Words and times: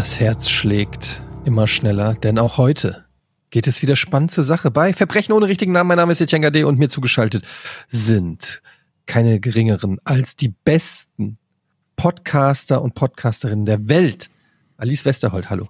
Das 0.00 0.18
Herz 0.18 0.48
schlägt 0.48 1.20
immer 1.44 1.66
schneller, 1.66 2.14
denn 2.14 2.38
auch 2.38 2.56
heute 2.56 3.04
geht 3.50 3.66
es 3.66 3.82
wieder 3.82 3.96
spannend 3.96 4.30
zur 4.30 4.44
Sache 4.44 4.70
bei 4.70 4.94
Verbrechen 4.94 5.34
ohne 5.34 5.46
richtigen 5.46 5.72
Namen. 5.72 5.88
Mein 5.88 5.98
Name 5.98 6.12
ist 6.12 6.22
Etienne 6.22 6.42
Gade 6.42 6.66
und 6.66 6.78
mir 6.78 6.88
zugeschaltet 6.88 7.44
sind 7.86 8.62
keine 9.04 9.40
geringeren 9.40 9.98
als 10.04 10.36
die 10.36 10.54
besten 10.64 11.36
Podcaster 11.96 12.80
und 12.80 12.94
Podcasterinnen 12.94 13.66
der 13.66 13.90
Welt. 13.90 14.30
Alice 14.78 15.04
Westerholt, 15.04 15.50
hallo. 15.50 15.68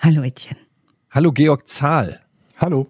Hallo 0.00 0.22
Etienne. 0.22 0.62
Hallo 1.10 1.30
Georg 1.30 1.68
Zahl. 1.68 2.22
Hallo. 2.56 2.86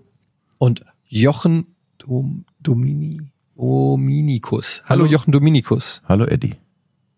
Und 0.59 0.85
Jochen 1.09 1.75
Dom 1.99 2.45
Domini 2.61 3.33
Dominikus. 3.57 4.83
Hallo, 4.85 5.03
hallo 5.03 5.13
Jochen 5.13 5.33
Dominikus. 5.33 6.01
Hallo 6.05 6.27
Eddie. 6.27 6.55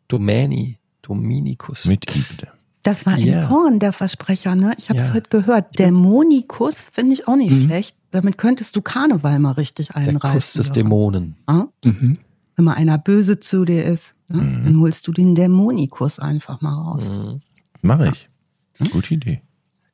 Domäni 0.09 0.79
Dominikus. 1.03 1.85
Mit 1.85 2.17
I 2.17 2.21
bitte. 2.21 2.58
Das 2.89 3.05
war 3.05 3.19
yeah. 3.19 3.43
in 3.43 3.49
Porn 3.49 3.79
der 3.79 3.93
Versprecher, 3.93 4.55
ne? 4.55 4.73
Ich 4.79 4.89
habe 4.89 4.99
es 4.99 5.09
ja. 5.09 5.13
heute 5.13 5.29
gehört. 5.29 5.79
Dämonikus 5.79 6.89
finde 6.91 7.13
ich 7.13 7.29
auch 7.29 7.37
nicht 7.37 7.53
mhm. 7.53 7.67
schlecht. 7.67 7.95
Damit 8.13 8.39
könntest 8.39 8.77
du 8.77 8.81
Karneval 8.81 9.39
mal 9.41 9.53
richtig 9.53 9.95
einreißen. 9.95 10.19
Der 10.19 10.31
Kuss 10.31 10.53
des 10.55 10.73
Dämonen. 10.73 11.37
Ah? 11.45 11.67
Mhm. 11.85 12.17
Wenn 12.57 12.65
mal 12.65 12.73
einer 12.73 12.97
böse 12.97 13.41
zu 13.41 13.67
dir 13.67 13.85
ist, 13.85 14.15
ne? 14.29 14.41
mhm. 14.41 14.65
dann 14.65 14.81
holst 14.81 15.07
du 15.07 15.13
den 15.13 15.35
Dämonikus 15.35 16.19
einfach 16.19 16.63
mal 16.63 16.73
raus. 16.73 17.11
Mhm. 17.11 17.43
Mache 17.83 18.09
ich. 18.09 18.31
Ja. 18.79 18.87
Gute 18.91 19.13
Idee. 19.13 19.43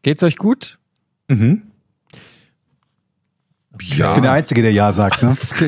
Geht's 0.02 0.22
euch 0.22 0.36
gut? 0.36 0.78
Mhm. 1.26 1.62
Ja. 3.96 4.10
Ich 4.10 4.14
bin 4.14 4.22
der 4.22 4.32
Einzige, 4.32 4.62
der 4.62 4.72
Ja 4.72 4.92
sagt. 4.92 5.20
Ne? 5.20 5.36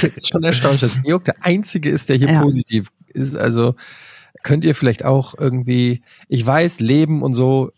das 0.00 0.16
ist 0.16 0.28
schon 0.28 0.44
erstaunlich, 0.44 0.82
dass 0.82 1.02
Georg 1.02 1.24
der 1.24 1.34
Einzige 1.40 1.90
ist, 1.90 2.08
der 2.08 2.18
hier 2.18 2.30
ja. 2.30 2.40
positiv 2.40 2.86
ist. 3.08 3.34
Also 3.34 3.74
könnt 4.42 4.64
ihr 4.64 4.74
vielleicht 4.74 5.04
auch 5.04 5.34
irgendwie, 5.38 6.02
ich 6.28 6.44
weiß, 6.44 6.80
leben 6.80 7.22
und 7.22 7.34
so, 7.34 7.72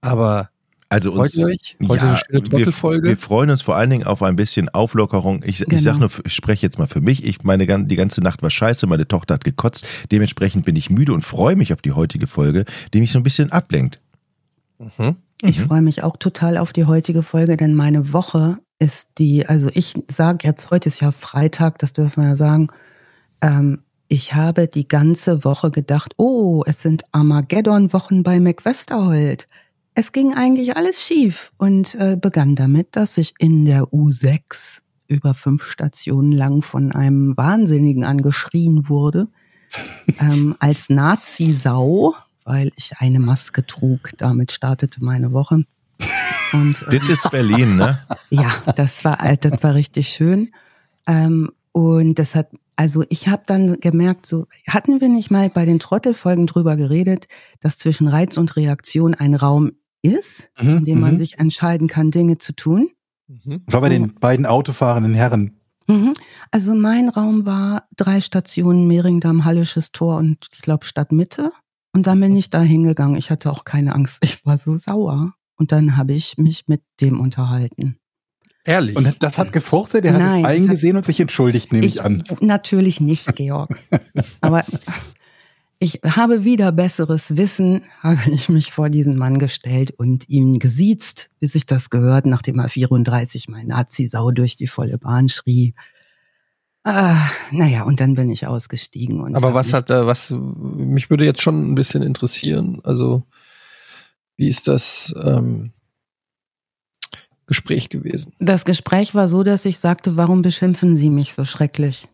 aber 0.00 0.50
also 0.88 1.12
uns, 1.12 1.34
Freut 1.34 1.48
euch? 1.48 1.76
Heute 1.88 2.06
ja, 2.06 2.20
wir, 2.30 3.02
wir, 3.02 3.16
freuen 3.16 3.50
uns 3.50 3.62
vor 3.62 3.74
allen 3.74 3.90
Dingen 3.90 4.06
auf 4.06 4.22
ein 4.22 4.36
bisschen 4.36 4.68
Auflockerung. 4.68 5.42
Ich, 5.44 5.58
genau. 5.58 5.74
ich 5.74 5.82
sage 5.82 5.98
nur, 5.98 6.10
ich 6.24 6.32
spreche 6.32 6.64
jetzt 6.64 6.78
mal 6.78 6.86
für 6.86 7.00
mich. 7.00 7.24
Ich 7.24 7.42
meine, 7.42 7.66
die 7.66 7.96
ganze 7.96 8.20
Nacht 8.20 8.42
war 8.42 8.50
scheiße. 8.50 8.86
Meine 8.86 9.08
Tochter 9.08 9.34
hat 9.34 9.44
gekotzt. 9.44 9.84
Dementsprechend 10.12 10.64
bin 10.64 10.76
ich 10.76 10.88
müde 10.88 11.12
und 11.12 11.22
freue 11.22 11.56
mich 11.56 11.72
auf 11.72 11.82
die 11.82 11.90
heutige 11.90 12.28
Folge, 12.28 12.64
die 12.94 13.00
mich 13.00 13.10
so 13.10 13.18
ein 13.18 13.24
bisschen 13.24 13.50
ablenkt. 13.50 14.00
Mhm. 14.78 15.16
Ich 15.42 15.58
mhm. 15.58 15.66
freue 15.66 15.82
mich 15.82 16.04
auch 16.04 16.16
total 16.18 16.56
auf 16.56 16.72
die 16.72 16.84
heutige 16.84 17.24
Folge, 17.24 17.56
denn 17.56 17.74
meine 17.74 18.12
Woche 18.12 18.58
ist 18.78 19.08
die, 19.18 19.46
also 19.46 19.68
ich 19.74 19.94
sage 20.08 20.46
jetzt, 20.46 20.70
heute 20.70 20.88
ist 20.88 21.00
ja 21.00 21.10
Freitag, 21.10 21.78
das 21.78 21.94
dürfen 21.94 22.22
wir 22.22 22.30
ja 22.30 22.36
sagen. 22.36 22.68
Ähm, 23.42 23.80
ich 24.08 24.34
habe 24.34 24.68
die 24.68 24.88
ganze 24.88 25.44
Woche 25.44 25.70
gedacht, 25.70 26.14
oh, 26.16 26.62
es 26.66 26.82
sind 26.82 27.04
Armageddon-Wochen 27.12 28.22
bei 28.22 28.40
McWesterholt. 28.40 29.46
Es 29.94 30.12
ging 30.12 30.34
eigentlich 30.34 30.76
alles 30.76 31.02
schief 31.02 31.52
und 31.56 31.94
äh, 31.96 32.16
begann 32.20 32.54
damit, 32.54 32.96
dass 32.96 33.18
ich 33.18 33.34
in 33.38 33.64
der 33.64 33.84
U6 33.84 34.82
über 35.08 35.34
fünf 35.34 35.64
Stationen 35.64 36.32
lang 36.32 36.62
von 36.62 36.92
einem 36.92 37.36
Wahnsinnigen 37.36 38.04
angeschrien 38.04 38.88
wurde, 38.88 39.28
ähm, 40.20 40.56
als 40.58 40.90
Nazi-Sau, 40.90 42.14
weil 42.44 42.70
ich 42.76 42.92
eine 42.98 43.18
Maske 43.20 43.66
trug. 43.66 44.10
Damit 44.18 44.52
startete 44.52 45.02
meine 45.02 45.32
Woche. 45.32 45.64
Und, 46.52 46.82
äh, 46.88 46.98
das 46.98 47.08
ist 47.08 47.30
Berlin, 47.30 47.76
ne? 47.76 47.98
ja, 48.30 48.50
das 48.76 49.04
war, 49.04 49.24
äh, 49.24 49.36
das 49.36 49.62
war 49.62 49.74
richtig 49.74 50.08
schön. 50.08 50.52
Ähm, 51.06 51.50
und 51.72 52.18
das 52.18 52.34
hat 52.34 52.48
also 52.76 53.02
ich 53.08 53.28
habe 53.28 53.42
dann 53.46 53.80
gemerkt, 53.80 54.26
so 54.26 54.46
hatten 54.68 55.00
wir 55.00 55.08
nicht 55.08 55.30
mal 55.30 55.48
bei 55.48 55.64
den 55.64 55.78
Trottelfolgen 55.78 56.46
drüber 56.46 56.76
geredet, 56.76 57.26
dass 57.60 57.78
zwischen 57.78 58.06
Reiz 58.06 58.36
und 58.36 58.54
Reaktion 58.56 59.14
ein 59.14 59.34
Raum 59.34 59.72
ist, 60.02 60.50
mhm, 60.60 60.78
in 60.78 60.84
dem 60.84 61.00
man 61.00 61.12
mhm. 61.12 61.16
sich 61.16 61.38
entscheiden 61.38 61.88
kann, 61.88 62.10
Dinge 62.10 62.38
zu 62.38 62.54
tun. 62.54 62.90
Mhm. 63.28 63.62
Das 63.64 63.74
war 63.74 63.80
bei 63.80 63.88
den 63.88 64.14
beiden 64.14 64.46
autofahrenden 64.46 65.14
Herren. 65.14 65.58
Mhm. 65.88 66.12
Also 66.50 66.74
mein 66.74 67.08
Raum 67.08 67.46
war 67.46 67.88
drei 67.96 68.20
Stationen, 68.20 68.86
Mehringdamm, 68.86 69.44
Hallisches 69.44 69.92
Tor 69.92 70.18
und 70.18 70.46
ich 70.52 70.60
glaube 70.60 70.84
Stadtmitte. 70.84 71.52
Und 71.92 72.06
dann 72.06 72.20
bin 72.20 72.36
ich 72.36 72.50
da 72.50 72.60
hingegangen. 72.60 73.16
Ich 73.16 73.30
hatte 73.30 73.50
auch 73.50 73.64
keine 73.64 73.94
Angst. 73.94 74.22
Ich 74.22 74.44
war 74.44 74.58
so 74.58 74.76
sauer. 74.76 75.32
Und 75.56 75.72
dann 75.72 75.96
habe 75.96 76.12
ich 76.12 76.36
mich 76.36 76.68
mit 76.68 76.82
dem 77.00 77.20
unterhalten. 77.20 77.98
Ehrlich? 78.66 78.96
Und 78.96 79.22
das 79.22 79.38
hat 79.38 79.52
gefurzt, 79.52 79.94
der 79.94 80.12
hat 80.12 80.20
es 80.20 80.44
eingesehen 80.44 80.96
und 80.96 81.04
sich 81.04 81.20
entschuldigt, 81.20 81.72
nehme 81.72 81.86
ich, 81.86 81.96
ich 81.96 82.02
an. 82.02 82.22
Natürlich 82.40 83.00
nicht, 83.00 83.34
Georg. 83.36 83.78
Aber 84.40 84.64
ich 85.78 86.00
habe 86.04 86.44
wieder 86.44 86.72
besseres 86.72 87.36
Wissen, 87.36 87.82
habe 88.02 88.30
ich 88.30 88.48
mich 88.48 88.72
vor 88.72 88.90
diesen 88.90 89.16
Mann 89.16 89.38
gestellt 89.38 89.92
und 89.96 90.28
ihn 90.28 90.58
gesiezt, 90.58 91.30
bis 91.38 91.54
ich 91.54 91.66
das 91.66 91.90
gehört, 91.90 92.26
nachdem 92.26 92.58
er 92.58 92.68
34 92.68 93.48
mal 93.48 93.64
Nazi-Sau 93.64 94.30
durch 94.32 94.56
die 94.56 94.66
volle 94.66 94.98
Bahn 94.98 95.28
schrie. 95.28 95.74
Ah, 96.82 97.30
naja, 97.50 97.82
und 97.82 98.00
dann 98.00 98.14
bin 98.14 98.30
ich 98.30 98.46
ausgestiegen. 98.46 99.34
Aber 99.34 99.54
was 99.54 99.72
hat 99.72 99.90
er, 99.90 100.06
was, 100.06 100.30
mich 100.30 101.10
würde 101.10 101.24
jetzt 101.24 101.42
schon 101.42 101.72
ein 101.72 101.74
bisschen 101.74 102.02
interessieren, 102.02 102.80
also, 102.84 103.24
wie 104.36 104.48
ist 104.48 104.68
das, 104.68 105.14
ähm, 105.22 105.72
Gespräch 107.46 107.88
gewesen? 107.88 108.32
Das 108.38 108.64
Gespräch 108.64 109.14
war 109.14 109.28
so, 109.28 109.42
dass 109.42 109.64
ich 109.64 109.78
sagte, 109.78 110.16
warum 110.16 110.42
beschimpfen 110.42 110.96
Sie 110.96 111.10
mich 111.10 111.34
so 111.34 111.44
schrecklich? 111.44 112.08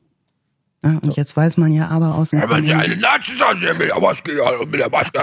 Ja, 0.84 0.98
und 1.02 1.16
jetzt 1.16 1.36
weiß 1.36 1.58
man 1.58 1.70
ja 1.70 1.88
aber 1.88 2.16
aus 2.16 2.30
dem. 2.30 2.40
Ja, 2.40 2.50
wenn 2.50 2.64
Sie 2.64 2.72
eine 2.72 2.96
Nazi 2.96 3.32
sind, 3.36 3.78
mit 3.78 3.88
der 3.88 4.00
Maske, 4.00 4.32
mit 4.66 4.80
der 4.80 4.90
Maske, 4.90 5.20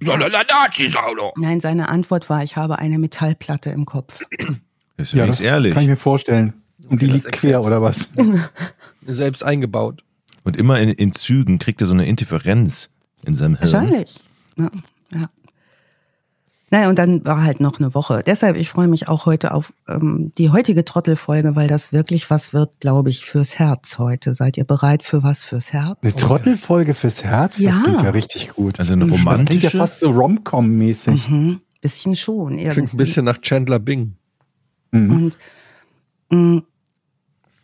sondern 0.00 0.34
eine 0.34 0.44
Nazi 0.48 0.92
Nein, 1.36 1.60
seine 1.60 1.88
Antwort 1.88 2.28
war, 2.28 2.42
ich 2.42 2.56
habe 2.56 2.78
eine 2.80 2.98
Metallplatte 2.98 3.70
im 3.70 3.86
Kopf. 3.86 4.20
Das 4.96 5.08
ist 5.08 5.14
ja, 5.14 5.26
das 5.26 5.40
ehrlich. 5.40 5.74
Kann 5.74 5.84
ich 5.84 5.88
mir 5.88 5.96
vorstellen. 5.96 6.54
Und 6.88 7.02
die 7.02 7.06
liegt 7.06 7.30
quer 7.32 7.62
oder 7.62 7.82
was? 7.82 8.12
Selbst 9.06 9.44
eingebaut. 9.44 10.02
Und 10.42 10.56
immer 10.56 10.80
in, 10.80 10.90
in 10.90 11.12
Zügen 11.12 11.58
kriegt 11.58 11.80
er 11.80 11.86
so 11.86 11.94
eine 11.94 12.06
Interferenz 12.06 12.90
in 13.24 13.34
seinem 13.34 13.56
Hirn. 13.56 13.72
Wahrscheinlich. 13.72 14.20
Ja, 14.56 14.70
ja. 15.12 15.30
Naja, 16.70 16.88
und 16.88 16.98
dann 16.98 17.24
war 17.24 17.42
halt 17.42 17.60
noch 17.60 17.78
eine 17.78 17.94
Woche. 17.94 18.22
Deshalb, 18.24 18.56
ich 18.56 18.70
freue 18.70 18.88
mich 18.88 19.06
auch 19.08 19.26
heute 19.26 19.52
auf 19.52 19.72
ähm, 19.86 20.32
die 20.38 20.50
heutige 20.50 20.84
Trottelfolge, 20.84 21.54
weil 21.54 21.68
das 21.68 21.92
wirklich 21.92 22.30
was 22.30 22.52
wird, 22.52 22.80
glaube 22.80 23.10
ich, 23.10 23.24
fürs 23.24 23.58
Herz 23.58 23.98
heute. 23.98 24.34
Seid 24.34 24.56
ihr 24.56 24.64
bereit 24.64 25.02
für 25.02 25.22
was 25.22 25.44
fürs 25.44 25.72
Herz? 25.72 25.98
Eine 26.02 26.14
Trottelfolge 26.14 26.94
fürs 26.94 27.22
Herz? 27.22 27.58
Ja. 27.58 27.70
Das 27.70 27.82
klingt 27.82 28.02
ja 28.02 28.10
richtig 28.10 28.50
gut. 28.50 28.80
Also 28.80 28.94
eine 28.94 29.04
romantische? 29.04 29.36
Das 29.36 29.44
klingt 29.46 29.62
ja 29.62 29.70
fast 29.70 30.00
so 30.00 30.10
Rom-Com-mäßig. 30.10 31.28
Mhm. 31.28 31.60
Bisschen 31.80 32.16
schon. 32.16 32.54
Irgendwie. 32.54 32.70
Klingt 32.70 32.94
ein 32.94 32.96
bisschen 32.96 33.24
nach 33.26 33.38
Chandler 33.40 33.78
Bing. 33.78 34.16
Mhm. 34.90 35.10
Und 35.10 35.38
mh, 36.30 36.38
mm, 36.38 36.62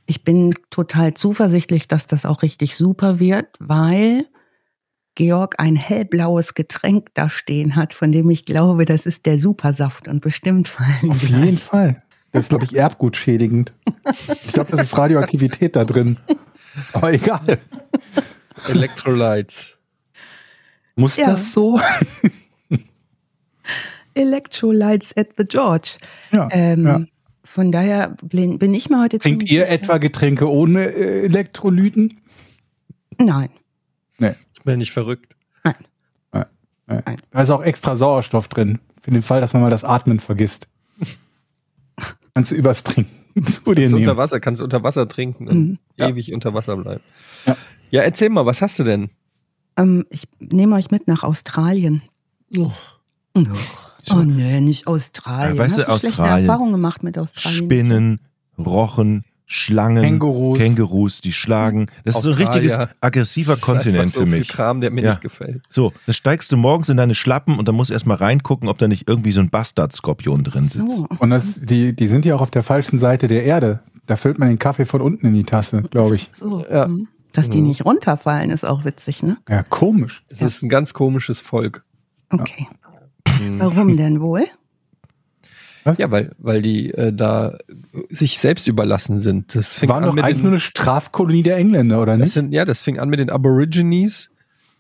ich 0.06 0.24
bin 0.24 0.54
total 0.70 1.14
zuversichtlich, 1.14 1.88
dass 1.88 2.06
das 2.06 2.26
auch 2.26 2.42
richtig 2.42 2.76
super 2.76 3.20
wird, 3.20 3.46
weil 3.60 4.26
Georg 5.20 5.56
ein 5.58 5.76
hellblaues 5.76 6.54
Getränk 6.54 7.08
da 7.12 7.28
stehen 7.28 7.76
hat, 7.76 7.92
von 7.92 8.10
dem 8.10 8.30
ich 8.30 8.46
glaube, 8.46 8.86
das 8.86 9.04
ist 9.04 9.26
der 9.26 9.36
Supersaft 9.36 10.08
und 10.08 10.22
bestimmt 10.22 10.66
fallen. 10.66 11.10
Auf 11.10 11.28
jeden 11.28 11.58
Fall. 11.58 12.02
Das 12.32 12.44
ist, 12.44 12.48
glaube 12.48 12.64
ich, 12.64 12.74
erbgutschädigend. 12.74 13.74
Ich 14.46 14.54
glaube, 14.54 14.70
das 14.70 14.80
ist 14.80 14.96
Radioaktivität 14.96 15.76
da 15.76 15.84
drin. 15.84 16.16
Aber 16.94 17.12
egal. 17.12 17.58
Electrolytes. 18.66 19.76
Muss 20.96 21.18
ja. 21.18 21.26
das 21.26 21.52
so? 21.52 21.78
Electrolytes 24.14 25.14
at 25.18 25.28
the 25.36 25.44
George. 25.44 25.98
Ja, 26.32 26.48
ähm, 26.50 26.86
ja. 26.86 27.04
Von 27.44 27.72
daher 27.72 28.16
bin 28.22 28.72
ich 28.72 28.88
mir 28.88 29.02
heute 29.02 29.18
Trinkt 29.18 29.50
ihr 29.50 29.68
etwa 29.68 29.98
Getränke 29.98 30.50
ohne 30.50 30.86
äh, 30.86 31.26
Elektrolyten? 31.26 32.22
Nein. 33.18 33.50
Nee. 34.16 34.34
Ich 34.60 34.64
bin 34.64 34.78
nicht 34.78 34.92
verrückt. 34.92 35.36
Nein. 35.64 35.74
Nein. 36.32 36.46
Nein. 36.86 37.16
Da 37.30 37.40
ist 37.40 37.50
auch 37.50 37.62
extra 37.62 37.96
Sauerstoff 37.96 38.48
drin. 38.48 38.78
Für 39.00 39.10
den 39.10 39.22
Fall, 39.22 39.40
dass 39.40 39.54
man 39.54 39.62
mal 39.62 39.70
das 39.70 39.84
Atmen 39.84 40.20
vergisst. 40.20 40.68
kannst 42.34 42.50
du 42.50 42.56
übers 42.56 42.84
Trinken 42.84 43.46
zu 43.46 43.72
dir 43.72 43.86
nehmen. 43.86 44.00
Unter 44.00 44.18
Wasser, 44.18 44.38
kannst 44.38 44.60
du 44.60 44.64
unter 44.64 44.82
Wasser 44.82 45.08
trinken 45.08 45.48
und 45.48 45.58
mhm. 45.58 45.78
ewig 45.96 46.26
ja. 46.26 46.34
unter 46.34 46.52
Wasser 46.52 46.76
bleiben. 46.76 47.02
Ja. 47.46 47.56
ja, 47.90 48.02
erzähl 48.02 48.28
mal, 48.28 48.44
was 48.44 48.60
hast 48.60 48.78
du 48.78 48.84
denn? 48.84 49.08
Ähm, 49.78 50.04
ich 50.10 50.24
nehme 50.40 50.76
euch 50.76 50.90
mit 50.90 51.08
nach 51.08 51.22
Australien. 51.22 52.02
Oh. 52.54 52.70
Oh, 53.34 53.44
oh 54.10 54.16
nee, 54.16 54.60
nicht 54.60 54.86
Australien. 54.86 55.56
Ja, 55.56 55.62
weißt 55.62 55.78
Hast 55.78 55.86
du, 56.04 56.08
Australien. 56.08 56.46
Erfahrungen 56.46 56.72
gemacht 56.72 57.02
mit 57.02 57.16
Australien? 57.16 57.64
Spinnen, 57.64 58.20
Rochen, 58.58 59.24
Schlangen, 59.52 60.04
Kängurus, 60.04 60.58
Kängurus 60.60 61.20
die 61.20 61.32
schlagen. 61.32 61.88
Das 62.04 62.14
Australier. 62.14 62.30
ist 62.30 62.38
so 62.38 62.44
ein 62.44 62.62
richtiges 62.62 62.96
aggressiver 63.00 63.54
das 63.54 63.60
Kontinent 63.60 64.12
so 64.12 64.20
für 64.20 64.26
mich. 64.26 64.46
Viel 64.46 64.54
Kram, 64.54 64.80
der 64.80 64.92
mir 64.92 65.02
ja. 65.02 65.10
nicht 65.10 65.22
gefällt. 65.22 65.64
So, 65.68 65.92
dann 66.06 66.14
steigst 66.14 66.52
du 66.52 66.56
morgens 66.56 66.88
in 66.88 66.96
deine 66.96 67.16
Schlappen 67.16 67.58
und 67.58 67.66
dann 67.66 67.74
musst 67.74 67.90
du 67.90 67.94
erstmal 67.94 68.18
reingucken, 68.18 68.68
ob 68.68 68.78
da 68.78 68.86
nicht 68.86 69.08
irgendwie 69.08 69.32
so 69.32 69.40
ein 69.40 69.50
Bastardskorpion 69.50 70.44
drin 70.44 70.68
sitzt. 70.68 70.98
So. 70.98 71.08
Und 71.18 71.30
das, 71.30 71.60
die, 71.62 71.96
die 71.96 72.06
sind 72.06 72.24
ja 72.24 72.36
auch 72.36 72.42
auf 72.42 72.52
der 72.52 72.62
falschen 72.62 72.96
Seite 72.96 73.26
der 73.26 73.42
Erde. 73.42 73.80
Da 74.06 74.14
füllt 74.14 74.38
man 74.38 74.48
den 74.48 74.60
Kaffee 74.60 74.84
von 74.84 75.00
unten 75.00 75.26
in 75.26 75.34
die 75.34 75.42
Tasse, 75.42 75.82
glaube 75.82 76.14
ich. 76.14 76.28
So, 76.32 76.64
ja. 76.70 76.86
Mhm. 76.86 77.08
Dass 77.32 77.48
die 77.48 77.60
mhm. 77.60 77.66
nicht 77.66 77.84
runterfallen, 77.84 78.50
ist 78.50 78.64
auch 78.64 78.84
witzig, 78.84 79.24
ne? 79.24 79.36
Ja, 79.48 79.64
komisch. 79.64 80.22
Das 80.28 80.42
ist 80.42 80.62
ein 80.62 80.68
ganz 80.68 80.94
komisches 80.94 81.40
Volk. 81.40 81.84
Okay. 82.30 82.68
Warum 83.58 83.96
denn 83.96 84.20
wohl? 84.20 84.44
Was? 85.84 85.98
Ja, 85.98 86.10
weil, 86.10 86.32
weil 86.38 86.62
die 86.62 86.92
äh, 86.92 87.12
da 87.12 87.56
sich 88.08 88.38
selbst 88.38 88.68
überlassen 88.68 89.18
sind. 89.18 89.54
Das 89.54 89.78
fing 89.78 89.88
War 89.88 90.00
doch 90.00 90.16
eigentlich 90.16 90.36
den, 90.36 90.42
nur 90.42 90.52
eine 90.52 90.60
Strafkolonie 90.60 91.42
der 91.42 91.56
Engländer, 91.56 92.02
oder 92.02 92.16
nicht? 92.16 92.32
Sind, 92.32 92.52
ja, 92.52 92.64
das 92.64 92.82
fing 92.82 92.98
an 92.98 93.08
mit 93.08 93.20
den 93.20 93.30
Aborigines. 93.30 94.30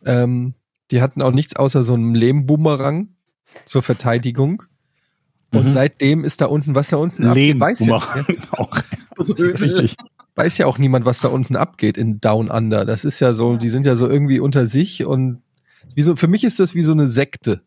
Ähm, 0.04 0.54
die 0.90 1.00
hatten 1.00 1.22
auch 1.22 1.32
nichts 1.32 1.56
außer 1.56 1.82
so 1.82 1.94
einem 1.94 2.14
Lehmboomerang 2.14 3.08
zur 3.64 3.82
Verteidigung. 3.82 4.62
Und 5.52 5.66
mhm. 5.66 5.70
seitdem 5.70 6.24
ist 6.24 6.40
da 6.40 6.46
unten, 6.46 6.74
was 6.74 6.90
da 6.90 6.98
unten 6.98 7.26
abgeht, 7.26 7.58
weiß 7.58 7.80
ja, 7.80 7.96
auch. 8.52 8.76
weiß 10.36 10.58
ja 10.58 10.66
auch 10.66 10.78
niemand, 10.78 11.06
was 11.06 11.20
da 11.20 11.28
unten 11.28 11.56
abgeht 11.56 11.96
in 11.96 12.20
Down 12.20 12.50
Under. 12.50 12.84
Das 12.84 13.04
ist 13.04 13.20
ja 13.20 13.32
so, 13.32 13.56
die 13.56 13.68
sind 13.68 13.84
ja 13.84 13.96
so 13.96 14.08
irgendwie 14.08 14.38
unter 14.38 14.66
sich 14.66 15.04
und 15.04 15.42
wie 15.94 16.02
so, 16.02 16.14
für 16.14 16.28
mich 16.28 16.44
ist 16.44 16.60
das 16.60 16.74
wie 16.74 16.82
so 16.82 16.92
eine 16.92 17.08
Sekte. 17.08 17.62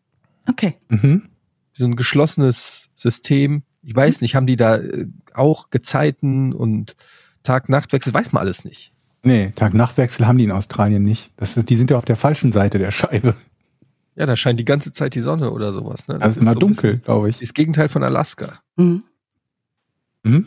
Okay. 0.46 0.74
Mhm 0.88 1.28
so 1.74 1.86
ein 1.86 1.96
geschlossenes 1.96 2.90
System. 2.94 3.62
Ich 3.82 3.94
weiß 3.94 4.20
nicht, 4.20 4.34
haben 4.34 4.46
die 4.46 4.56
da 4.56 4.76
äh, 4.76 5.06
auch 5.34 5.70
Gezeiten 5.70 6.52
und 6.52 6.96
Tag-Nacht-Wechsel? 7.42 8.14
Weiß 8.14 8.32
man 8.32 8.40
alles 8.40 8.64
nicht. 8.64 8.92
Nee, 9.22 9.52
Tag-Nacht-Wechsel 9.54 10.26
haben 10.26 10.38
die 10.38 10.44
in 10.44 10.52
Australien 10.52 11.02
nicht. 11.02 11.32
Das 11.36 11.56
ist, 11.56 11.68
die 11.68 11.76
sind 11.76 11.90
ja 11.90 11.96
auf 11.96 12.04
der 12.04 12.16
falschen 12.16 12.52
Seite 12.52 12.78
der 12.78 12.90
Scheibe. 12.90 13.34
Ja, 14.16 14.26
da 14.26 14.36
scheint 14.36 14.60
die 14.60 14.64
ganze 14.64 14.92
Zeit 14.92 15.14
die 15.14 15.20
Sonne 15.20 15.50
oder 15.50 15.72
sowas. 15.72 16.06
Ne? 16.06 16.14
Das 16.14 16.22
also 16.22 16.40
ist 16.40 16.42
immer 16.42 16.52
so 16.52 16.60
dunkel, 16.60 16.98
glaube 16.98 17.30
ich. 17.30 17.38
Das 17.38 17.52
Gegenteil 17.52 17.88
von 17.88 18.02
Alaska. 18.02 18.60
Mhm. 18.76 19.02
Mhm. 20.22 20.46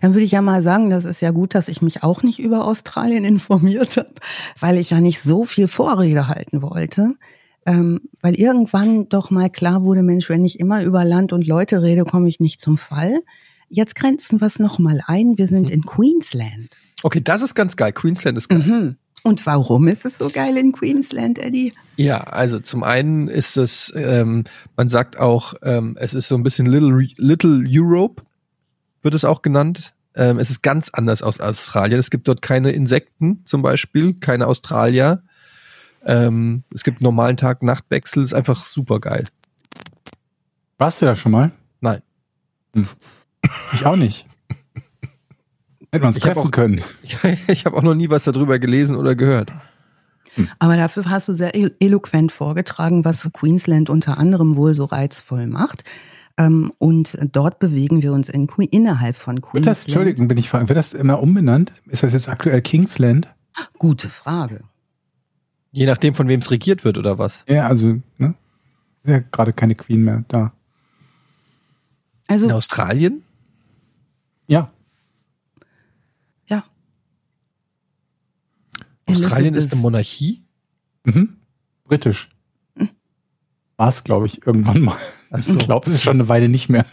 Dann 0.00 0.14
würde 0.14 0.24
ich 0.24 0.32
ja 0.32 0.42
mal 0.42 0.62
sagen, 0.62 0.90
das 0.90 1.04
ist 1.04 1.22
ja 1.22 1.30
gut, 1.30 1.54
dass 1.54 1.68
ich 1.68 1.82
mich 1.82 2.02
auch 2.02 2.24
nicht 2.24 2.40
über 2.40 2.64
Australien 2.64 3.24
informiert 3.24 3.96
habe, 3.96 4.12
weil 4.58 4.78
ich 4.78 4.90
ja 4.90 5.00
nicht 5.00 5.20
so 5.20 5.44
viel 5.44 5.68
Vorrede 5.68 6.26
halten 6.26 6.62
wollte 6.62 7.14
ähm, 7.68 8.00
weil 8.22 8.34
irgendwann 8.34 9.10
doch 9.10 9.30
mal 9.30 9.50
klar 9.50 9.84
wurde, 9.84 10.02
Mensch, 10.02 10.30
wenn 10.30 10.42
ich 10.42 10.58
immer 10.58 10.82
über 10.84 11.04
Land 11.04 11.34
und 11.34 11.46
Leute 11.46 11.82
rede, 11.82 12.04
komme 12.04 12.26
ich 12.26 12.40
nicht 12.40 12.62
zum 12.62 12.78
Fall. 12.78 13.20
Jetzt 13.68 13.94
grenzen 13.94 14.40
wir 14.40 14.46
es 14.46 14.58
nochmal 14.58 15.02
ein. 15.06 15.36
Wir 15.36 15.46
sind 15.46 15.68
mhm. 15.68 15.74
in 15.74 15.82
Queensland. 15.82 16.78
Okay, 17.02 17.20
das 17.22 17.42
ist 17.42 17.54
ganz 17.54 17.76
geil. 17.76 17.92
Queensland 17.92 18.38
ist 18.38 18.48
geil. 18.48 18.60
Mhm. 18.60 18.96
Und 19.22 19.44
warum 19.44 19.86
ist 19.86 20.06
es 20.06 20.16
so 20.16 20.30
geil 20.30 20.56
in 20.56 20.72
Queensland, 20.72 21.38
Eddie? 21.38 21.74
Ja, 21.96 22.20
also 22.20 22.58
zum 22.58 22.82
einen 22.82 23.28
ist 23.28 23.58
es, 23.58 23.92
ähm, 23.94 24.44
man 24.76 24.88
sagt 24.88 25.18
auch, 25.18 25.52
ähm, 25.62 25.94
es 26.00 26.14
ist 26.14 26.28
so 26.28 26.36
ein 26.36 26.42
bisschen 26.42 26.64
Little, 26.64 27.06
Little 27.18 27.64
Europe, 27.68 28.22
wird 29.02 29.14
es 29.14 29.26
auch 29.26 29.42
genannt. 29.42 29.92
Ähm, 30.14 30.38
es 30.38 30.48
ist 30.48 30.62
ganz 30.62 30.88
anders 30.90 31.20
aus 31.20 31.40
Australien. 31.40 31.98
Es 31.98 32.08
gibt 32.08 32.28
dort 32.28 32.40
keine 32.40 32.70
Insekten 32.70 33.42
zum 33.44 33.60
Beispiel, 33.60 34.14
keine 34.14 34.46
Australier. 34.46 35.22
Ähm, 36.04 36.64
es 36.72 36.84
gibt 36.84 37.00
normalen 37.00 37.36
Tag-Nacht-Wechsel, 37.36 38.22
ist 38.22 38.34
einfach 38.34 38.64
super 38.64 39.00
geil. 39.00 39.24
Warst 40.78 41.02
du 41.02 41.06
da 41.06 41.16
schon 41.16 41.32
mal? 41.32 41.50
Nein. 41.80 42.02
Hm. 42.74 42.86
Ich 43.72 43.84
auch 43.84 43.96
nicht. 43.96 44.26
Hätten 45.90 46.02
wir 46.02 46.06
uns 46.06 46.16
ich 46.18 46.22
treffen 46.22 46.38
auch, 46.38 46.50
können. 46.50 46.80
Ich, 47.02 47.16
ich 47.48 47.66
habe 47.66 47.76
auch 47.76 47.82
noch 47.82 47.94
nie 47.94 48.10
was 48.10 48.24
darüber 48.24 48.58
gelesen 48.58 48.96
oder 48.96 49.14
gehört. 49.14 49.52
Hm. 50.34 50.48
Aber 50.58 50.76
dafür 50.76 51.06
hast 51.06 51.28
du 51.28 51.32
sehr 51.32 51.52
eloquent 51.54 52.30
vorgetragen, 52.30 53.04
was 53.04 53.28
Queensland 53.32 53.90
unter 53.90 54.18
anderem 54.18 54.56
wohl 54.56 54.74
so 54.74 54.84
reizvoll 54.84 55.46
macht. 55.46 55.84
Ähm, 56.36 56.72
und 56.78 57.18
dort 57.32 57.58
bewegen 57.58 58.02
wir 58.02 58.12
uns 58.12 58.28
in, 58.28 58.46
innerhalb 58.46 59.16
von 59.16 59.40
Queensland. 59.40 59.66
Wird 59.66 59.66
das, 59.66 59.84
Entschuldigung, 59.86 60.28
bin 60.28 60.38
ich 60.38 60.48
fragen, 60.48 60.68
wird 60.68 60.76
das 60.76 60.92
immer 60.92 61.20
umbenannt? 61.20 61.72
Ist 61.86 62.04
das 62.04 62.12
jetzt 62.12 62.28
aktuell 62.28 62.62
Kingsland? 62.62 63.28
Gute 63.78 64.08
Frage. 64.08 64.62
Je 65.70 65.86
nachdem, 65.86 66.14
von 66.14 66.28
wem 66.28 66.40
es 66.40 66.50
regiert 66.50 66.84
wird, 66.84 66.98
oder 66.98 67.18
was? 67.18 67.44
Ja, 67.48 67.66
also, 67.66 68.00
ne? 68.16 68.34
Ist 69.02 69.10
ja 69.10 69.18
gerade 69.18 69.52
keine 69.52 69.74
Queen 69.74 70.02
mehr 70.02 70.24
da. 70.28 70.52
Also, 72.26 72.46
In 72.46 72.52
Australien? 72.52 73.22
Ja. 74.46 74.66
Ja. 76.46 76.64
Australien 79.08 79.54
ist 79.54 79.72
eine 79.72 79.80
Monarchie? 79.80 80.44
Mhm. 81.04 81.36
Britisch. 81.84 82.28
Hm. 82.76 82.90
War 83.76 83.88
es, 83.88 84.04
glaube 84.04 84.26
ich, 84.26 84.46
irgendwann 84.46 84.82
mal. 84.82 84.98
So. 85.40 85.58
Ich 85.58 85.66
glaube, 85.66 85.88
es 85.90 85.96
ist 85.96 86.02
schon 86.02 86.16
eine 86.16 86.28
Weile 86.28 86.48
nicht 86.48 86.68
mehr. 86.68 86.86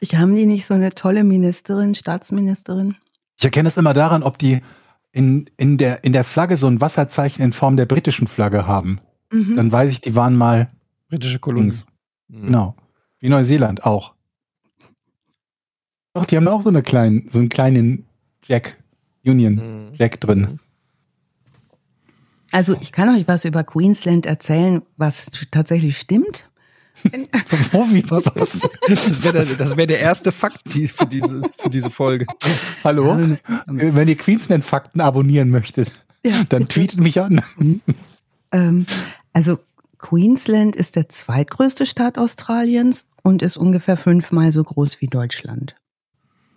Ich 0.00 0.16
haben 0.16 0.36
die 0.36 0.46
nicht 0.46 0.66
so 0.66 0.74
eine 0.74 0.94
tolle 0.94 1.24
Ministerin, 1.24 1.94
Staatsministerin? 1.94 2.96
Ich 3.36 3.44
erkenne 3.44 3.68
es 3.68 3.76
immer 3.76 3.94
daran, 3.94 4.22
ob 4.22 4.38
die 4.38 4.60
in, 5.14 5.46
in, 5.56 5.78
der, 5.78 6.02
in 6.02 6.12
der 6.12 6.24
Flagge 6.24 6.56
so 6.56 6.66
ein 6.66 6.80
Wasserzeichen 6.80 7.42
in 7.42 7.52
Form 7.52 7.76
der 7.76 7.86
britischen 7.86 8.26
Flagge 8.26 8.66
haben, 8.66 8.98
mhm. 9.30 9.54
dann 9.54 9.70
weiß 9.70 9.90
ich, 9.90 10.00
die 10.00 10.16
waren 10.16 10.34
mal 10.34 10.70
britische 11.08 11.38
Kolonie. 11.38 11.72
Mhm. 12.26 12.46
Genau. 12.46 12.76
Wie 13.20 13.28
Neuseeland 13.28 13.86
auch. 13.86 14.14
Doch, 16.14 16.24
die 16.26 16.36
haben 16.36 16.48
auch 16.48 16.62
so, 16.62 16.68
eine 16.68 16.82
kleinen, 16.82 17.28
so 17.28 17.38
einen 17.38 17.48
kleinen 17.48 18.06
Jack, 18.44 18.76
Union 19.24 19.54
mhm. 19.54 19.94
Jack 19.94 20.20
drin. 20.20 20.58
Also 22.50 22.76
ich 22.80 22.90
kann 22.90 23.08
euch 23.08 23.28
was 23.28 23.44
über 23.44 23.62
Queensland 23.62 24.26
erzählen, 24.26 24.82
was 24.96 25.30
tatsächlich 25.52 25.96
stimmt. 25.96 26.50
Wie, 27.02 28.10
was? 28.10 28.60
Das 28.88 29.22
wäre 29.22 29.44
der, 29.44 29.76
wär 29.76 29.86
der 29.86 30.00
erste 30.00 30.32
Fakt 30.32 30.62
für 30.72 31.06
diese, 31.06 31.42
für 31.58 31.70
diese 31.70 31.90
Folge. 31.90 32.26
Hallo? 32.82 33.18
Wenn 33.66 34.08
ihr 34.08 34.16
Queensland-Fakten 34.16 35.00
abonnieren 35.00 35.50
möchtet, 35.50 35.92
ja, 36.24 36.44
dann 36.48 36.68
tweetet 36.68 37.00
mich 37.00 37.20
an. 37.20 37.42
Ähm, 38.52 38.86
also 39.32 39.58
Queensland 39.98 40.76
ist 40.76 40.96
der 40.96 41.08
zweitgrößte 41.08 41.86
Staat 41.86 42.18
Australiens 42.18 43.06
und 43.22 43.42
ist 43.42 43.56
ungefähr 43.56 43.96
fünfmal 43.96 44.52
so 44.52 44.62
groß 44.62 45.00
wie 45.00 45.06
Deutschland. 45.06 45.76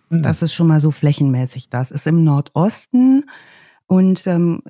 Mhm. 0.09 0.21
Das 0.21 0.41
ist 0.41 0.53
schon 0.53 0.67
mal 0.67 0.79
so 0.79 0.91
flächenmäßig. 0.91 1.69
Das 1.69 1.91
ist 1.91 2.07
im 2.07 2.23
Nordosten 2.23 3.25
und 3.87 4.27
ähm, 4.27 4.63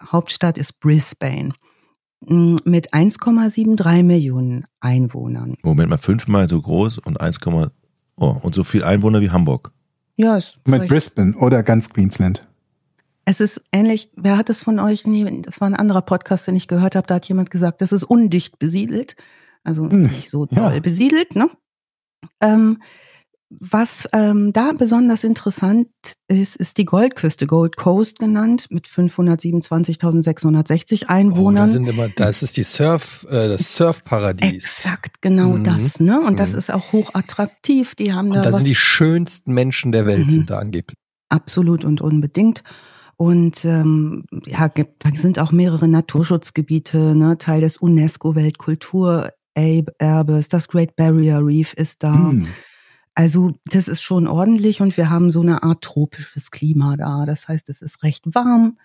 Hauptstadt 0.00 0.58
ist 0.58 0.80
Brisbane 0.80 1.52
mit 2.28 2.92
1,73 2.92 4.02
Millionen 4.02 4.64
Einwohnern. 4.80 5.56
Moment 5.62 5.90
mal, 5.90 5.98
fünfmal 5.98 6.48
so 6.48 6.60
groß 6.60 6.98
und 6.98 7.20
1, 7.20 7.38
oh, 7.46 8.36
und 8.42 8.54
so 8.54 8.64
viel 8.64 8.84
Einwohner 8.84 9.20
wie 9.20 9.30
Hamburg. 9.30 9.72
Ja, 10.16 10.36
ist 10.36 10.58
Mit 10.66 10.88
Brisbane 10.88 11.34
oder 11.36 11.62
ganz 11.62 11.90
Queensland. 11.90 12.42
Es 13.24 13.40
ist 13.40 13.62
ähnlich, 13.72 14.10
wer 14.16 14.36
hat 14.36 14.50
es 14.50 14.62
von 14.62 14.78
euch, 14.80 15.06
nee, 15.06 15.42
das 15.42 15.60
war 15.60 15.68
ein 15.68 15.76
anderer 15.76 16.02
Podcast, 16.02 16.46
den 16.46 16.56
ich 16.56 16.68
gehört 16.68 16.96
habe, 16.96 17.06
da 17.06 17.16
hat 17.16 17.26
jemand 17.26 17.50
gesagt, 17.50 17.80
das 17.80 17.92
ist 17.92 18.04
undicht 18.04 18.58
besiedelt. 18.58 19.16
Also 19.64 19.88
hm, 19.88 20.02
nicht 20.02 20.28
so 20.28 20.46
toll 20.46 20.74
ja. 20.74 20.80
besiedelt, 20.80 21.36
ne? 21.36 21.48
Ähm, 22.40 22.82
was 23.60 24.08
ähm, 24.12 24.52
da 24.52 24.72
besonders 24.72 25.22
interessant 25.24 25.88
ist, 26.28 26.56
ist 26.56 26.76
die 26.78 26.84
Goldküste, 26.84 27.46
Gold 27.46 27.76
Coast 27.76 28.18
genannt, 28.18 28.66
mit 28.70 28.86
527.660 28.86 31.06
Einwohnern. 31.06 31.64
Oh, 31.64 31.66
da 31.66 31.72
sind 31.72 31.88
immer, 31.88 32.08
das 32.08 32.42
ist 32.42 32.56
die 32.56 32.62
Surf, 32.62 33.26
äh, 33.28 33.48
das 33.48 33.76
Surfparadies. 33.76 34.54
Exakt, 34.54 35.20
genau 35.20 35.50
mhm. 35.50 35.64
das, 35.64 36.00
ne? 36.00 36.20
Und 36.20 36.32
mhm. 36.32 36.36
das 36.36 36.54
ist 36.54 36.72
auch 36.72 36.92
hochattraktiv. 36.92 37.94
Die 37.94 38.12
haben 38.12 38.30
und 38.30 38.36
da. 38.36 38.42
Da 38.42 38.52
sind 38.52 38.66
die 38.66 38.74
schönsten 38.74 39.52
Menschen 39.52 39.92
der 39.92 40.06
Welt, 40.06 40.26
mhm. 40.26 40.30
sind 40.30 40.50
da 40.50 40.58
angeblich. 40.58 40.96
Absolut 41.28 41.84
und 41.84 42.00
unbedingt. 42.00 42.64
Und 43.16 43.64
ähm, 43.64 44.24
ja, 44.46 44.66
gibt, 44.68 45.04
da 45.04 45.10
sind 45.14 45.38
auch 45.38 45.52
mehrere 45.52 45.86
Naturschutzgebiete, 45.86 47.14
ne, 47.14 47.36
Teil 47.38 47.60
des 47.60 47.76
UNESCO-Weltkulturerbes. 47.76 50.48
Das 50.48 50.68
Great 50.68 50.96
Barrier 50.96 51.44
Reef 51.44 51.74
ist 51.74 52.02
da. 52.02 52.32
Also 53.14 53.52
das 53.66 53.88
ist 53.88 54.02
schon 54.02 54.26
ordentlich 54.26 54.80
und 54.80 54.96
wir 54.96 55.10
haben 55.10 55.30
so 55.30 55.42
eine 55.42 55.62
Art 55.62 55.82
tropisches 55.82 56.50
Klima 56.50 56.96
da. 56.96 57.26
Das 57.26 57.48
heißt, 57.48 57.68
es 57.68 57.82
ist 57.82 58.02
recht 58.02 58.34
warm. 58.34 58.78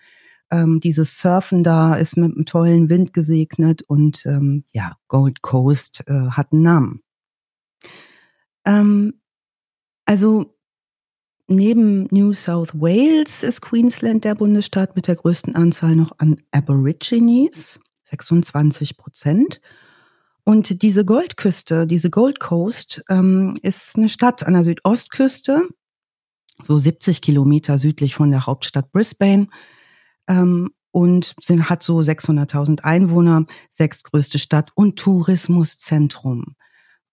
Ähm, 0.50 0.80
dieses 0.80 1.18
Surfen 1.18 1.62
da 1.62 1.94
ist 1.94 2.16
mit 2.16 2.34
einem 2.34 2.46
tollen 2.46 2.88
Wind 2.88 3.12
gesegnet 3.12 3.82
und 3.82 4.24
ähm, 4.26 4.64
ja, 4.72 4.96
Gold 5.08 5.42
Coast 5.42 6.04
äh, 6.06 6.30
hat 6.30 6.52
einen 6.52 6.62
Namen. 6.62 7.02
Ähm, 8.64 9.14
also 10.04 10.54
neben 11.48 12.06
New 12.10 12.32
South 12.32 12.74
Wales 12.74 13.42
ist 13.42 13.60
Queensland 13.60 14.24
der 14.24 14.34
Bundesstaat 14.34 14.96
mit 14.96 15.06
der 15.06 15.16
größten 15.16 15.54
Anzahl 15.54 15.96
noch 15.96 16.12
an 16.18 16.40
Aborigines, 16.50 17.80
26 18.04 18.96
Prozent. 18.96 19.60
Und 20.48 20.80
diese 20.80 21.04
Goldküste, 21.04 21.86
diese 21.86 22.08
Gold 22.08 22.40
Coast, 22.40 23.04
ähm, 23.10 23.58
ist 23.60 23.98
eine 23.98 24.08
Stadt 24.08 24.46
an 24.46 24.54
der 24.54 24.64
Südostküste, 24.64 25.68
so 26.62 26.78
70 26.78 27.20
Kilometer 27.20 27.78
südlich 27.78 28.14
von 28.14 28.30
der 28.30 28.46
Hauptstadt 28.46 28.90
Brisbane. 28.90 29.48
Ähm, 30.26 30.70
und 30.90 31.34
hat 31.68 31.82
so 31.82 31.98
600.000 31.98 32.80
Einwohner, 32.80 33.44
sechstgrößte 33.68 34.38
Stadt 34.38 34.70
und 34.74 34.98
Tourismuszentrum. 34.98 36.56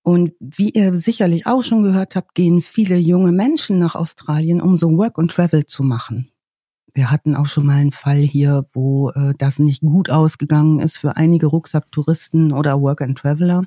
Und 0.02 0.32
wie 0.40 0.70
ihr 0.70 0.94
sicherlich 0.94 1.46
auch 1.46 1.62
schon 1.62 1.84
gehört 1.84 2.16
habt, 2.16 2.36
gehen 2.36 2.62
viele 2.62 2.96
junge 2.96 3.34
Menschen 3.34 3.80
nach 3.80 3.96
Australien, 3.96 4.62
um 4.62 4.78
so 4.78 4.96
Work 4.98 5.20
and 5.20 5.30
Travel 5.30 5.66
zu 5.66 5.84
machen. 5.84 6.32
Wir 6.96 7.12
hatten 7.12 7.36
auch 7.36 7.46
schon 7.46 7.66
mal 7.66 7.76
einen 7.76 7.92
Fall 7.92 8.20
hier, 8.20 8.66
wo 8.72 9.10
äh, 9.10 9.34
das 9.38 9.60
nicht 9.60 9.82
gut 9.82 10.10
ausgegangen 10.10 10.80
ist 10.80 10.98
für 10.98 11.18
einige 11.18 11.48
Rucksacktouristen 11.48 12.54
oder 12.54 12.80
Work 12.82 13.02
and 13.02 13.18
Traveler. 13.18 13.64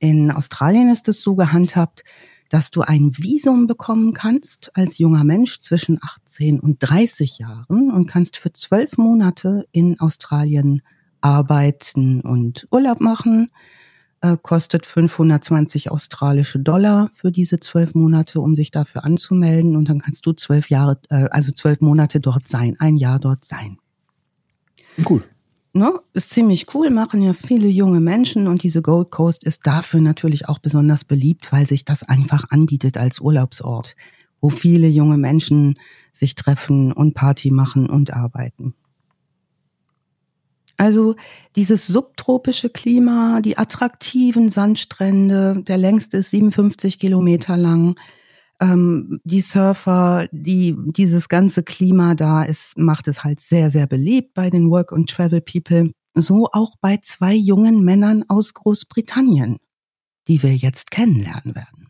In 0.00 0.32
Australien 0.32 0.90
ist 0.90 1.08
es 1.08 1.22
so 1.22 1.36
gehandhabt, 1.36 2.02
dass 2.48 2.72
du 2.72 2.80
ein 2.80 3.16
Visum 3.16 3.68
bekommen 3.68 4.14
kannst 4.14 4.72
als 4.74 4.98
junger 4.98 5.22
Mensch 5.22 5.60
zwischen 5.60 6.00
18 6.02 6.58
und 6.58 6.78
30 6.80 7.38
Jahren 7.38 7.92
und 7.92 8.06
kannst 8.06 8.36
für 8.36 8.52
zwölf 8.52 8.98
Monate 8.98 9.68
in 9.70 10.00
Australien 10.00 10.82
arbeiten 11.20 12.20
und 12.20 12.66
Urlaub 12.72 13.00
machen. 13.00 13.52
Äh, 14.22 14.36
kostet 14.42 14.84
520 14.84 15.90
australische 15.90 16.58
Dollar 16.58 17.10
für 17.14 17.32
diese 17.32 17.58
zwölf 17.60 17.94
Monate, 17.94 18.40
um 18.40 18.54
sich 18.54 18.70
dafür 18.70 19.04
anzumelden. 19.04 19.76
Und 19.76 19.88
dann 19.88 20.00
kannst 20.00 20.26
du 20.26 20.32
zwölf 20.32 20.68
Jahre, 20.68 20.98
äh, 21.08 21.28
also 21.30 21.52
zwölf 21.52 21.80
Monate 21.80 22.20
dort 22.20 22.46
sein, 22.46 22.76
ein 22.78 22.96
Jahr 22.96 23.18
dort 23.18 23.44
sein. 23.44 23.78
Cool 25.08 25.24
ne, 25.72 26.00
ist 26.12 26.30
ziemlich 26.30 26.74
cool, 26.74 26.90
machen 26.90 27.22
ja 27.22 27.32
viele 27.32 27.68
junge 27.68 28.00
Menschen 28.00 28.46
und 28.46 28.62
diese 28.62 28.82
Gold 28.82 29.10
Coast 29.10 29.44
ist 29.44 29.66
dafür 29.66 30.00
natürlich 30.00 30.48
auch 30.48 30.58
besonders 30.58 31.04
beliebt, 31.04 31.52
weil 31.52 31.66
sich 31.66 31.84
das 31.84 32.02
einfach 32.02 32.44
anbietet 32.50 32.96
als 32.96 33.20
Urlaubsort, 33.20 33.96
wo 34.40 34.50
viele 34.50 34.88
junge 34.88 35.16
Menschen 35.16 35.78
sich 36.12 36.34
treffen 36.34 36.92
und 36.92 37.14
Party 37.14 37.50
machen 37.50 37.88
und 37.88 38.12
arbeiten. 38.12 38.74
Also 40.80 41.14
dieses 41.56 41.86
subtropische 41.86 42.70
Klima, 42.70 43.42
die 43.42 43.58
attraktiven 43.58 44.48
Sandstrände, 44.48 45.62
der 45.62 45.76
längste 45.76 46.16
ist 46.16 46.30
57 46.30 46.98
Kilometer 46.98 47.58
lang, 47.58 48.00
ähm, 48.62 49.20
die 49.24 49.42
Surfer, 49.42 50.26
die, 50.32 50.74
dieses 50.78 51.28
ganze 51.28 51.64
Klima 51.64 52.14
da 52.14 52.44
ist, 52.44 52.78
macht 52.78 53.08
es 53.08 53.24
halt 53.24 53.40
sehr, 53.40 53.68
sehr 53.68 53.86
beliebt 53.86 54.32
bei 54.32 54.48
den 54.48 54.70
Work- 54.70 54.92
und 54.92 55.10
Travel-People. 55.10 55.92
So 56.14 56.48
auch 56.50 56.76
bei 56.80 56.96
zwei 56.96 57.34
jungen 57.34 57.84
Männern 57.84 58.24
aus 58.28 58.54
Großbritannien, 58.54 59.58
die 60.28 60.42
wir 60.42 60.56
jetzt 60.56 60.90
kennenlernen 60.90 61.54
werden. 61.56 61.88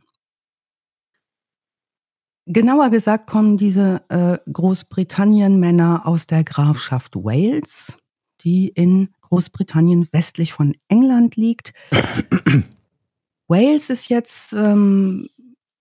Genauer 2.46 2.90
gesagt 2.90 3.28
kommen 3.28 3.56
diese 3.56 4.02
äh, 4.08 4.38
Großbritannien-Männer 4.52 6.08
aus 6.08 6.26
der 6.26 6.42
Grafschaft 6.42 7.14
Wales, 7.14 7.99
die 8.44 8.68
in 8.68 9.10
Großbritannien 9.22 10.08
westlich 10.12 10.52
von 10.52 10.74
England 10.88 11.36
liegt. 11.36 11.72
Wales 13.48 13.90
ist 13.90 14.08
jetzt 14.08 14.52
ähm, 14.52 15.28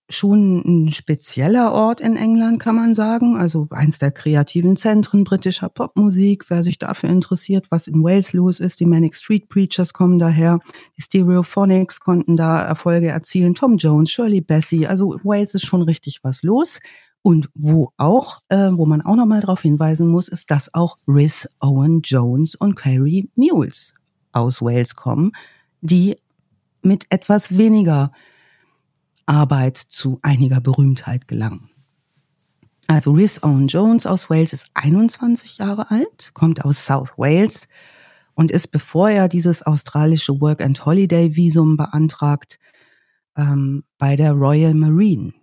schon 0.10 0.64
ein 0.66 0.90
spezieller 0.90 1.72
Ort 1.72 2.02
in 2.02 2.16
England, 2.16 2.60
kann 2.60 2.76
man 2.76 2.96
sagen. 2.96 3.38
Also 3.38 3.68
eins 3.70 4.00
der 4.00 4.12
kreativen 4.12 4.76
Zentren 4.76 5.24
britischer 5.24 5.70
Popmusik. 5.70 6.50
Wer 6.50 6.64
sich 6.64 6.80
dafür 6.80 7.10
interessiert, 7.10 7.68
was 7.70 7.88
in 7.88 8.04
Wales 8.04 8.34
los 8.34 8.60
ist, 8.60 8.80
die 8.80 8.88
Manic 8.88 9.16
Street 9.16 9.50
Preachers 9.50 9.94
kommen 9.94 10.18
daher. 10.18 10.60
Die 10.98 11.04
Stereophonics 11.04 12.00
konnten 12.00 12.38
da 12.38 12.60
Erfolge 12.62 13.08
erzielen. 13.08 13.54
Tom 13.54 13.78
Jones, 13.78 14.10
Shirley 14.10 14.42
Bassey. 14.42 14.88
Also 14.88 15.20
Wales 15.24 15.54
ist 15.54 15.66
schon 15.66 15.84
richtig 15.84 16.20
was 16.24 16.42
los. 16.42 16.80
Und 17.22 17.50
wo 17.54 17.92
auch, 17.98 18.42
äh, 18.50 18.70
wo 18.72 18.86
man 18.86 19.02
auch 19.02 19.16
nochmal 19.16 19.42
darauf 19.42 19.62
hinweisen 19.62 20.08
muss, 20.08 20.30
ist, 20.30 20.52
dass 20.52 20.74
auch 20.74 20.98
Rhys 21.08 21.48
Owen 21.60 22.02
Jones 22.02 22.56
und 22.56 22.76
Carrie 22.76 23.30
Mules 23.36 23.94
aus 24.32 24.62
Wales 24.62 24.96
kommen, 24.96 25.34
die 25.82 26.18
mit 26.82 27.06
etwas 27.10 27.58
weniger 27.58 28.12
Arbeit 29.26 29.78
zu 29.78 30.20
einiger 30.22 30.62
Berühmtheit 30.62 31.28
gelangen. 31.28 31.70
Also 32.88 33.12
Rhys 33.12 33.44
Owen 33.44 33.68
Jones 33.68 34.08
aus 34.08 34.30
Wales 34.30 34.54
ist 34.54 34.68
21 34.74 35.60
Jahre 35.60 35.92
alt, 35.92 36.32
kommt 36.34 36.66
aus 36.66 36.86
South 36.86 37.12
Wales 37.18 37.68
und 38.34 38.50
ist, 38.50 38.70
bevor 38.70 39.12
er 39.12 39.28
dieses 39.28 39.62
australische 39.62 40.42
Work 40.42 40.62
and 40.62 40.84
Holiday 40.86 41.36
Visum 41.36 41.78
beantragt, 41.78 42.58
ähm, 43.38 43.84
bei 43.98 44.16
der 44.16 44.32
Royal 44.32 44.74
Marine. 44.74 45.34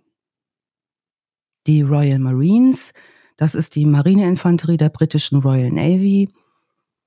Die 1.67 1.81
Royal 1.81 2.19
Marines, 2.19 2.93
das 3.35 3.53
ist 3.53 3.75
die 3.75 3.85
Marineinfanterie 3.85 4.77
der 4.77 4.89
britischen 4.89 5.39
Royal 5.39 5.69
Navy, 5.69 6.29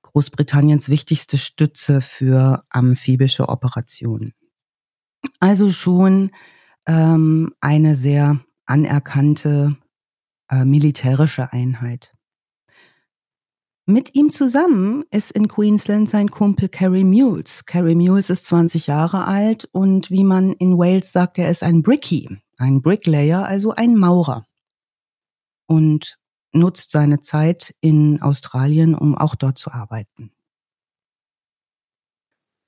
Großbritanniens 0.03 0.87
wichtigste 0.87 1.37
Stütze 1.37 1.99
für 1.99 2.63
amphibische 2.69 3.49
Operationen. 3.49 4.33
Also 5.39 5.71
schon 5.71 6.31
ähm, 6.85 7.53
eine 7.59 7.95
sehr 7.95 8.39
anerkannte 8.65 9.77
äh, 10.49 10.63
militärische 10.63 11.51
Einheit. 11.51 12.13
Mit 13.87 14.13
ihm 14.13 14.31
zusammen 14.31 15.05
ist 15.09 15.31
in 15.31 15.47
Queensland 15.47 16.09
sein 16.09 16.29
Kumpel 16.29 16.69
Carrie 16.69 17.03
Mules. 17.03 17.65
Carrie 17.65 17.95
Mules 17.95 18.29
ist 18.29 18.45
20 18.45 18.87
Jahre 18.87 19.25
alt 19.25 19.67
und 19.71 20.11
wie 20.11 20.23
man 20.23 20.53
in 20.53 20.77
Wales 20.77 21.11
sagt, 21.11 21.39
er 21.39 21.49
ist 21.49 21.63
ein 21.63 21.81
Brickie, 21.81 22.29
ein 22.57 22.81
Bricklayer, 22.81 23.45
also 23.45 23.71
ein 23.71 23.95
Maurer. 23.95 24.45
Und 25.71 26.17
nutzt 26.53 26.91
seine 26.91 27.19
Zeit 27.21 27.73
in 27.79 28.21
Australien, 28.21 28.93
um 28.93 29.17
auch 29.17 29.35
dort 29.35 29.57
zu 29.57 29.71
arbeiten. 29.71 30.31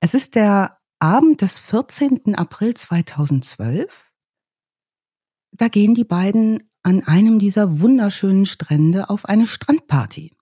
Es 0.00 0.14
ist 0.14 0.34
der 0.34 0.78
Abend 0.98 1.42
des 1.42 1.58
14. 1.58 2.34
April 2.34 2.74
2012 2.74 4.14
da 5.56 5.68
gehen 5.68 5.94
die 5.94 6.04
beiden 6.04 6.68
an 6.82 7.04
einem 7.04 7.38
dieser 7.38 7.80
wunderschönen 7.80 8.44
Strände 8.44 9.08
auf 9.08 9.24
eine 9.24 9.46
Strandparty. 9.46 10.36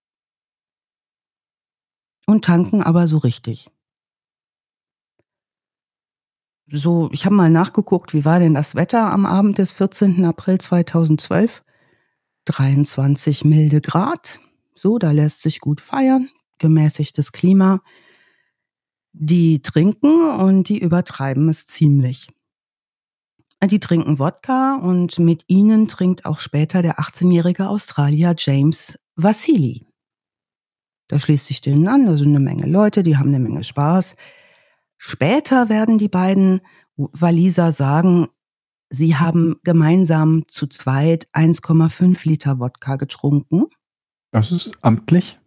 Und 2.26 2.44
tanken 2.44 2.82
aber 2.82 3.06
so 3.06 3.18
richtig. 3.18 3.70
So, 6.66 7.10
ich 7.12 7.26
habe 7.26 7.34
mal 7.34 7.50
nachgeguckt, 7.50 8.14
wie 8.14 8.24
war 8.24 8.38
denn 8.38 8.54
das 8.54 8.74
Wetter 8.74 9.10
am 9.10 9.26
Abend 9.26 9.58
des 9.58 9.72
14. 9.72 10.24
April 10.24 10.58
2012? 10.58 11.62
23 12.44 13.44
milde 13.44 13.80
Grad. 13.80 14.40
So, 14.74 14.98
da 14.98 15.12
lässt 15.12 15.42
sich 15.42 15.60
gut 15.60 15.80
feiern. 15.80 16.30
Gemäßigtes 16.58 17.32
Klima. 17.32 17.82
Die 19.12 19.62
trinken 19.62 20.30
und 20.30 20.68
die 20.68 20.78
übertreiben 20.78 21.48
es 21.48 21.66
ziemlich. 21.66 22.28
Die 23.64 23.78
trinken 23.78 24.18
Wodka 24.18 24.76
und 24.76 25.18
mit 25.20 25.44
ihnen 25.46 25.86
trinkt 25.86 26.24
auch 26.24 26.40
später 26.40 26.82
der 26.82 26.98
18-jährige 26.98 27.68
Australier 27.68 28.34
James 28.36 28.98
Vassili. 29.14 29.86
Da 31.06 31.20
schließt 31.20 31.46
sich 31.46 31.60
denen 31.60 31.86
an, 31.86 32.06
da 32.06 32.12
sind 32.14 32.30
eine 32.30 32.40
Menge 32.40 32.66
Leute, 32.66 33.02
die 33.02 33.16
haben 33.18 33.28
eine 33.28 33.38
Menge 33.38 33.62
Spaß. 33.62 34.16
Später 34.96 35.68
werden 35.68 35.98
die 35.98 36.08
beiden 36.08 36.60
Waliser 36.96 37.70
sagen, 37.70 38.28
sie 38.92 39.16
haben 39.16 39.56
gemeinsam 39.64 40.44
zu 40.48 40.66
zweit 40.66 41.26
1,5 41.32 42.28
Liter 42.28 42.60
Wodka 42.60 42.96
getrunken. 42.96 43.64
Das 44.30 44.52
ist 44.52 44.70
amtlich. 44.82 45.40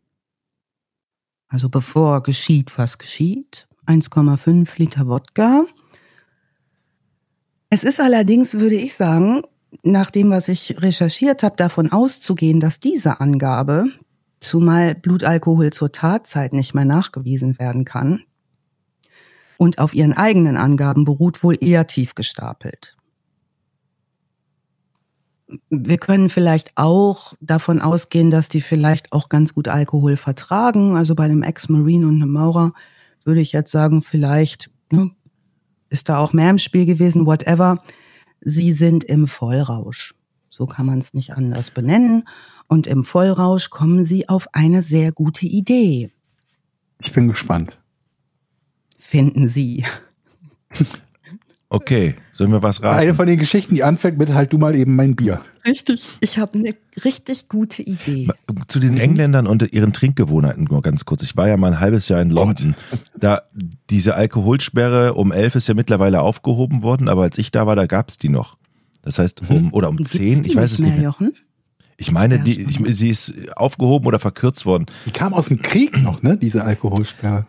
Also 1.47 1.69
bevor 1.69 2.23
geschieht, 2.23 2.77
was 2.77 2.97
geschieht. 2.97 3.67
1,5 3.85 4.67
Liter 4.77 5.07
Wodka. 5.07 5.65
Es 7.69 7.83
ist 7.83 8.01
allerdings, 8.01 8.55
würde 8.55 8.75
ich 8.75 8.95
sagen, 8.95 9.43
nach 9.83 10.09
dem, 10.09 10.31
was 10.31 10.47
ich 10.49 10.81
recherchiert 10.81 11.43
habe, 11.43 11.55
davon 11.55 11.91
auszugehen, 11.91 12.59
dass 12.59 12.79
diese 12.79 13.19
Angabe, 13.19 13.85
zumal 14.39 14.95
Blutalkohol 14.95 15.71
zur 15.71 15.91
Tatzeit 15.91 16.53
nicht 16.53 16.73
mehr 16.73 16.85
nachgewiesen 16.85 17.59
werden 17.59 17.85
kann, 17.85 18.23
und 19.57 19.79
auf 19.79 19.93
ihren 19.93 20.13
eigenen 20.13 20.57
Angaben 20.57 21.05
beruht, 21.05 21.43
wohl 21.43 21.57
eher 21.61 21.87
tief 21.87 22.15
gestapelt. 22.15 22.94
Wir 25.69 25.97
können 25.97 26.29
vielleicht 26.29 26.71
auch 26.75 27.33
davon 27.39 27.79
ausgehen, 27.79 28.31
dass 28.31 28.49
die 28.49 28.61
vielleicht 28.61 29.13
auch 29.13 29.29
ganz 29.29 29.53
gut 29.53 29.67
Alkohol 29.67 30.17
vertragen. 30.17 30.95
Also 30.95 31.13
bei 31.13 31.25
einem 31.25 31.43
Ex-Marine 31.43 32.07
und 32.07 32.21
einem 32.21 32.31
Maurer 32.31 32.73
würde 33.23 33.41
ich 33.41 33.51
jetzt 33.51 33.71
sagen, 33.71 34.01
vielleicht 34.01 34.71
ne, 34.91 35.11
ist 35.89 36.09
da 36.09 36.17
auch 36.17 36.33
mehr 36.33 36.49
im 36.49 36.57
Spiel 36.57 36.85
gewesen, 36.85 37.25
whatever. 37.25 37.83
Sie 38.41 38.71
sind 38.71 39.03
im 39.03 39.27
Vollrausch. 39.27 40.15
So 40.49 40.65
kann 40.65 40.85
man 40.85 40.99
es 40.99 41.13
nicht 41.13 41.33
anders 41.33 41.71
benennen. 41.71 42.27
Und 42.67 42.87
im 42.87 43.03
Vollrausch 43.03 43.69
kommen 43.69 44.03
sie 44.03 44.29
auf 44.29 44.47
eine 44.53 44.81
sehr 44.81 45.11
gute 45.11 45.45
Idee. 45.45 46.11
Ich 47.03 47.13
bin 47.13 47.27
gespannt. 47.27 47.79
Finden 48.97 49.47
Sie. 49.47 49.85
Okay, 51.69 52.15
sollen 52.35 52.51
wir 52.51 52.61
was 52.61 52.83
raten? 52.83 52.99
Eine 52.99 53.13
von 53.13 53.27
den 53.27 53.39
Geschichten, 53.39 53.75
die 53.75 53.83
anfängt 53.83 54.17
mit 54.17 54.33
halt 54.33 54.51
du 54.51 54.57
mal 54.57 54.75
eben 54.75 54.97
mein 54.97 55.15
Bier. 55.15 55.39
Richtig. 55.65 56.09
Ich 56.19 56.37
habe 56.37 56.59
eine 56.59 56.75
richtig 57.05 57.47
gute 57.47 57.81
Idee. 57.81 58.27
Zu 58.67 58.79
den 58.79 58.97
Engländern 58.97 59.47
und 59.47 59.71
ihren 59.71 59.93
Trinkgewohnheiten 59.93 60.65
nur 60.65 60.81
ganz 60.81 61.05
kurz. 61.05 61.23
Ich 61.23 61.37
war 61.37 61.47
ja 61.47 61.55
mal 61.55 61.71
ein 61.71 61.79
halbes 61.79 62.09
Jahr 62.09 62.21
in 62.21 62.29
London. 62.29 62.75
Gott. 62.91 62.99
Da 63.17 63.41
diese 63.89 64.15
Alkoholsperre 64.15 65.13
um 65.13 65.31
elf 65.31 65.55
ist 65.55 65.67
ja 65.67 65.75
mittlerweile 65.75 66.19
aufgehoben 66.19 66.81
worden, 66.81 67.07
aber 67.07 67.23
als 67.23 67.37
ich 67.37 67.51
da 67.51 67.67
war, 67.67 67.77
da 67.77 67.85
gab 67.85 68.09
es 68.09 68.17
die 68.17 68.29
noch. 68.29 68.57
Das 69.01 69.17
heißt 69.17 69.49
um 69.49 69.71
oder 69.73 69.87
um 69.87 70.03
zehn, 70.03 70.43
ich 70.43 70.57
weiß 70.57 70.73
es 70.73 70.79
nicht 70.79 70.95
mehr. 70.95 71.03
Jochen? 71.03 71.33
Ich 71.95 72.11
meine, 72.11 72.39
die, 72.39 72.63
ich, 72.63 72.81
sie 72.97 73.09
ist 73.09 73.33
aufgehoben 73.55 74.07
oder 74.07 74.19
verkürzt 74.19 74.65
worden. 74.65 74.87
Die 75.05 75.11
kam 75.11 75.33
aus 75.33 75.47
dem 75.47 75.61
Krieg 75.61 76.01
noch, 76.01 76.21
ne? 76.21 76.35
Diese 76.35 76.65
Alkoholsperre. 76.65 77.45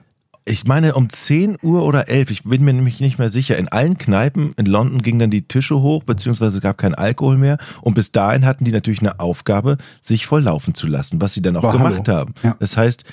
Ich 0.49 0.65
meine, 0.65 0.95
um 0.95 1.09
10 1.09 1.59
Uhr 1.61 1.85
oder 1.85 2.09
11, 2.09 2.31
ich 2.31 2.45
bin 2.45 2.63
mir 2.63 2.73
nämlich 2.73 3.01
nicht 3.01 3.19
mehr 3.19 3.31
sicher. 3.31 3.59
In 3.59 3.69
allen 3.69 3.99
Kneipen 3.99 4.53
in 4.57 4.67
London 4.67 5.03
gingen 5.03 5.19
dann 5.19 5.31
die 5.31 5.49
Tische 5.49 5.81
hoch, 5.81 6.05
beziehungsweise 6.05 6.61
gab 6.61 6.79
keinen 6.79 6.95
Alkohol 6.95 7.37
mehr. 7.37 7.59
Und 7.83 7.95
bis 7.95 8.13
dahin 8.13 8.47
hatten 8.47 8.65
die 8.65 8.71
natürlich 8.71 9.01
eine 9.01 9.19
Aufgabe, 9.19 9.77
sich 10.01 10.25
volllaufen 10.27 10.75
zu 10.75 10.87
lassen, 10.87 11.21
was 11.21 11.35
sie 11.35 11.43
dann 11.43 11.57
auch 11.57 11.63
Boah, 11.63 11.73
gemacht 11.73 12.09
hallo. 12.09 12.19
haben. 12.19 12.35
Ja. 12.45 12.57
Das 12.61 12.77
heißt, 12.77 13.05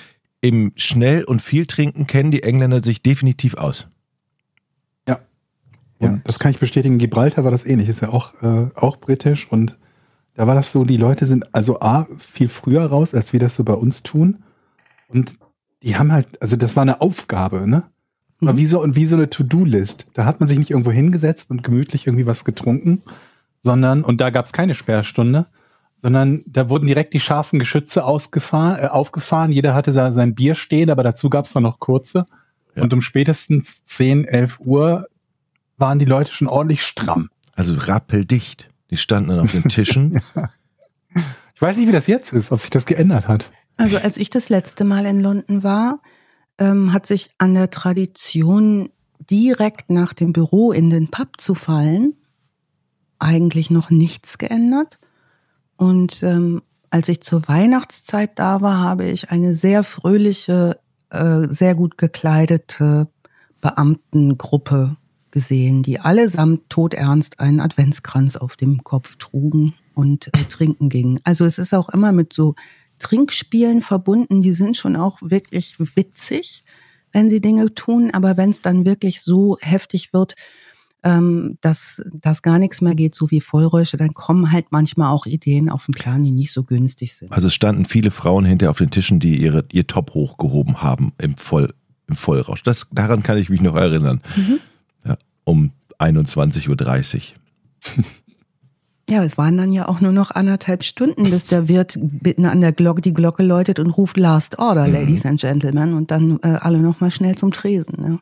im 0.42 0.72
Schnell- 0.76 1.24
und 1.24 1.42
viel 1.42 1.66
Trinken 1.66 2.06
kennen 2.06 2.30
die 2.30 2.44
Engländer 2.44 2.80
sich 2.82 3.02
definitiv 3.02 3.54
aus. 3.54 3.88
Ja. 5.08 5.18
Ja, 5.98 6.20
das 6.22 6.38
kann 6.38 6.52
ich 6.52 6.60
bestätigen. 6.60 6.98
Gibraltar 6.98 7.42
war 7.42 7.50
das 7.50 7.66
ähnlich. 7.66 7.88
Ist 7.88 8.02
ja 8.02 8.10
auch, 8.10 8.32
äh, 8.42 8.68
auch 8.76 8.98
britisch 8.98 9.50
und 9.50 9.76
da 10.34 10.46
war 10.46 10.54
das 10.54 10.70
so, 10.70 10.84
die 10.84 10.96
Leute 10.96 11.26
sind 11.26 11.52
also 11.52 11.80
A, 11.80 12.06
viel 12.18 12.48
früher 12.48 12.86
raus, 12.86 13.14
als 13.14 13.32
wir 13.32 13.40
das 13.40 13.56
so 13.56 13.64
bei 13.64 13.74
uns 13.74 14.04
tun. 14.04 14.42
Und 15.08 15.36
die 15.84 15.96
haben 15.96 16.12
halt, 16.12 16.40
also 16.40 16.56
das 16.56 16.76
war 16.76 16.82
eine 16.82 17.00
Aufgabe, 17.00 17.68
ne? 17.68 17.84
War 18.40 18.54
mhm. 18.54 18.58
wie 18.58 18.66
so, 18.66 18.82
und 18.82 18.96
wie 18.96 19.06
so 19.06 19.16
eine 19.16 19.30
To-Do-List. 19.30 20.06
Da 20.14 20.24
hat 20.24 20.40
man 20.40 20.48
sich 20.48 20.58
nicht 20.58 20.70
irgendwo 20.70 20.90
hingesetzt 20.90 21.50
und 21.50 21.62
gemütlich 21.62 22.06
irgendwie 22.06 22.26
was 22.26 22.44
getrunken, 22.44 23.02
sondern, 23.58 24.02
und 24.02 24.20
da 24.20 24.30
gab 24.30 24.46
es 24.46 24.52
keine 24.52 24.74
Sperrstunde, 24.74 25.46
sondern 25.94 26.42
da 26.46 26.68
wurden 26.68 26.86
direkt 26.86 27.14
die 27.14 27.20
scharfen 27.20 27.58
Geschütze 27.58 28.04
ausgefahren, 28.04 28.82
äh, 28.82 28.88
aufgefahren. 28.88 29.52
Jeder 29.52 29.74
hatte 29.74 29.92
sein 29.92 30.34
Bier 30.34 30.54
stehen, 30.54 30.90
aber 30.90 31.02
dazu 31.02 31.30
gab 31.30 31.44
es 31.44 31.52
dann 31.52 31.62
noch 31.62 31.78
kurze. 31.78 32.26
Ja. 32.74 32.82
Und 32.82 32.92
um 32.92 33.00
spätestens 33.00 33.84
10, 33.84 34.24
11 34.24 34.60
Uhr 34.60 35.06
waren 35.76 35.98
die 35.98 36.04
Leute 36.04 36.32
schon 36.32 36.48
ordentlich 36.48 36.82
stramm. 36.82 37.30
Also 37.54 37.74
rappeldicht. 37.74 38.70
Die 38.90 38.96
standen 38.96 39.30
dann 39.30 39.40
auf 39.40 39.52
den 39.52 39.68
Tischen. 39.68 40.20
ja. 40.34 40.50
Ich 41.54 41.62
weiß 41.62 41.76
nicht, 41.76 41.88
wie 41.88 41.92
das 41.92 42.06
jetzt 42.06 42.32
ist, 42.32 42.52
ob 42.52 42.60
sich 42.60 42.70
das 42.70 42.84
geändert 42.84 43.28
hat. 43.28 43.50
Also 43.76 43.98
als 43.98 44.16
ich 44.16 44.30
das 44.30 44.48
letzte 44.48 44.84
Mal 44.84 45.06
in 45.06 45.20
London 45.20 45.62
war, 45.62 46.00
ähm, 46.58 46.92
hat 46.92 47.06
sich 47.06 47.30
an 47.38 47.54
der 47.54 47.70
Tradition, 47.70 48.90
direkt 49.30 49.90
nach 49.90 50.12
dem 50.12 50.32
Büro 50.32 50.72
in 50.72 50.90
den 50.90 51.10
Pub 51.10 51.40
zu 51.40 51.54
fallen, 51.54 52.14
eigentlich 53.18 53.70
noch 53.70 53.90
nichts 53.90 54.38
geändert. 54.38 54.98
Und 55.76 56.22
ähm, 56.22 56.62
als 56.90 57.08
ich 57.08 57.22
zur 57.22 57.48
Weihnachtszeit 57.48 58.38
da 58.38 58.60
war, 58.60 58.80
habe 58.80 59.06
ich 59.06 59.30
eine 59.30 59.52
sehr 59.52 59.82
fröhliche, 59.82 60.78
äh, 61.10 61.48
sehr 61.48 61.74
gut 61.74 61.98
gekleidete 61.98 63.08
Beamtengruppe 63.60 64.96
gesehen, 65.30 65.82
die 65.82 65.98
allesamt 65.98 66.68
todernst 66.68 67.40
einen 67.40 67.60
Adventskranz 67.60 68.36
auf 68.36 68.56
dem 68.56 68.84
Kopf 68.84 69.16
trugen 69.16 69.74
und 69.94 70.28
äh, 70.28 70.44
trinken 70.48 70.88
gingen. 70.88 71.20
Also 71.24 71.44
es 71.44 71.58
ist 71.58 71.74
auch 71.74 71.88
immer 71.88 72.12
mit 72.12 72.32
so 72.32 72.54
Trinkspielen 73.04 73.82
verbunden, 73.82 74.40
die 74.40 74.52
sind 74.52 74.78
schon 74.78 74.96
auch 74.96 75.18
wirklich 75.20 75.76
witzig, 75.78 76.64
wenn 77.12 77.28
sie 77.28 77.42
Dinge 77.42 77.74
tun, 77.74 78.10
aber 78.12 78.38
wenn 78.38 78.48
es 78.48 78.62
dann 78.62 78.86
wirklich 78.86 79.20
so 79.20 79.58
heftig 79.60 80.14
wird, 80.14 80.34
ähm, 81.02 81.58
dass, 81.60 82.02
dass 82.14 82.40
gar 82.40 82.58
nichts 82.58 82.80
mehr 82.80 82.94
geht, 82.94 83.14
so 83.14 83.30
wie 83.30 83.42
Vollräusche, 83.42 83.98
dann 83.98 84.14
kommen 84.14 84.52
halt 84.52 84.68
manchmal 84.70 85.10
auch 85.10 85.26
Ideen 85.26 85.68
auf 85.68 85.84
den 85.84 85.92
Plan, 85.92 86.22
die 86.22 86.30
nicht 86.30 86.50
so 86.50 86.64
günstig 86.64 87.14
sind. 87.14 87.30
Also 87.30 87.48
es 87.48 87.54
standen 87.54 87.84
viele 87.84 88.10
Frauen 88.10 88.46
hinter 88.46 88.70
auf 88.70 88.78
den 88.78 88.90
Tischen, 88.90 89.20
die 89.20 89.36
ihre, 89.36 89.66
ihr 89.70 89.86
Top 89.86 90.14
hochgehoben 90.14 90.82
haben 90.82 91.12
im, 91.20 91.36
Voll, 91.36 91.74
im 92.08 92.16
Vollrausch. 92.16 92.62
Das, 92.62 92.86
daran 92.90 93.22
kann 93.22 93.36
ich 93.36 93.50
mich 93.50 93.60
noch 93.60 93.76
erinnern. 93.76 94.22
Mhm. 94.34 94.60
Ja, 95.04 95.18
um 95.44 95.72
21.30 95.98 97.16
Uhr. 97.18 98.04
Ja, 99.08 99.22
es 99.22 99.36
waren 99.36 99.56
dann 99.58 99.72
ja 99.72 99.86
auch 99.86 100.00
nur 100.00 100.12
noch 100.12 100.30
anderthalb 100.30 100.82
Stunden, 100.82 101.24
bis 101.24 101.46
der 101.46 101.68
Wirt 101.68 101.98
an 101.98 102.60
der 102.60 102.72
Glocke 102.72 103.02
die 103.02 103.12
Glocke 103.12 103.42
läutet 103.42 103.78
und 103.78 103.90
ruft 103.90 104.16
Last 104.16 104.58
Order, 104.58 104.86
mhm. 104.86 104.94
Ladies 104.94 105.26
and 105.26 105.40
Gentlemen, 105.40 105.92
und 105.92 106.10
dann 106.10 106.40
äh, 106.42 106.58
alle 106.60 106.78
nochmal 106.78 107.10
schnell 107.10 107.34
zum 107.36 107.52
Tresen. 107.52 108.00
Ne? 108.00 108.18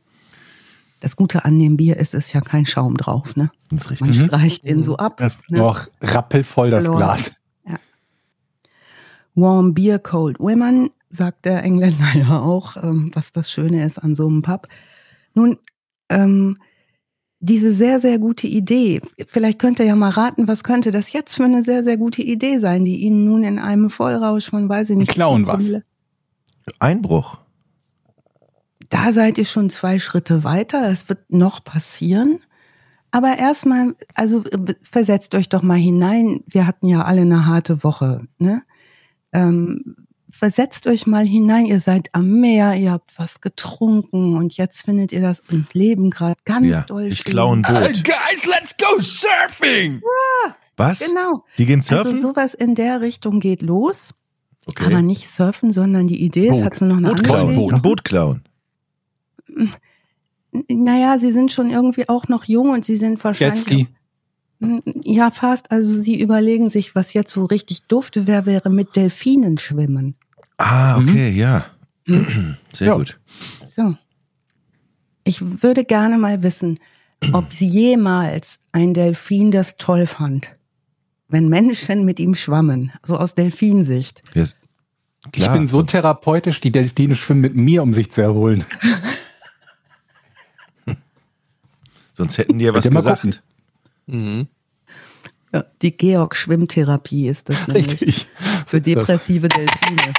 Das 0.99 1.15
Gute 1.15 1.45
an 1.45 1.59
dem 1.59 1.77
Bier 1.77 1.99
ist, 1.99 2.15
es 2.15 2.27
ist 2.27 2.33
ja 2.33 2.41
kein 2.41 2.67
Schaum 2.67 2.97
drauf. 2.97 3.37
Ne? 3.37 3.51
Das 3.71 3.83
ist 3.83 3.91
richtig. 3.91 4.19
Man 4.19 4.27
streicht 4.29 4.67
den 4.67 4.83
so 4.83 4.97
ab. 4.97 5.19
Das 5.19 5.35
ist 5.35 5.51
ne? 5.51 5.59
noch 5.59 5.87
rappelvoll 6.01 6.71
das 6.71 6.83
Verloren. 6.83 6.99
Glas. 7.01 7.37
Ja. 7.65 7.77
Warm 9.37 9.75
Beer, 9.75 10.01
Cold 10.01 10.41
Women, 10.41 10.91
sagt 11.11 11.45
der 11.45 11.63
Engländer 11.63 12.09
ja 12.15 12.41
auch, 12.41 12.77
ähm, 12.77 13.11
was 13.15 13.31
das 13.31 13.53
Schöne 13.53 13.85
ist 13.85 13.99
an 13.99 14.17
so 14.17 14.27
einem 14.27 14.43
Pub. 14.43 14.67
Nun, 15.35 15.59
ähm, 16.09 16.57
diese 17.45 17.73
sehr, 17.73 17.99
sehr 17.99 18.21
gute 18.21 18.47
Idee. 18.47 19.01
Vielleicht 19.27 19.59
könnt 19.59 19.81
ihr 19.81 19.85
ja 19.85 19.97
mal 19.97 20.11
raten, 20.11 20.47
was 20.47 20.63
könnte 20.63 20.93
das 20.93 21.13
jetzt 21.13 21.37
für 21.37 21.45
eine 21.45 21.63
sehr, 21.63 21.83
sehr 21.83 21.97
gute 21.97 22.23
Idee 22.23 22.59
sein, 22.59 22.85
die 22.85 22.99
Ihnen 22.99 23.25
nun 23.25 23.43
in 23.43 23.59
einem 23.59 23.91
Vollrausch 23.91 24.49
von, 24.49 24.69
weiß 24.69 24.91
ich 24.91 24.97
nicht. 24.97 25.11
Klauen 25.11 25.45
was. 25.45 25.75
Einbruch. 26.79 27.39
Da 28.91 29.13
seid 29.13 29.39
ihr 29.39 29.45
schon 29.45 29.71
zwei 29.71 29.99
Schritte 29.99 30.45
weiter. 30.45 30.89
Es 30.89 31.09
wird 31.09 31.33
noch 31.33 31.65
passieren. 31.65 32.39
Aber 33.11 33.37
erstmal, 33.39 33.97
also 34.15 34.45
versetzt 34.83 35.35
euch 35.35 35.49
doch 35.49 35.63
mal 35.63 35.79
hinein. 35.79 36.45
Wir 36.47 36.69
hatten 36.69 36.87
ja 36.87 37.03
alle 37.03 37.23
eine 37.23 37.47
harte 37.47 37.83
Woche. 37.83 38.29
Ne? 38.39 38.63
Ähm, 39.33 39.97
versetzt 40.43 40.89
euch 40.89 41.07
mal 41.07 41.25
hinein, 41.25 41.67
ihr 41.67 41.79
seid 41.79 42.09
am 42.15 42.41
Meer, 42.41 42.75
ihr 42.75 42.91
habt 42.91 43.17
was 43.17 43.41
getrunken 43.41 44.35
und 44.35 44.57
jetzt 44.57 44.83
findet 44.85 45.13
ihr 45.13 45.21
das 45.21 45.41
im 45.49 45.69
Leben 45.73 46.11
gerade 46.11 46.41
ganz 46.45 46.67
ja, 46.67 46.83
doll 46.83 47.05
Ich 47.05 47.23
klaue 47.23 47.59
ein 47.59 47.63
Boot. 47.63 47.77
Hey 47.77 47.93
guys, 47.93 48.47
let's 48.47 48.77
go 48.77 49.01
surfing! 49.01 50.03
Ja, 50.03 50.57
was? 50.77 50.99
Genau. 50.99 51.45
Die 51.59 51.65
gehen 51.65 51.81
surfen? 51.81 52.15
Also 52.15 52.29
sowas 52.29 52.55
in 52.55 52.75
der 52.75 53.01
Richtung 53.01 53.39
geht 53.39 53.63
los. 53.63 54.15
Okay. 54.67 54.87
Aber 54.87 55.01
nicht 55.01 55.31
surfen, 55.31 55.73
sondern 55.73 56.09
die 56.09 56.21
Idee 56.25 56.49
ist, 56.49 56.65
hat 56.65 56.75
so 56.75 56.87
noch 56.87 56.97
eine 56.97 57.11
Boot 57.11 57.21
andere 57.21 57.37
klauen, 57.37 57.55
Boot, 57.55 57.73
ein 57.75 57.83
Boot 57.83 58.05
klauen. 58.05 58.43
Naja, 60.69 61.19
sie 61.19 61.31
sind 61.31 61.53
schon 61.53 61.71
irgendwie 61.71 62.09
auch 62.09 62.27
noch 62.27 62.47
jung 62.47 62.71
und 62.71 62.85
sie 62.85 62.97
sind 62.97 63.23
wahrscheinlich. 63.23 63.65
Jetski. 63.65 63.87
Ja, 65.05 65.31
fast. 65.31 65.71
Also 65.71 66.01
sie 66.01 66.21
überlegen 66.21 66.69
sich, 66.69 66.97
was 66.97 67.13
jetzt 67.13 67.31
so 67.31 67.45
richtig 67.45 67.85
dufte 67.85 68.27
wäre, 68.27 68.45
wäre 68.45 68.71
mit 68.71 68.97
Delfinen 68.97 69.57
schwimmen. 69.59 70.17
Ah, 70.63 70.99
mhm. 70.99 71.09
okay, 71.09 71.31
mhm. 71.31 71.37
ja. 71.37 71.67
Sehr 72.73 72.89
ja. 72.89 72.95
gut. 72.95 73.19
So. 73.65 73.97
Ich 75.25 75.63
würde 75.63 75.85
gerne 75.85 76.19
mal 76.19 76.43
wissen, 76.43 76.79
ob 77.33 77.53
Sie 77.53 77.67
jemals 77.67 78.61
ein 78.73 78.95
Delfin 78.95 79.51
das 79.53 79.77
toll 79.77 80.07
fand, 80.07 80.51
wenn 81.29 81.49
Menschen 81.49 82.05
mit 82.05 82.19
ihm 82.19 82.35
schwammen, 82.35 82.93
so 83.05 83.17
aus 83.17 83.35
Delfinsicht. 83.35 84.23
Yes. 84.35 84.57
Klar, 85.33 85.49
ich 85.49 85.53
bin 85.53 85.69
so 85.69 85.85
therapeutisch, 85.85 86.61
die 86.61 86.73
Delfine 86.73 87.15
schwimmen 87.15 87.43
mit 87.43 87.55
mir, 87.55 87.85
um 87.85 87.93
sich 87.93 88.11
zu 88.11 88.23
erholen. 88.23 88.65
Sonst 92.13 92.39
hätten 92.39 92.59
die 92.59 92.65
ja 92.65 92.75
was 92.75 92.89
gesagt. 92.89 93.43
Mhm. 94.07 94.49
Ja, 95.55 95.65
die 95.81 95.97
Georg-Schwimmtherapie 95.97 97.29
ist 97.29 97.49
das 97.49 97.69
nämlich. 97.69 98.01
Richtig. 98.01 98.27
Für 98.67 98.81
depressive 98.81 99.49
Delfine. 99.49 100.13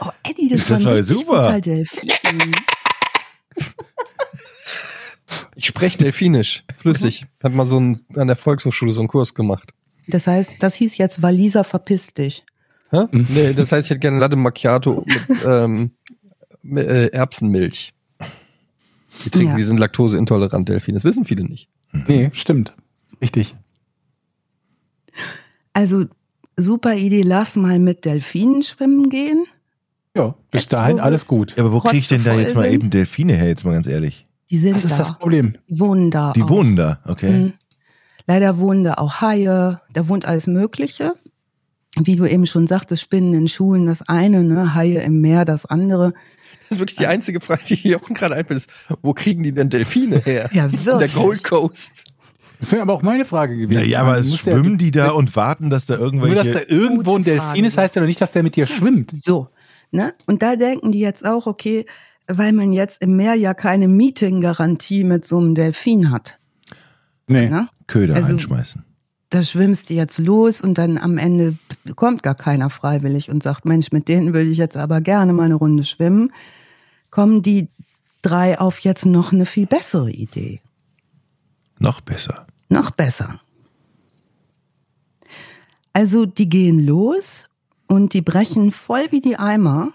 Oh, 0.00 0.10
Eddie, 0.22 0.48
das, 0.48 0.66
das 0.66 0.84
war, 0.84 0.92
war 0.92 1.02
super. 1.02 1.60
Delfin. 1.60 2.10
Ich 5.56 5.66
spreche 5.66 5.98
Delfinisch, 5.98 6.64
flüssig. 6.76 7.26
Hat 7.42 7.52
mal 7.52 7.66
so 7.66 7.78
ein, 7.78 8.02
an 8.16 8.26
der 8.26 8.36
Volkshochschule 8.36 8.92
so 8.92 9.00
einen 9.00 9.08
Kurs 9.08 9.34
gemacht. 9.34 9.72
Das 10.08 10.26
heißt, 10.26 10.50
das 10.58 10.74
hieß 10.74 10.98
jetzt 10.98 11.22
Waliser 11.22 11.64
verpiss 11.64 12.12
dich. 12.12 12.44
Hä? 12.90 13.06
Nee, 13.12 13.54
das 13.54 13.72
heißt, 13.72 13.86
ich 13.86 13.90
hätte 13.90 14.00
gerne 14.00 14.18
Latte 14.18 14.36
Macchiato 14.36 15.04
mit 15.06 15.44
ähm, 15.46 15.90
äh, 16.76 17.08
Erbsenmilch. 17.08 17.94
Die 19.24 19.30
trinken, 19.30 19.50
ja. 19.50 19.56
die 19.56 19.62
sind 19.62 19.78
laktoseintolerant, 19.78 20.68
Delfine. 20.68 20.96
Das 20.96 21.04
wissen 21.04 21.24
viele 21.24 21.44
nicht. 21.44 21.68
Nee, 21.92 22.30
stimmt. 22.32 22.74
Richtig. 23.20 23.54
Also, 25.72 26.06
super 26.56 26.94
Idee, 26.94 27.22
lass 27.22 27.56
mal 27.56 27.78
mit 27.78 28.04
Delfinen 28.04 28.62
schwimmen 28.62 29.08
gehen. 29.08 29.46
Ja, 30.16 30.34
bis 30.50 30.62
jetzt, 30.62 30.72
dahin 30.72 31.00
alles 31.00 31.26
gut. 31.26 31.54
Ja, 31.56 31.64
aber 31.64 31.72
wo 31.72 31.80
kriege 31.80 31.98
ich 31.98 32.08
denn 32.08 32.22
da 32.22 32.34
jetzt 32.34 32.54
mal 32.54 32.70
eben 32.70 32.90
Delfine 32.90 33.34
her, 33.34 33.48
jetzt 33.48 33.64
mal 33.64 33.72
ganz 33.72 33.86
ehrlich? 33.86 34.26
Die 34.50 34.58
sind 34.58 34.76
das 34.76 34.84
ist 34.84 34.92
da. 34.92 34.98
das 34.98 35.18
Problem. 35.18 35.54
Die 35.68 35.80
wohnen 35.80 36.10
da. 36.10 36.32
Die 36.32 36.42
auch. 36.42 36.50
wohnen 36.50 36.76
da, 36.76 37.00
okay. 37.06 37.30
Mhm. 37.30 37.52
Leider 38.26 38.58
wohnen 38.58 38.84
da 38.84 38.94
auch 38.94 39.20
Haie, 39.20 39.80
da 39.92 40.08
wohnt 40.08 40.26
alles 40.26 40.46
Mögliche. 40.46 41.14
Wie 41.96 42.16
du 42.16 42.26
eben 42.26 42.46
schon 42.46 42.66
sagtest, 42.66 43.02
Spinnen 43.02 43.34
in 43.34 43.48
Schulen 43.48 43.86
das 43.86 44.02
eine, 44.02 44.42
ne? 44.42 44.74
Haie 44.74 45.00
im 45.02 45.20
Meer 45.20 45.44
das 45.44 45.66
andere. 45.66 46.12
Das 46.62 46.72
ist 46.72 46.78
wirklich 46.80 46.96
die 46.96 47.06
einzige 47.06 47.40
Frage, 47.40 47.62
die 47.68 47.76
hier 47.76 47.98
auch 47.98 48.08
gerade 48.08 48.34
einfällt, 48.34 48.58
ist, 48.58 48.70
wo 49.02 49.12
kriegen 49.14 49.42
die 49.42 49.52
denn 49.52 49.70
Delfine 49.70 50.18
her? 50.18 50.48
Ja, 50.52 50.64
wirklich. 50.72 50.86
In 50.86 50.98
der 50.98 51.08
Gold 51.08 51.44
Coast. 51.44 52.04
Das 52.58 52.72
wäre 52.72 52.82
aber 52.82 52.94
auch 52.94 53.02
meine 53.02 53.24
Frage 53.24 53.56
gewesen. 53.56 53.80
Ja, 53.80 53.86
ja 53.86 54.00
aber 54.00 54.18
es 54.18 54.36
schwimmen 54.36 54.78
die 54.78 54.90
da 54.90 55.10
und 55.10 55.36
warten, 55.36 55.70
dass 55.70 55.86
da 55.86 55.96
irgendwelche... 55.96 56.34
Nur, 56.34 56.44
dass 56.44 56.52
da 56.52 56.74
irgendwo 56.74 57.16
ein 57.16 57.22
Delfin 57.22 57.64
ist, 57.64 57.76
heißt 57.76 57.94
ja 57.94 58.00
doch 58.00 58.08
nicht, 58.08 58.20
dass 58.20 58.32
der 58.32 58.42
mit 58.42 58.56
dir 58.56 58.66
schwimmt. 58.66 59.12
So, 59.22 59.48
ne? 59.94 60.14
Und 60.26 60.42
da 60.42 60.56
denken 60.56 60.92
die 60.92 61.00
jetzt 61.00 61.24
auch, 61.24 61.46
okay, 61.46 61.86
weil 62.26 62.52
man 62.52 62.72
jetzt 62.72 63.00
im 63.02 63.16
Meer 63.16 63.34
ja 63.34 63.54
keine 63.54 63.88
Meeting-Garantie 63.88 65.04
mit 65.04 65.24
so 65.24 65.38
einem 65.38 65.54
Delfin 65.54 66.10
hat. 66.10 66.38
Nee, 67.26 67.48
ne? 67.48 67.68
Köder 67.86 68.16
also, 68.16 68.32
einschmeißen. 68.32 68.84
da 69.30 69.42
schwimmst 69.42 69.90
du 69.90 69.94
jetzt 69.94 70.18
los 70.18 70.60
und 70.60 70.78
dann 70.78 70.98
am 70.98 71.18
Ende 71.18 71.56
kommt 71.96 72.22
gar 72.22 72.34
keiner 72.34 72.70
freiwillig 72.70 73.30
und 73.30 73.42
sagt, 73.42 73.64
Mensch, 73.64 73.92
mit 73.92 74.08
denen 74.08 74.34
würde 74.34 74.50
ich 74.50 74.58
jetzt 74.58 74.76
aber 74.76 75.00
gerne 75.00 75.32
mal 75.32 75.44
eine 75.44 75.54
Runde 75.54 75.84
schwimmen, 75.84 76.32
kommen 77.10 77.42
die 77.42 77.68
drei 78.22 78.58
auf 78.58 78.78
jetzt 78.80 79.06
noch 79.06 79.32
eine 79.32 79.46
viel 79.46 79.66
bessere 79.66 80.10
Idee. 80.10 80.60
Noch 81.78 82.00
besser. 82.00 82.46
Noch 82.68 82.90
besser. 82.90 83.40
Also 85.92 86.26
die 86.26 86.48
gehen 86.48 86.84
los 86.84 87.48
und 87.86 88.14
die 88.14 88.22
brechen 88.22 88.72
voll 88.72 89.06
wie 89.10 89.20
die 89.20 89.36
Eimer 89.36 89.92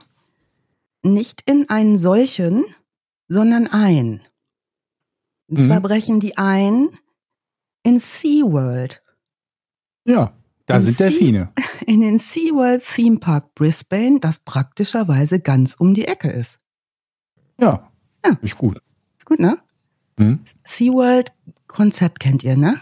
nicht 1.01 1.43
in 1.45 1.69
einen 1.69 1.97
solchen, 1.97 2.65
sondern 3.27 3.67
ein. 3.67 4.21
Und 5.47 5.61
zwar 5.61 5.79
mhm. 5.79 5.83
brechen 5.83 6.19
die 6.19 6.37
ein 6.37 6.89
in 7.83 7.99
SeaWorld. 7.99 9.01
Ja, 10.05 10.33
da 10.65 10.77
in 10.77 10.81
sind 10.81 10.99
Delfine. 10.99 11.51
In 11.87 12.01
den 12.01 12.19
SeaWorld 12.19 12.83
Theme 12.83 13.17
Park 13.17 13.55
Brisbane, 13.55 14.19
das 14.19 14.39
praktischerweise 14.39 15.39
ganz 15.39 15.73
um 15.73 15.95
die 15.95 16.07
Ecke 16.07 16.29
ist. 16.29 16.59
Ja, 17.59 17.89
ja. 18.23 18.37
ist 18.41 18.57
gut. 18.57 18.79
Gut, 19.25 19.39
ne? 19.39 19.57
Mhm. 20.17 20.41
SeaWorld 20.63 21.33
Konzept 21.65 22.19
kennt 22.19 22.43
ihr, 22.43 22.55
ne? 22.55 22.81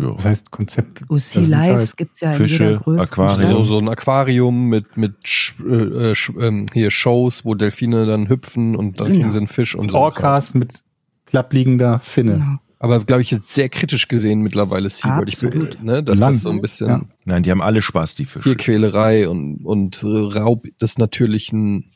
Ja. 0.00 0.12
Das 0.12 0.24
heißt 0.24 0.50
Konzept. 0.50 1.02
Oh, 1.08 1.18
sea 1.18 1.42
Lives 1.42 1.88
halt 1.90 1.96
gibt 1.96 2.14
es 2.14 2.20
ja 2.20 2.32
Fische, 2.32 2.64
in 2.64 2.70
jeder 2.70 2.80
Größe. 2.80 3.02
Aquarium. 3.02 3.50
So, 3.50 3.64
so 3.64 3.78
ein 3.78 3.88
Aquarium 3.88 4.68
mit, 4.68 4.96
mit 4.96 5.14
äh, 5.60 6.12
äh, 6.12 6.66
hier 6.72 6.90
Shows, 6.90 7.44
wo 7.44 7.54
Delfine 7.54 8.06
dann 8.06 8.28
hüpfen 8.28 8.76
und 8.76 9.00
dann 9.00 9.08
genau. 9.08 9.18
kriegen 9.18 9.30
sie 9.30 9.38
einen 9.38 9.48
Fisch 9.48 9.74
und 9.74 9.90
so. 9.90 9.98
Orcas 9.98 10.54
mit 10.54 10.82
klappliegender 11.26 11.98
Finne. 11.98 12.34
Genau. 12.34 12.58
Aber 12.78 13.00
glaube 13.02 13.22
ich 13.22 13.30
jetzt 13.30 13.54
sehr 13.54 13.70
kritisch 13.70 14.08
gesehen 14.08 14.42
mittlerweile 14.42 14.90
SeaWorld. 14.90 15.28
Ich, 15.32 15.80
ne, 15.80 16.02
dass 16.02 16.18
Lang. 16.18 16.32
das 16.32 16.42
so 16.42 16.50
ein 16.50 16.60
bisschen. 16.60 16.88
Ja. 16.88 17.00
Nein, 17.24 17.42
die 17.42 17.50
haben 17.50 17.62
alle 17.62 17.80
Spaß, 17.80 18.14
die 18.14 18.26
Fische. 18.26 18.42
Tierquälerei 18.42 19.26
und, 19.26 19.64
und 19.64 20.04
Raub 20.04 20.66
des 20.82 20.98
natürlichen, 20.98 21.92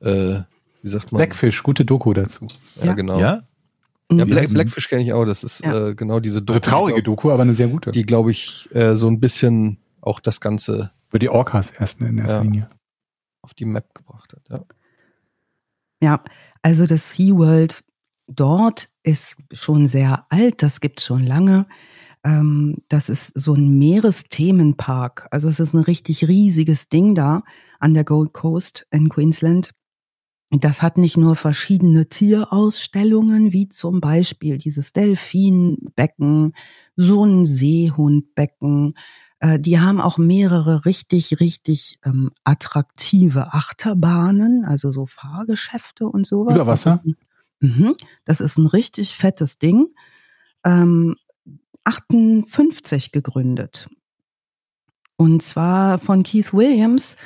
äh, 0.00 0.40
wie 0.82 0.88
sagt 0.88 1.12
man? 1.12 1.18
Blackfish, 1.18 1.62
gute 1.62 1.84
Doku 1.84 2.12
dazu. 2.14 2.48
Ja, 2.80 2.86
ja. 2.86 2.92
genau. 2.94 3.20
Ja? 3.20 3.42
Ja, 4.10 4.24
Black, 4.24 4.48
Blackfish 4.50 4.88
kenne 4.88 5.02
ich 5.02 5.12
auch. 5.12 5.26
Das 5.26 5.44
ist 5.44 5.62
ja. 5.62 5.88
äh, 5.88 5.94
genau 5.94 6.18
diese 6.20 6.40
Doku. 6.40 6.58
Also 6.58 6.70
traurige 6.70 7.02
Doku, 7.02 7.30
aber 7.30 7.42
eine 7.42 7.54
sehr 7.54 7.68
gute. 7.68 7.90
Die, 7.90 8.04
glaube 8.04 8.30
ich, 8.30 8.68
äh, 8.74 8.96
so 8.96 9.06
ein 9.08 9.20
bisschen 9.20 9.78
auch 10.00 10.20
das 10.20 10.40
Ganze. 10.40 10.92
Über 11.10 11.18
die 11.18 11.28
Orcas 11.28 11.70
erst 11.70 12.00
in 12.00 12.18
erster 12.18 12.36
ja, 12.36 12.42
Linie. 12.42 12.70
Auf 13.42 13.54
die 13.54 13.66
Map 13.66 13.94
gebracht 13.94 14.34
hat, 14.34 14.42
ja. 14.48 14.64
Ja, 16.00 16.24
also 16.62 16.86
das 16.86 17.14
SeaWorld 17.14 17.84
dort 18.28 18.88
ist 19.02 19.36
schon 19.52 19.86
sehr 19.86 20.26
alt, 20.28 20.62
das 20.62 20.80
gibt 20.80 21.00
es 21.00 21.06
schon 21.06 21.24
lange. 21.24 21.66
Ähm, 22.24 22.76
das 22.88 23.08
ist 23.08 23.32
so 23.38 23.54
ein 23.54 23.78
Meeresthemenpark. 23.78 25.28
Also 25.30 25.48
es 25.48 25.60
ist 25.60 25.74
ein 25.74 25.82
richtig 25.82 26.28
riesiges 26.28 26.88
Ding 26.88 27.14
da 27.14 27.42
an 27.78 27.94
der 27.94 28.04
Gold 28.04 28.32
Coast 28.32 28.86
in 28.90 29.08
Queensland. 29.08 29.72
Das 30.50 30.80
hat 30.80 30.96
nicht 30.96 31.18
nur 31.18 31.36
verschiedene 31.36 32.08
Tierausstellungen, 32.08 33.52
wie 33.52 33.68
zum 33.68 34.00
Beispiel 34.00 34.56
dieses 34.56 34.92
Delfinbecken, 34.92 36.54
so 36.96 37.24
ein 37.24 37.44
Seehundbecken. 37.44 38.94
Äh, 39.40 39.58
die 39.58 39.78
haben 39.78 40.00
auch 40.00 40.16
mehrere 40.16 40.86
richtig, 40.86 41.38
richtig 41.40 41.98
ähm, 42.02 42.30
attraktive 42.44 43.52
Achterbahnen, 43.52 44.64
also 44.64 44.90
so 44.90 45.04
Fahrgeschäfte 45.04 46.06
und 46.06 46.26
sowas. 46.26 46.54
Über 46.54 46.66
Wasser? 46.66 46.92
Das 46.92 47.00
ist 47.00 47.06
ein, 47.06 47.16
mh, 47.60 47.92
das 48.24 48.40
ist 48.40 48.56
ein 48.56 48.66
richtig 48.66 49.16
fettes 49.16 49.58
Ding. 49.58 49.88
Ähm, 50.64 51.14
58 51.84 53.12
gegründet. 53.12 53.88
Und 55.16 55.42
zwar 55.42 55.98
von 55.98 56.22
Keith 56.22 56.54
Williams 56.54 57.16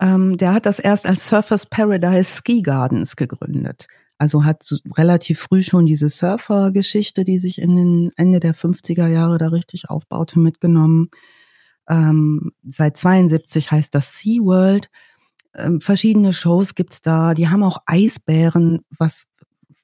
ähm, 0.00 0.36
der 0.36 0.52
hat 0.52 0.66
das 0.66 0.78
erst 0.78 1.06
als 1.06 1.28
Surfers 1.28 1.66
Paradise 1.66 2.36
Ski 2.36 2.62
Gardens 2.62 3.16
gegründet. 3.16 3.86
Also 4.18 4.44
hat 4.44 4.64
relativ 4.96 5.40
früh 5.40 5.62
schon 5.62 5.84
diese 5.86 6.08
Surfer-Geschichte, 6.08 7.24
die 7.24 7.38
sich 7.38 7.60
in 7.60 7.76
den 7.76 8.12
Ende 8.16 8.40
der 8.40 8.54
50er 8.54 9.06
Jahre 9.08 9.38
da 9.38 9.48
richtig 9.48 9.90
aufbaute, 9.90 10.38
mitgenommen. 10.38 11.10
Ähm, 11.88 12.52
seit 12.66 12.96
72 12.96 13.70
heißt 13.70 13.94
das 13.94 14.18
SeaWorld. 14.18 14.90
Ähm, 15.54 15.80
verschiedene 15.80 16.32
Shows 16.32 16.74
gibt's 16.74 17.02
da. 17.02 17.34
Die 17.34 17.48
haben 17.48 17.62
auch 17.62 17.78
Eisbären, 17.86 18.80
was 18.90 19.26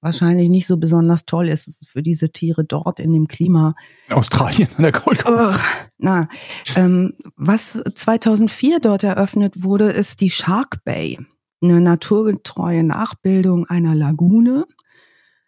wahrscheinlich 0.02 0.50
nicht 0.50 0.66
so 0.66 0.76
besonders 0.76 1.24
toll 1.24 1.48
ist 1.48 1.88
für 1.88 2.02
diese 2.02 2.30
Tiere 2.30 2.64
dort 2.64 3.00
in 3.00 3.12
dem 3.12 3.28
Klima. 3.28 3.74
Australien 4.10 4.68
an 4.76 4.82
der 4.82 4.92
Gold 4.92 5.24
Coast. 5.24 5.58
Oh, 5.58 5.62
na, 5.96 6.28
ähm, 6.76 7.14
was 7.36 7.82
2004 7.94 8.80
dort 8.80 9.04
eröffnet 9.04 9.62
wurde, 9.62 9.86
ist 9.86 10.20
die 10.20 10.30
Shark 10.30 10.84
Bay, 10.84 11.18
eine 11.62 11.80
naturgetreue 11.80 12.82
Nachbildung 12.82 13.66
einer 13.66 13.94
Lagune. 13.94 14.66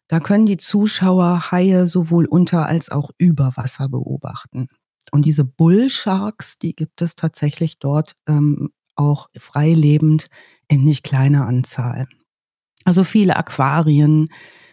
Da 0.06 0.20
können 0.20 0.46
die 0.46 0.58
Zuschauer 0.58 1.50
Haie 1.50 1.86
sowohl 1.86 2.26
unter 2.26 2.66
als 2.66 2.90
auch 2.90 3.10
über 3.18 3.52
Wasser 3.56 3.88
beobachten. 3.88 4.68
Und 5.10 5.24
diese 5.24 5.44
Bullsharks, 5.44 6.58
die 6.58 6.74
gibt 6.74 7.02
es 7.02 7.16
tatsächlich 7.16 7.78
dort 7.78 8.14
ähm, 8.28 8.70
auch 8.94 9.28
freilebend 9.36 10.28
in 10.68 10.84
nicht 10.84 11.02
kleiner 11.02 11.46
Anzahl. 11.46 12.06
Also 12.84 13.04
viele 13.04 13.36
Aquarien 13.36 14.28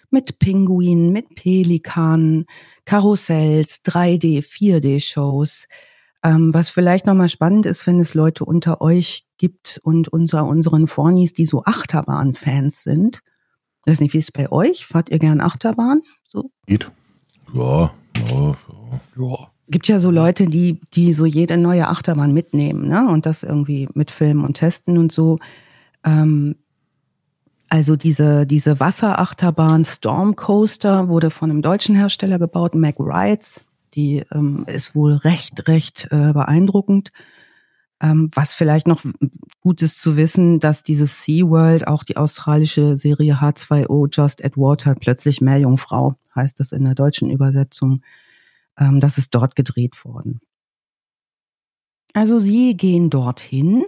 mit 0.09 0.39
Pinguinen, 0.39 1.11
mit 1.11 1.35
Pelikanen, 1.35 2.45
Karussells, 2.85 3.83
3D, 3.85 4.43
4D-Shows. 4.43 5.67
Ähm, 6.23 6.53
was 6.53 6.69
vielleicht 6.69 7.05
nochmal 7.07 7.29
spannend 7.29 7.65
ist, 7.65 7.87
wenn 7.87 7.99
es 7.99 8.13
Leute 8.13 8.45
unter 8.45 8.81
euch 8.81 9.25
gibt 9.37 9.79
und 9.83 10.07
unter 10.09 10.45
unseren 10.45 10.87
Fornis, 10.87 11.33
die 11.33 11.45
so 11.45 11.63
Achterbahn-Fans 11.63 12.83
sind. 12.83 13.21
Ich 13.79 13.91
weiß 13.91 14.01
nicht, 14.01 14.13
wie 14.13 14.19
ist 14.19 14.25
es 14.25 14.31
bei 14.31 14.51
euch? 14.51 14.85
Fahrt 14.85 15.09
ihr 15.09 15.17
gern 15.17 15.41
Achterbahn? 15.41 16.03
So? 16.23 16.51
Geht. 16.67 16.91
Ja, 17.53 17.91
ja, 18.29 18.55
ja. 19.17 19.47
Gibt 19.67 19.87
ja 19.87 19.99
so 19.99 20.11
Leute, 20.11 20.45
die, 20.47 20.79
die 20.93 21.13
so 21.13 21.25
jede 21.25 21.57
neue 21.57 21.87
Achterbahn 21.87 22.33
mitnehmen, 22.33 22.87
ne? 22.87 23.09
Und 23.09 23.25
das 23.25 23.41
irgendwie 23.41 23.87
mitfilmen 23.93 24.45
und 24.45 24.55
testen 24.55 24.97
und 24.97 25.11
so. 25.11 25.39
Ähm, 26.03 26.55
also 27.71 27.95
diese, 27.95 28.45
diese 28.45 28.81
Wasserachterbahn 28.81 29.85
Storm 29.85 30.35
Coaster 30.35 31.07
wurde 31.07 31.31
von 31.31 31.49
einem 31.49 31.61
deutschen 31.61 31.95
Hersteller 31.95 32.37
gebaut, 32.37 32.75
Mac 32.75 32.99
Rides. 32.99 33.63
Die 33.93 34.25
ähm, 34.33 34.65
ist 34.67 34.93
wohl 34.93 35.13
recht, 35.13 35.69
recht 35.69 36.09
äh, 36.11 36.33
beeindruckend. 36.33 37.13
Ähm, 38.01 38.29
was 38.35 38.53
vielleicht 38.53 38.87
noch 38.87 39.05
gut 39.61 39.81
ist 39.81 40.01
zu 40.01 40.17
wissen, 40.17 40.59
dass 40.59 40.83
dieses 40.83 41.23
SeaWorld 41.23 41.87
auch 41.87 42.03
die 42.03 42.17
australische 42.17 42.97
Serie 42.97 43.35
H2O 43.35 44.09
Just 44.11 44.43
at 44.43 44.57
Water 44.57 44.93
plötzlich 44.95 45.39
Meerjungfrau 45.39 46.15
heißt 46.35 46.59
das 46.59 46.73
in 46.73 46.83
der 46.83 46.95
deutschen 46.95 47.29
Übersetzung. 47.29 48.01
Ähm, 48.77 48.99
das 48.99 49.17
ist 49.17 49.33
dort 49.33 49.55
gedreht 49.55 50.03
worden. 50.03 50.41
Also 52.13 52.37
sie 52.39 52.75
gehen 52.75 53.09
dorthin 53.09 53.85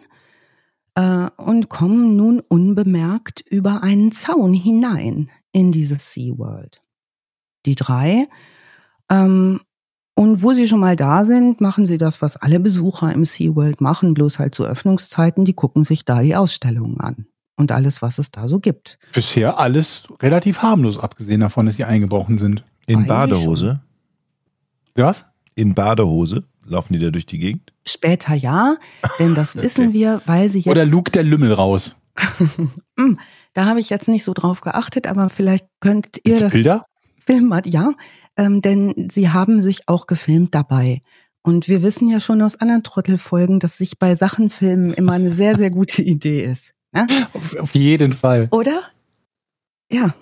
äh, 0.95 1.29
und 1.37 1.69
kommen 1.69 2.15
nun 2.15 2.39
unbemerkt 2.39 3.41
über 3.41 3.83
einen 3.83 4.11
Zaun 4.11 4.53
hinein 4.53 5.31
in 5.51 5.71
dieses 5.71 6.13
SeaWorld. 6.13 6.81
Die 7.65 7.75
drei. 7.75 8.27
Ähm, 9.09 9.61
und 10.15 10.43
wo 10.43 10.53
sie 10.53 10.67
schon 10.67 10.79
mal 10.79 10.95
da 10.95 11.25
sind, 11.25 11.59
machen 11.59 11.85
sie 11.85 11.97
das, 11.97 12.21
was 12.21 12.37
alle 12.37 12.59
Besucher 12.59 13.11
im 13.11 13.25
SeaWorld 13.25 13.81
machen, 13.81 14.13
bloß 14.13 14.39
halt 14.39 14.53
zu 14.53 14.63
Öffnungszeiten, 14.63 15.45
die 15.45 15.53
gucken 15.53 15.83
sich 15.83 16.05
da 16.05 16.21
die 16.21 16.35
Ausstellungen 16.35 16.99
an 16.99 17.25
und 17.55 17.71
alles, 17.71 18.01
was 18.01 18.19
es 18.19 18.31
da 18.31 18.47
so 18.47 18.59
gibt. 18.59 18.99
Bisher 19.13 19.57
alles 19.59 20.07
relativ 20.21 20.61
harmlos, 20.61 20.99
abgesehen 20.99 21.39
davon, 21.39 21.65
dass 21.65 21.77
sie 21.77 21.83
eingebrochen 21.83 22.37
sind. 22.37 22.63
In 22.85 23.07
Badehose? 23.07 23.81
Schon. 24.95 25.05
Was? 25.05 25.25
In 25.55 25.73
Badehose? 25.73 26.43
Laufen 26.65 26.93
die 26.93 26.99
da 26.99 27.09
durch 27.09 27.25
die 27.25 27.39
Gegend? 27.39 27.72
Später 27.87 28.33
ja, 28.33 28.77
denn 29.19 29.35
das 29.35 29.55
wissen 29.61 29.89
okay. 29.89 29.93
wir, 29.93 30.21
weil 30.25 30.49
sie 30.49 30.59
jetzt. 30.59 30.67
Oder 30.67 30.85
lugt 30.85 31.15
der 31.15 31.23
Lümmel 31.23 31.53
raus. 31.53 31.95
Hm, 32.95 33.17
da 33.53 33.65
habe 33.65 33.79
ich 33.79 33.89
jetzt 33.89 34.07
nicht 34.07 34.23
so 34.23 34.35
drauf 34.35 34.61
geachtet, 34.61 35.07
aber 35.07 35.31
vielleicht 35.31 35.65
könnt 35.79 36.17
ihr 36.17 36.21
Gibt's 36.25 36.41
das. 36.41 36.53
Bilder? 36.53 36.85
Filmen, 37.25 37.59
ja, 37.65 37.91
ähm, 38.37 38.61
denn 38.61 39.07
sie 39.09 39.29
haben 39.29 39.59
sich 39.59 39.87
auch 39.89 40.05
gefilmt 40.05 40.53
dabei. 40.53 41.01
Und 41.41 41.67
wir 41.67 41.81
wissen 41.81 42.07
ja 42.07 42.19
schon 42.19 42.41
aus 42.41 42.59
anderen 42.59 42.83
Trottelfolgen, 42.83 43.59
dass 43.59 43.77
sich 43.77 43.97
bei 43.97 44.13
Sachen 44.15 44.49
filmen 44.49 44.93
immer 44.93 45.13
eine 45.13 45.31
sehr, 45.31 45.57
sehr 45.57 45.71
gute 45.71 46.01
Idee 46.03 46.45
ist. 46.45 46.73
Ne? 46.91 47.07
Auf, 47.33 47.57
auf 47.57 47.75
jeden 47.75 48.13
Fall. 48.13 48.47
Oder? 48.51 48.83
Ja. 49.91 50.13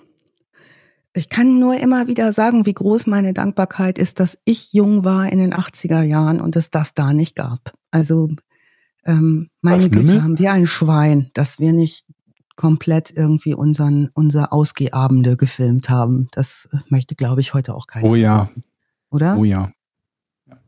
Ich 1.14 1.28
kann 1.28 1.58
nur 1.58 1.76
immer 1.76 2.06
wieder 2.06 2.32
sagen, 2.32 2.64
wie 2.64 2.72
groß 2.72 3.06
meine 3.06 3.34
Dankbarkeit 3.34 3.98
ist, 3.98 4.18
dass 4.18 4.38
ich 4.44 4.72
jung 4.72 5.04
war 5.04 5.30
in 5.30 5.38
den 5.38 5.52
80er 5.52 6.02
Jahren 6.02 6.40
und 6.40 6.56
es 6.56 6.70
das 6.70 6.94
da 6.94 7.12
nicht 7.12 7.36
gab. 7.36 7.74
Also 7.90 8.30
ähm, 9.04 9.50
meine 9.60 9.82
Was, 9.82 9.90
Güte, 9.90 10.22
haben 10.22 10.38
wir 10.38 10.52
ein 10.52 10.66
Schwein, 10.66 11.30
dass 11.34 11.58
wir 11.58 11.72
nicht 11.72 12.06
komplett 12.56 13.10
irgendwie 13.10 13.54
unseren, 13.54 14.10
unser 14.14 14.52
Ausgehabende 14.52 15.36
gefilmt 15.36 15.90
haben. 15.90 16.28
Das 16.32 16.68
möchte, 16.88 17.14
glaube 17.14 17.40
ich, 17.40 17.54
heute 17.54 17.74
auch 17.74 17.86
keiner. 17.86 18.08
Oh 18.08 18.14
ja. 18.14 18.48
oder? 19.10 19.36
Oh 19.36 19.44
ja. 19.44 19.72
Ja, 20.46 20.58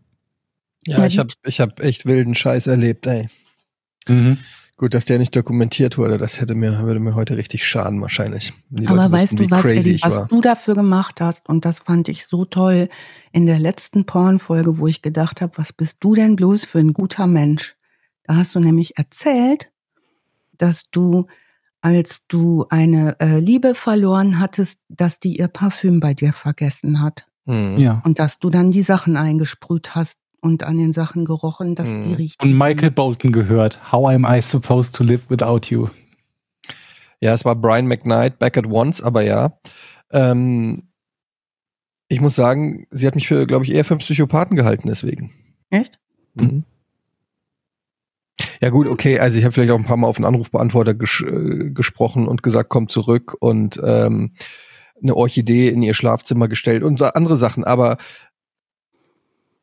ja 0.86 1.06
ich 1.06 1.18
habe 1.18 1.30
ich 1.44 1.60
hab 1.60 1.80
echt 1.80 2.04
wilden 2.04 2.34
Scheiß 2.34 2.66
erlebt, 2.66 3.06
ey. 3.06 3.28
Mhm. 4.08 4.38
Gut, 4.76 4.92
dass 4.92 5.04
der 5.04 5.18
nicht 5.18 5.36
dokumentiert 5.36 5.98
wurde, 5.98 6.18
das 6.18 6.40
hätte 6.40 6.56
mir, 6.56 6.82
würde 6.82 6.98
mir 6.98 7.14
heute 7.14 7.36
richtig 7.36 7.64
schaden 7.64 8.00
wahrscheinlich. 8.00 8.52
Aber 8.86 9.12
weißt 9.12 9.34
wüssten, 9.34 9.48
du 9.48 9.50
was, 9.50 9.64
Eddie, 9.66 10.00
was 10.02 10.26
du 10.26 10.40
dafür 10.40 10.74
gemacht 10.74 11.20
hast, 11.20 11.48
und 11.48 11.64
das 11.64 11.80
fand 11.80 12.08
ich 12.08 12.26
so 12.26 12.44
toll 12.44 12.88
in 13.30 13.46
der 13.46 13.60
letzten 13.60 14.04
Pornfolge, 14.04 14.78
wo 14.78 14.88
ich 14.88 15.00
gedacht 15.00 15.40
habe, 15.40 15.56
was 15.58 15.72
bist 15.72 15.98
du 16.00 16.14
denn 16.14 16.34
bloß 16.34 16.64
für 16.64 16.80
ein 16.80 16.92
guter 16.92 17.28
Mensch? 17.28 17.76
Da 18.24 18.34
hast 18.34 18.54
du 18.56 18.60
nämlich 18.60 18.98
erzählt, 18.98 19.70
dass 20.58 20.90
du, 20.90 21.26
als 21.80 22.26
du 22.26 22.66
eine 22.68 23.16
äh, 23.20 23.38
Liebe 23.38 23.74
verloren 23.74 24.40
hattest, 24.40 24.80
dass 24.88 25.20
die 25.20 25.38
ihr 25.38 25.48
Parfüm 25.48 26.00
bei 26.00 26.14
dir 26.14 26.32
vergessen 26.32 27.00
hat. 27.00 27.26
Mhm. 27.44 27.76
Ja. 27.78 28.02
Und 28.04 28.18
dass 28.18 28.40
du 28.40 28.50
dann 28.50 28.72
die 28.72 28.82
Sachen 28.82 29.16
eingesprüht 29.16 29.94
hast, 29.94 30.18
und 30.44 30.62
an 30.62 30.76
den 30.76 30.92
Sachen 30.92 31.24
gerochen, 31.24 31.74
dass 31.74 31.88
die 31.88 32.12
riechen. 32.12 32.36
Und 32.42 32.58
Michael 32.58 32.90
Bolton 32.90 33.32
gehört. 33.32 33.90
How 33.90 34.10
am 34.10 34.26
I 34.28 34.42
supposed 34.42 34.94
to 34.96 35.02
live 35.02 35.30
without 35.30 35.70
you? 35.70 35.88
Ja, 37.20 37.32
es 37.32 37.46
war 37.46 37.56
Brian 37.56 37.86
McKnight, 37.86 38.38
Back 38.38 38.58
at 38.58 38.66
Once, 38.66 39.02
aber 39.02 39.22
ja. 39.22 39.58
Ähm, 40.12 40.90
ich 42.08 42.20
muss 42.20 42.36
sagen, 42.36 42.86
sie 42.90 43.06
hat 43.06 43.14
mich 43.14 43.26
für, 43.26 43.46
glaube 43.46 43.64
ich, 43.64 43.72
eher 43.72 43.86
für 43.86 43.94
einen 43.94 44.00
Psychopathen 44.00 44.54
gehalten 44.54 44.88
deswegen. 44.88 45.32
Echt? 45.70 45.98
Mhm. 46.34 46.64
Ja 48.60 48.68
gut, 48.68 48.86
okay, 48.86 49.18
also 49.18 49.38
ich 49.38 49.44
habe 49.44 49.52
vielleicht 49.52 49.70
auch 49.70 49.78
ein 49.78 49.86
paar 49.86 49.96
Mal 49.96 50.08
auf 50.08 50.18
einen 50.18 50.26
Anrufbeantworter 50.26 50.92
ges 50.92 51.24
äh, 51.26 51.70
gesprochen 51.70 52.28
und 52.28 52.42
gesagt, 52.42 52.68
komm 52.68 52.88
zurück 52.88 53.34
und 53.40 53.80
ähm, 53.82 54.34
eine 55.02 55.16
Orchidee 55.16 55.68
in 55.68 55.82
ihr 55.82 55.94
Schlafzimmer 55.94 56.48
gestellt 56.48 56.82
und 56.82 56.98
so 56.98 57.06
andere 57.06 57.38
Sachen, 57.38 57.64
aber 57.64 57.96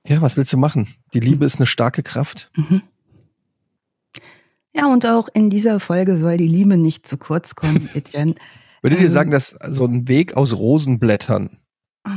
ja, 0.07 0.21
was 0.21 0.37
willst 0.37 0.53
du 0.53 0.57
machen? 0.57 0.95
Die 1.13 1.19
Liebe 1.19 1.45
ist 1.45 1.57
eine 1.57 1.67
starke 1.67 2.03
Kraft. 2.03 2.51
Mhm. 2.55 2.81
Ja, 4.73 4.87
und 4.87 5.05
auch 5.05 5.27
in 5.33 5.49
dieser 5.49 5.79
Folge 5.79 6.17
soll 6.17 6.37
die 6.37 6.47
Liebe 6.47 6.77
nicht 6.77 7.07
zu 7.07 7.17
kurz 7.17 7.55
kommen, 7.55 7.89
Etienne. 7.93 8.35
Würdet 8.81 8.99
ihr 8.99 9.07
ähm, 9.07 9.11
sagen, 9.11 9.31
dass 9.31 9.57
so 9.67 9.85
ein 9.85 10.07
Weg 10.07 10.37
aus 10.37 10.55
Rosenblättern, 10.55 11.57
oh. 12.05 12.09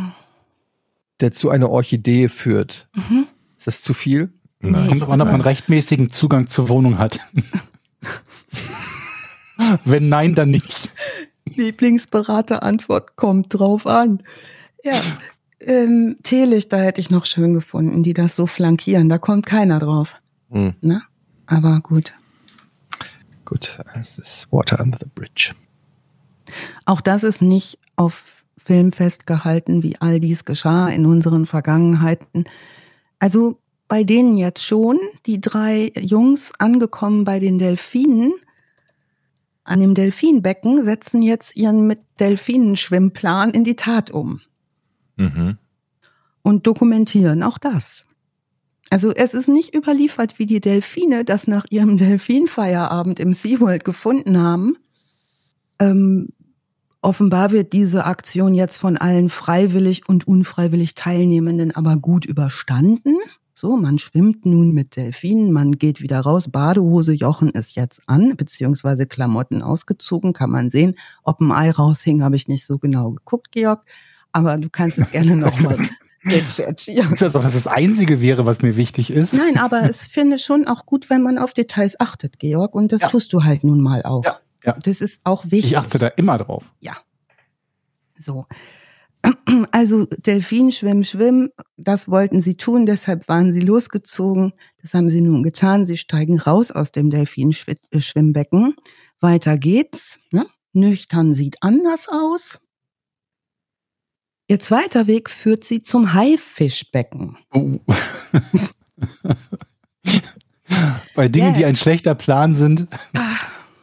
der 1.20 1.32
zu 1.32 1.50
einer 1.50 1.68
Orchidee 1.68 2.28
führt, 2.28 2.88
mhm. 2.94 3.26
ist 3.56 3.66
das 3.66 3.80
zu 3.82 3.92
viel? 3.92 4.32
Nein. 4.60 5.00
Kommt 5.00 5.10
an, 5.10 5.20
ob 5.20 5.30
man 5.30 5.42
rechtmäßigen 5.42 6.10
Zugang 6.10 6.46
zur 6.46 6.68
Wohnung 6.68 6.98
hat. 6.98 7.18
Wenn 9.84 10.08
nein, 10.08 10.34
dann 10.34 10.50
nicht. 10.50 10.90
Lieblingsberater 11.44 12.62
Antwort 12.62 13.16
kommt 13.16 13.52
drauf 13.52 13.86
an. 13.86 14.22
Ja, 14.82 14.98
ähm, 15.60 16.16
Teelichter 16.22 16.78
hätte 16.78 17.00
ich 17.00 17.10
noch 17.10 17.24
schön 17.24 17.54
gefunden, 17.54 18.02
die 18.02 18.14
das 18.14 18.36
so 18.36 18.46
flankieren. 18.46 19.08
Da 19.08 19.18
kommt 19.18 19.46
keiner 19.46 19.78
drauf. 19.78 20.16
Hm. 20.50 20.74
Ne? 20.80 21.02
Aber 21.46 21.80
gut. 21.80 22.14
Gut, 23.44 23.78
es 23.98 24.18
ist 24.18 24.48
Water 24.50 24.80
under 24.80 24.98
the 24.98 25.06
Bridge. 25.14 25.52
Auch 26.84 27.00
das 27.00 27.24
ist 27.24 27.42
nicht 27.42 27.78
auf 27.96 28.44
Film 28.56 28.92
festgehalten, 28.92 29.82
wie 29.82 29.96
all 30.00 30.20
dies 30.20 30.44
geschah 30.44 30.88
in 30.88 31.04
unseren 31.04 31.46
Vergangenheiten. 31.46 32.44
Also 33.18 33.58
bei 33.88 34.04
denen 34.04 34.36
jetzt 34.38 34.64
schon, 34.64 34.98
die 35.26 35.40
drei 35.40 35.92
Jungs 35.98 36.52
angekommen 36.58 37.24
bei 37.24 37.38
den 37.38 37.58
Delfinen, 37.58 38.32
an 39.64 39.80
dem 39.80 39.94
Delfinbecken, 39.94 40.84
setzen 40.84 41.22
jetzt 41.22 41.56
ihren 41.56 41.86
mit 41.86 42.00
Delfinen 42.20 42.76
Schwimmplan 42.76 43.50
in 43.50 43.64
die 43.64 43.76
Tat 43.76 44.10
um. 44.10 44.40
Mhm. 45.16 45.58
Und 46.42 46.66
dokumentieren 46.66 47.42
auch 47.42 47.58
das. 47.58 48.06
Also 48.90 49.12
es 49.12 49.34
ist 49.34 49.48
nicht 49.48 49.74
überliefert, 49.74 50.38
wie 50.38 50.46
die 50.46 50.60
Delfine 50.60 51.24
das 51.24 51.46
nach 51.46 51.64
ihrem 51.70 51.96
Delfinfeierabend 51.98 53.18
im 53.20 53.32
SeaWorld 53.32 53.84
gefunden 53.84 54.38
haben. 54.38 54.76
Ähm, 55.78 56.28
offenbar 57.00 57.50
wird 57.50 57.72
diese 57.72 58.04
Aktion 58.04 58.54
jetzt 58.54 58.78
von 58.78 58.96
allen 58.96 59.28
freiwillig 59.28 60.08
und 60.08 60.28
unfreiwillig 60.28 60.94
Teilnehmenden 60.94 61.74
aber 61.74 61.96
gut 61.96 62.24
überstanden. 62.24 63.16
So, 63.56 63.76
man 63.76 63.98
schwimmt 63.98 64.46
nun 64.46 64.72
mit 64.72 64.96
Delfinen, 64.96 65.52
man 65.52 65.72
geht 65.72 66.02
wieder 66.02 66.20
raus, 66.20 66.50
Badehose 66.50 67.12
Jochen 67.12 67.50
ist 67.50 67.76
jetzt 67.76 68.02
an, 68.08 68.36
beziehungsweise 68.36 69.06
Klamotten 69.06 69.62
ausgezogen, 69.62 70.32
kann 70.32 70.50
man 70.50 70.70
sehen. 70.70 70.96
Ob 71.22 71.40
ein 71.40 71.52
Ei 71.52 71.70
raushing, 71.70 72.22
habe 72.22 72.34
ich 72.34 72.48
nicht 72.48 72.66
so 72.66 72.78
genau 72.78 73.12
geguckt, 73.12 73.52
Georg 73.52 73.84
aber 74.34 74.58
du 74.58 74.68
kannst 74.68 74.98
es 74.98 75.10
gerne 75.10 75.36
nochmal 75.36 75.78
recherchieren. 76.24 77.14
Das, 77.18 77.32
dass 77.32 77.54
das 77.54 77.66
Einzige 77.66 78.20
wäre, 78.20 78.44
was 78.44 78.60
mir 78.62 78.76
wichtig 78.76 79.10
ist. 79.10 79.32
Nein, 79.32 79.56
aber 79.58 79.82
es 79.88 80.04
finde 80.06 80.38
schon 80.38 80.66
auch 80.66 80.84
gut, 80.84 81.08
wenn 81.08 81.22
man 81.22 81.38
auf 81.38 81.54
Details 81.54 81.98
achtet, 82.00 82.38
Georg, 82.38 82.74
und 82.74 82.92
das 82.92 83.02
ja. 83.02 83.08
tust 83.08 83.32
du 83.32 83.44
halt 83.44 83.64
nun 83.64 83.80
mal 83.80 84.02
auch. 84.02 84.24
Ja, 84.24 84.40
ja. 84.64 84.76
Das 84.82 85.00
ist 85.00 85.20
auch 85.24 85.44
wichtig. 85.44 85.72
Ich 85.72 85.78
achte 85.78 85.98
da 85.98 86.08
immer 86.08 86.36
drauf. 86.36 86.74
Ja. 86.80 86.98
So. 88.18 88.46
Also 89.70 90.04
Delfin, 90.04 90.70
Schwimm, 90.70 91.02
Schwimm, 91.02 91.48
das 91.78 92.08
wollten 92.08 92.42
sie 92.42 92.56
tun, 92.56 92.84
deshalb 92.84 93.26
waren 93.26 93.52
sie 93.52 93.60
losgezogen. 93.60 94.52
Das 94.82 94.92
haben 94.92 95.08
sie 95.08 95.22
nun 95.22 95.42
getan. 95.42 95.86
Sie 95.86 95.96
steigen 95.96 96.38
raus 96.38 96.70
aus 96.70 96.92
dem 96.92 97.08
Delfin-Schwimmbecken. 97.08 98.74
Weiter 99.20 99.56
geht's. 99.56 100.18
Ne? 100.30 100.44
Nüchtern 100.74 101.32
sieht 101.32 101.56
anders 101.62 102.08
aus. 102.10 102.58
Ihr 104.46 104.60
zweiter 104.60 105.06
Weg 105.06 105.30
führt 105.30 105.64
sie 105.64 105.80
zum 105.80 106.12
Haifischbecken. 106.12 107.38
Oh. 107.52 107.80
Bei 111.14 111.28
Dingen, 111.28 111.48
yeah. 111.48 111.56
die 111.56 111.64
ein 111.64 111.76
schlechter 111.76 112.14
Plan 112.14 112.54
sind. 112.54 112.88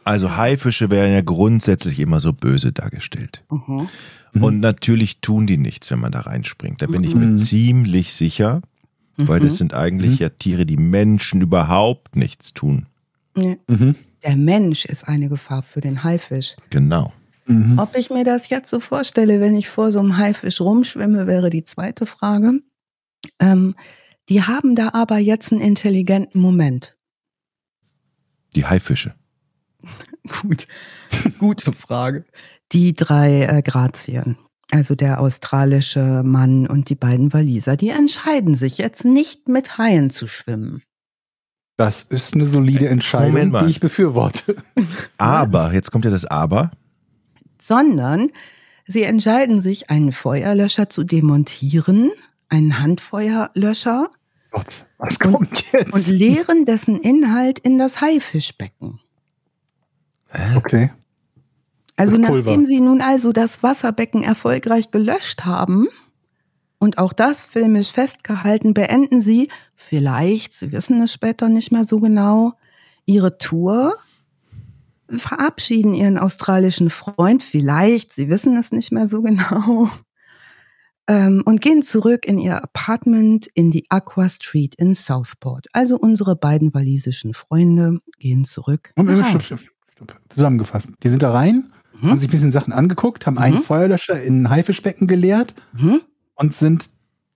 Also 0.04 0.36
Haifische 0.36 0.90
werden 0.90 1.12
ja 1.12 1.22
grundsätzlich 1.22 1.98
immer 1.98 2.20
so 2.20 2.32
böse 2.32 2.72
dargestellt. 2.72 3.42
Mhm. 3.50 3.88
Und 4.40 4.60
natürlich 4.60 5.20
tun 5.20 5.46
die 5.46 5.58
nichts, 5.58 5.90
wenn 5.90 6.00
man 6.00 6.12
da 6.12 6.20
reinspringt. 6.20 6.80
Da 6.80 6.86
bin 6.86 7.02
mhm. 7.02 7.08
ich 7.08 7.14
mir 7.14 7.26
mhm. 7.26 7.36
ziemlich 7.36 8.14
sicher, 8.14 8.62
weil 9.16 9.40
das 9.40 9.54
mhm. 9.54 9.58
sind 9.58 9.74
eigentlich 9.74 10.20
mhm. 10.20 10.24
ja 10.24 10.28
Tiere, 10.30 10.64
die 10.66 10.76
Menschen 10.76 11.40
überhaupt 11.40 12.16
nichts 12.16 12.52
tun. 12.52 12.86
Ja. 13.36 13.54
Der 14.24 14.36
Mensch 14.36 14.84
ist 14.84 15.08
eine 15.08 15.28
Gefahr 15.28 15.62
für 15.62 15.80
den 15.80 16.04
Haifisch. 16.04 16.56
Genau. 16.70 17.12
Mhm. 17.46 17.78
Ob 17.78 17.96
ich 17.96 18.10
mir 18.10 18.24
das 18.24 18.48
jetzt 18.48 18.70
so 18.70 18.80
vorstelle, 18.80 19.40
wenn 19.40 19.56
ich 19.56 19.68
vor 19.68 19.90
so 19.90 19.98
einem 19.98 20.16
Haifisch 20.16 20.60
rumschwimme, 20.60 21.26
wäre 21.26 21.50
die 21.50 21.64
zweite 21.64 22.06
Frage. 22.06 22.60
Ähm, 23.40 23.74
die 24.28 24.42
haben 24.42 24.74
da 24.74 24.90
aber 24.92 25.18
jetzt 25.18 25.52
einen 25.52 25.60
intelligenten 25.60 26.40
Moment. 26.40 26.96
Die 28.54 28.64
Haifische. 28.64 29.14
Gut, 30.42 30.68
gute 31.38 31.72
Frage. 31.72 32.24
Die 32.70 32.92
drei 32.92 33.42
äh, 33.42 33.62
Grazien, 33.62 34.38
also 34.70 34.94
der 34.94 35.20
australische 35.20 36.22
Mann 36.24 36.66
und 36.66 36.88
die 36.88 36.94
beiden 36.94 37.32
Waliser, 37.32 37.76
die 37.76 37.90
entscheiden 37.90 38.54
sich 38.54 38.78
jetzt 38.78 39.04
nicht 39.04 39.48
mit 39.48 39.78
Haien 39.78 40.10
zu 40.10 40.28
schwimmen. 40.28 40.82
Das 41.76 42.02
ist 42.02 42.34
eine 42.34 42.46
solide 42.46 42.88
Entscheidung, 42.88 43.52
die 43.64 43.70
ich 43.70 43.80
befürworte. 43.80 44.54
Aber, 45.18 45.72
jetzt 45.72 45.90
kommt 45.90 46.04
ja 46.04 46.10
das 46.10 46.24
Aber 46.24 46.70
sondern 47.66 48.30
sie 48.84 49.02
entscheiden 49.02 49.60
sich, 49.60 49.90
einen 49.90 50.12
Feuerlöscher 50.12 50.88
zu 50.88 51.04
demontieren, 51.04 52.10
einen 52.48 52.80
Handfeuerlöscher. 52.80 54.10
Gott, 54.50 54.86
was 54.98 55.18
kommt 55.18 55.36
und, 55.36 55.72
jetzt? 55.72 55.92
Und 55.92 56.06
leeren 56.08 56.64
dessen 56.64 57.00
Inhalt 57.00 57.58
in 57.58 57.78
das 57.78 58.00
Haifischbecken. 58.00 59.00
Okay. 60.56 60.90
Also 61.96 62.16
nachdem 62.16 62.66
sie 62.66 62.80
nun 62.80 63.00
also 63.00 63.32
das 63.32 63.62
Wasserbecken 63.62 64.22
erfolgreich 64.22 64.90
gelöscht 64.90 65.44
haben 65.44 65.88
und 66.78 66.98
auch 66.98 67.12
das 67.12 67.44
filmisch 67.44 67.92
festgehalten, 67.92 68.74
beenden 68.74 69.20
sie 69.20 69.48
vielleicht, 69.76 70.52
sie 70.52 70.72
wissen 70.72 71.00
es 71.02 71.12
später 71.12 71.48
nicht 71.48 71.70
mehr 71.70 71.86
so 71.86 72.00
genau, 72.00 72.54
ihre 73.04 73.38
Tour 73.38 73.96
verabschieden 75.18 75.94
ihren 75.94 76.18
australischen 76.18 76.90
Freund 76.90 77.42
vielleicht, 77.42 78.12
sie 78.12 78.28
wissen 78.28 78.56
es 78.56 78.72
nicht 78.72 78.92
mehr 78.92 79.08
so 79.08 79.22
genau, 79.22 79.88
ähm, 81.08 81.42
und 81.44 81.60
gehen 81.60 81.82
zurück 81.82 82.26
in 82.26 82.38
ihr 82.38 82.62
Apartment 82.62 83.48
in 83.54 83.70
die 83.70 83.90
Aqua 83.90 84.28
Street 84.28 84.74
in 84.76 84.94
Southport. 84.94 85.66
Also 85.72 85.96
unsere 85.98 86.36
beiden 86.36 86.72
walisischen 86.74 87.34
Freunde 87.34 87.98
gehen 88.18 88.44
zurück. 88.44 88.92
Stopp, 88.98 89.42
stopp, 89.42 89.60
stopp, 89.94 90.20
Zusammengefasst. 90.28 90.90
Die 91.02 91.08
sind 91.08 91.22
da 91.22 91.32
rein, 91.32 91.72
mhm. 92.00 92.10
haben 92.10 92.18
sich 92.18 92.28
ein 92.28 92.32
bisschen 92.32 92.50
Sachen 92.50 92.72
angeguckt, 92.72 93.26
haben 93.26 93.34
mhm. 93.34 93.40
einen 93.40 93.58
Feuerlöscher 93.58 94.22
in 94.22 94.42
ein 94.42 94.50
Haifischbecken 94.50 95.06
geleert 95.06 95.54
mhm. 95.72 96.02
und 96.34 96.54
sind 96.54 96.90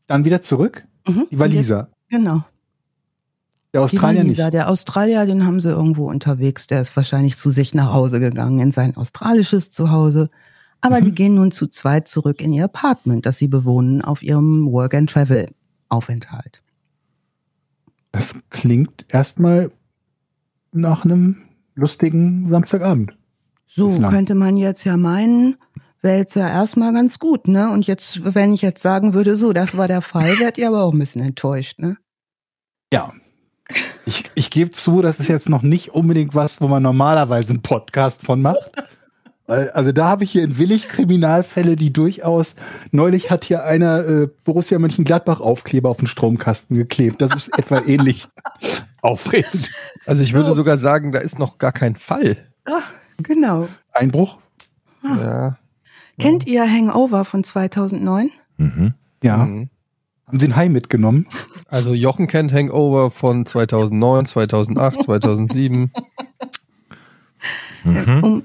dann 0.06 0.24
wieder 0.24 0.42
zurück. 0.42 0.84
Mhm. 1.06 1.26
Die 1.30 1.38
Waliser. 1.38 1.90
Genau. 2.08 2.44
Der 3.72 3.82
Australier 3.82 4.24
nicht. 4.24 4.38
Der 4.38 4.68
Australier, 4.68 5.26
den 5.26 5.44
haben 5.44 5.60
sie 5.60 5.70
irgendwo 5.70 6.08
unterwegs. 6.08 6.66
Der 6.66 6.80
ist 6.80 6.96
wahrscheinlich 6.96 7.36
zu 7.36 7.50
sich 7.50 7.74
nach 7.74 7.92
Hause 7.92 8.20
gegangen, 8.20 8.60
in 8.60 8.70
sein 8.70 8.96
australisches 8.96 9.70
Zuhause. 9.70 10.30
Aber 10.80 11.00
mhm. 11.00 11.04
die 11.06 11.12
gehen 11.12 11.34
nun 11.34 11.50
zu 11.50 11.66
zweit 11.66 12.08
zurück 12.08 12.40
in 12.40 12.52
ihr 12.52 12.64
Apartment, 12.64 13.26
das 13.26 13.38
sie 13.38 13.48
bewohnen 13.48 14.02
auf 14.02 14.22
ihrem 14.22 14.70
Work-and-Travel-Aufenthalt. 14.70 16.62
Das 18.12 18.34
klingt 18.50 19.04
erstmal 19.12 19.70
nach 20.72 21.04
einem 21.04 21.36
lustigen 21.74 22.48
Samstagabend. 22.50 23.16
So 23.66 23.90
könnte 23.90 24.34
man 24.34 24.56
jetzt 24.56 24.84
ja 24.84 24.96
meinen, 24.96 25.56
wäre 26.00 26.18
jetzt 26.18 26.36
ja 26.36 26.48
erstmal 26.48 26.94
ganz 26.94 27.18
gut, 27.18 27.48
ne? 27.48 27.70
Und 27.70 27.86
jetzt, 27.86 28.34
wenn 28.34 28.54
ich 28.54 28.62
jetzt 28.62 28.80
sagen 28.80 29.12
würde, 29.12 29.36
so, 29.36 29.52
das 29.52 29.76
war 29.76 29.88
der 29.88 30.00
Fall, 30.00 30.38
werdet 30.38 30.58
ihr 30.58 30.68
aber 30.68 30.84
auch 30.84 30.92
ein 30.92 30.98
bisschen 30.98 31.22
enttäuscht, 31.22 31.78
ne? 31.78 31.96
Ja. 32.92 33.12
Ich, 34.04 34.24
ich 34.34 34.50
gebe 34.50 34.70
zu, 34.70 35.02
das 35.02 35.18
ist 35.18 35.28
jetzt 35.28 35.48
noch 35.48 35.62
nicht 35.62 35.90
unbedingt 35.90 36.34
was, 36.34 36.60
wo 36.60 36.68
man 36.68 36.82
normalerweise 36.82 37.50
einen 37.50 37.62
Podcast 37.62 38.22
von 38.22 38.40
macht. 38.40 38.70
Also 39.48 39.92
da 39.92 40.08
habe 40.08 40.24
ich 40.24 40.32
hier 40.32 40.42
in 40.42 40.58
Willig 40.58 40.88
Kriminalfälle, 40.88 41.76
die 41.76 41.92
durchaus, 41.92 42.56
neulich 42.90 43.30
hat 43.30 43.44
hier 43.44 43.64
einer 43.64 44.04
äh, 44.04 44.28
Borussia 44.44 44.78
Mönchengladbach 44.78 45.40
Aufkleber 45.40 45.88
auf 45.88 45.98
den 45.98 46.08
Stromkasten 46.08 46.76
geklebt. 46.76 47.22
Das 47.22 47.32
ist 47.34 47.56
etwa 47.56 47.80
ähnlich 47.86 48.28
aufregend. 49.02 49.70
Also 50.04 50.22
ich 50.22 50.32
würde 50.32 50.48
so. 50.48 50.54
sogar 50.54 50.76
sagen, 50.76 51.12
da 51.12 51.20
ist 51.20 51.38
noch 51.38 51.58
gar 51.58 51.72
kein 51.72 51.94
Fall. 51.94 52.36
Ach, 52.64 52.90
genau. 53.18 53.68
Einbruch? 53.92 54.38
Ah. 55.02 55.16
Ja. 55.20 55.58
Kennt 56.18 56.46
ihr 56.46 56.68
Hangover 56.68 57.24
von 57.24 57.44
2009? 57.44 58.30
Mhm. 58.56 58.94
Ja. 59.22 59.38
Mhm. 59.38 59.70
Haben 60.26 60.40
Sie 60.40 60.48
ein 60.48 60.56
Hai 60.56 60.68
mitgenommen? 60.68 61.26
Also 61.68 61.94
Jochen 61.94 62.26
kennt 62.26 62.52
Hangover 62.52 63.10
von 63.10 63.46
2009, 63.46 64.26
2008, 64.26 65.02
2007. 65.04 65.92
mhm. 67.84 68.20
Um, 68.22 68.42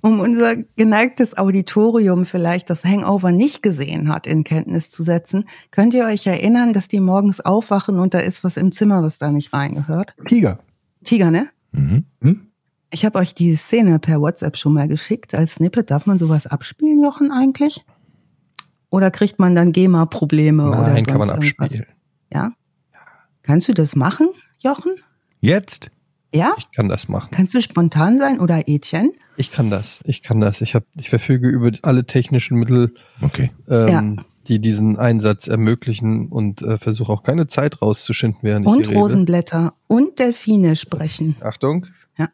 um 0.00 0.20
unser 0.20 0.56
geneigtes 0.56 1.38
Auditorium 1.38 2.24
vielleicht 2.24 2.68
das 2.68 2.84
Hangover 2.84 3.30
nicht 3.30 3.62
gesehen 3.62 4.08
hat, 4.08 4.26
in 4.26 4.42
Kenntnis 4.42 4.90
zu 4.90 5.04
setzen, 5.04 5.44
könnt 5.70 5.94
ihr 5.94 6.04
euch 6.04 6.26
erinnern, 6.26 6.72
dass 6.72 6.88
die 6.88 7.00
morgens 7.00 7.40
aufwachen 7.40 8.00
und 8.00 8.12
da 8.12 8.18
ist 8.18 8.42
was 8.42 8.56
im 8.56 8.72
Zimmer, 8.72 9.02
was 9.02 9.18
da 9.18 9.30
nicht 9.30 9.52
reingehört? 9.52 10.14
Tiger. 10.26 10.58
Tiger, 11.04 11.30
ne? 11.30 11.48
Mhm. 11.72 12.06
Hm? 12.22 12.46
Ich 12.92 13.04
habe 13.04 13.20
euch 13.20 13.34
die 13.34 13.54
Szene 13.54 14.00
per 14.00 14.20
WhatsApp 14.20 14.56
schon 14.56 14.72
mal 14.72 14.88
geschickt 14.88 15.34
als 15.34 15.54
Snippet. 15.54 15.92
Darf 15.92 16.06
man 16.06 16.18
sowas 16.18 16.48
abspielen, 16.48 17.00
Jochen, 17.02 17.30
eigentlich? 17.30 17.84
Oder 18.90 19.10
kriegt 19.10 19.38
man 19.38 19.54
dann 19.54 19.72
GEMA-Probleme 19.72 20.68
oder 20.68 20.82
Nein, 20.82 21.06
kann 21.06 21.18
man 21.18 21.30
abspielen. 21.30 21.86
Ja? 22.32 22.52
Kannst 23.42 23.68
du 23.68 23.72
das 23.72 23.96
machen, 23.96 24.28
Jochen? 24.58 24.96
Jetzt? 25.40 25.90
Ja? 26.34 26.54
Ich 26.58 26.70
kann 26.72 26.88
das 26.88 27.08
machen. 27.08 27.30
Kannst 27.32 27.54
du 27.54 27.62
spontan 27.62 28.18
sein 28.18 28.40
oder 28.40 28.68
Etienne? 28.68 29.12
Ich 29.36 29.50
kann 29.50 29.70
das. 29.70 30.00
Ich 30.04 30.22
kann 30.22 30.40
das. 30.40 30.60
Ich, 30.60 30.74
hab, 30.74 30.84
ich 30.96 31.08
verfüge 31.08 31.48
über 31.48 31.70
alle 31.82 32.04
technischen 32.04 32.58
Mittel, 32.58 32.94
okay. 33.22 33.50
ähm, 33.68 33.88
ja. 33.88 34.24
die 34.46 34.60
diesen 34.60 34.98
Einsatz 34.98 35.48
ermöglichen 35.48 36.28
und 36.28 36.62
äh, 36.62 36.78
versuche 36.78 37.12
auch 37.12 37.22
keine 37.22 37.46
Zeit 37.46 37.80
rauszuschinden, 37.82 38.40
während 38.42 38.66
und 38.66 38.82
ich 38.82 38.88
hier 38.88 38.98
Rosenblätter 38.98 39.74
und 39.86 40.18
Delfine 40.18 40.76
sprechen. 40.76 41.36
Achtung. 41.40 41.86
Ja. 42.18 42.28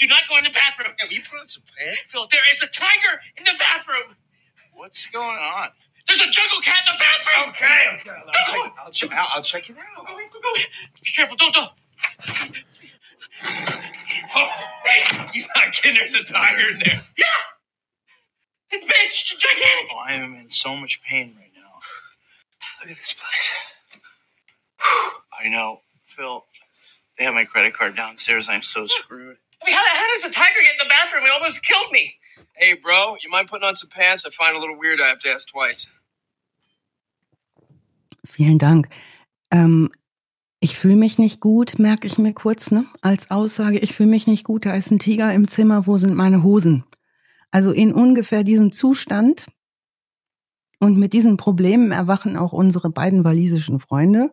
Do 0.00 0.06
not 0.06 0.22
go 0.28 0.38
in 0.38 0.44
the 0.44 0.50
bathroom. 0.50 0.96
Have 0.98 1.12
you 1.12 1.20
put 1.20 1.40
on 1.40 1.46
some 1.46 1.62
pants? 1.76 2.00
Phil, 2.06 2.26
there 2.30 2.40
is 2.50 2.62
a 2.62 2.68
tiger 2.68 3.20
in 3.36 3.44
the 3.44 3.52
bathroom. 3.58 4.16
What's 4.74 5.04
going 5.06 5.36
on? 5.36 5.68
There's 6.08 6.22
a 6.22 6.30
jungle 6.30 6.58
cat 6.64 6.80
in 6.88 6.94
the 6.94 6.98
bathroom. 6.98 7.50
Okay, 7.50 8.00
okay. 8.00 8.10
I'll, 8.16 8.44
check, 8.44 8.72
I'll, 8.82 8.90
check, 8.90 9.10
I'll, 9.12 9.42
check 9.42 9.70
it 9.70 9.76
out. 9.76 10.06
Go, 10.06 10.14
go, 10.16 10.40
go. 10.40 10.54
Be 11.04 11.12
careful, 11.14 11.36
don't, 11.36 11.52
don't. 11.52 11.70
Oh, 14.34 14.48
hey, 14.86 15.24
he's 15.34 15.48
not 15.54 15.72
kidding. 15.74 15.98
There's 15.98 16.14
a 16.14 16.22
tiger 16.24 16.72
in 16.72 16.78
there. 16.78 17.00
Yeah. 17.18 17.24
It's, 18.70 18.86
it's 18.88 19.36
gigantic. 19.36 19.90
Oh, 19.94 19.98
I 20.06 20.14
am 20.14 20.34
in 20.34 20.48
so 20.48 20.74
much 20.76 21.02
pain 21.02 21.34
right 21.36 21.50
now. 21.54 21.80
Look 22.80 22.90
at 22.90 22.96
this 22.96 23.12
place. 23.12 23.74
I 25.38 25.48
know, 25.48 25.80
Phil. 26.06 26.46
They 27.18 27.24
have 27.24 27.34
my 27.34 27.44
credit 27.44 27.74
card 27.74 27.96
downstairs. 27.96 28.48
I'm 28.48 28.62
so 28.62 28.86
screwed. 28.86 29.36
I 29.60 29.66
mean, 29.66 29.74
how, 29.74 29.82
how 29.82 30.06
does 30.14 30.24
a 30.24 30.32
tiger 30.32 30.62
get 30.62 30.72
in 30.72 30.78
the 30.78 30.88
bathroom? 30.88 31.24
It 31.24 31.32
almost 31.32 31.62
killed 31.64 31.92
me. 31.92 32.14
Hey, 32.54 32.74
bro, 32.74 33.16
you 33.22 33.30
mind 33.30 33.48
putting 33.48 33.66
on 33.66 33.76
some 33.76 33.90
pants? 33.90 34.24
I 34.26 34.30
find 34.30 34.56
a 34.56 34.60
little 34.60 34.78
weird 34.78 35.00
I 35.00 35.08
have 35.08 35.20
to 35.20 35.28
ask 35.30 35.48
twice. 35.48 35.88
Vielen 38.24 38.58
Dank. 38.58 38.88
Ähm, 39.50 39.90
ich 40.60 40.76
fühle 40.78 40.96
mich 40.96 41.18
nicht 41.18 41.40
gut, 41.40 41.78
merke 41.78 42.06
ich 42.06 42.18
mir 42.18 42.34
kurz, 42.34 42.70
ne? 42.70 42.86
Als 43.00 43.30
Aussage, 43.30 43.78
ich 43.78 43.94
fühle 43.94 44.10
mich 44.10 44.26
nicht 44.26 44.44
gut, 44.44 44.66
da 44.66 44.74
ist 44.74 44.90
ein 44.90 44.98
Tiger 44.98 45.32
im 45.32 45.48
Zimmer, 45.48 45.86
wo 45.86 45.96
sind 45.96 46.14
meine 46.14 46.42
Hosen? 46.42 46.84
Also 47.50 47.72
in 47.72 47.94
ungefähr 47.94 48.44
diesem 48.44 48.70
Zustand 48.70 49.46
und 50.78 50.98
mit 50.98 51.14
diesen 51.14 51.38
Problemen 51.38 51.92
erwachen 51.92 52.36
auch 52.36 52.52
unsere 52.52 52.90
beiden 52.90 53.24
walisischen 53.24 53.80
Freunde. 53.80 54.32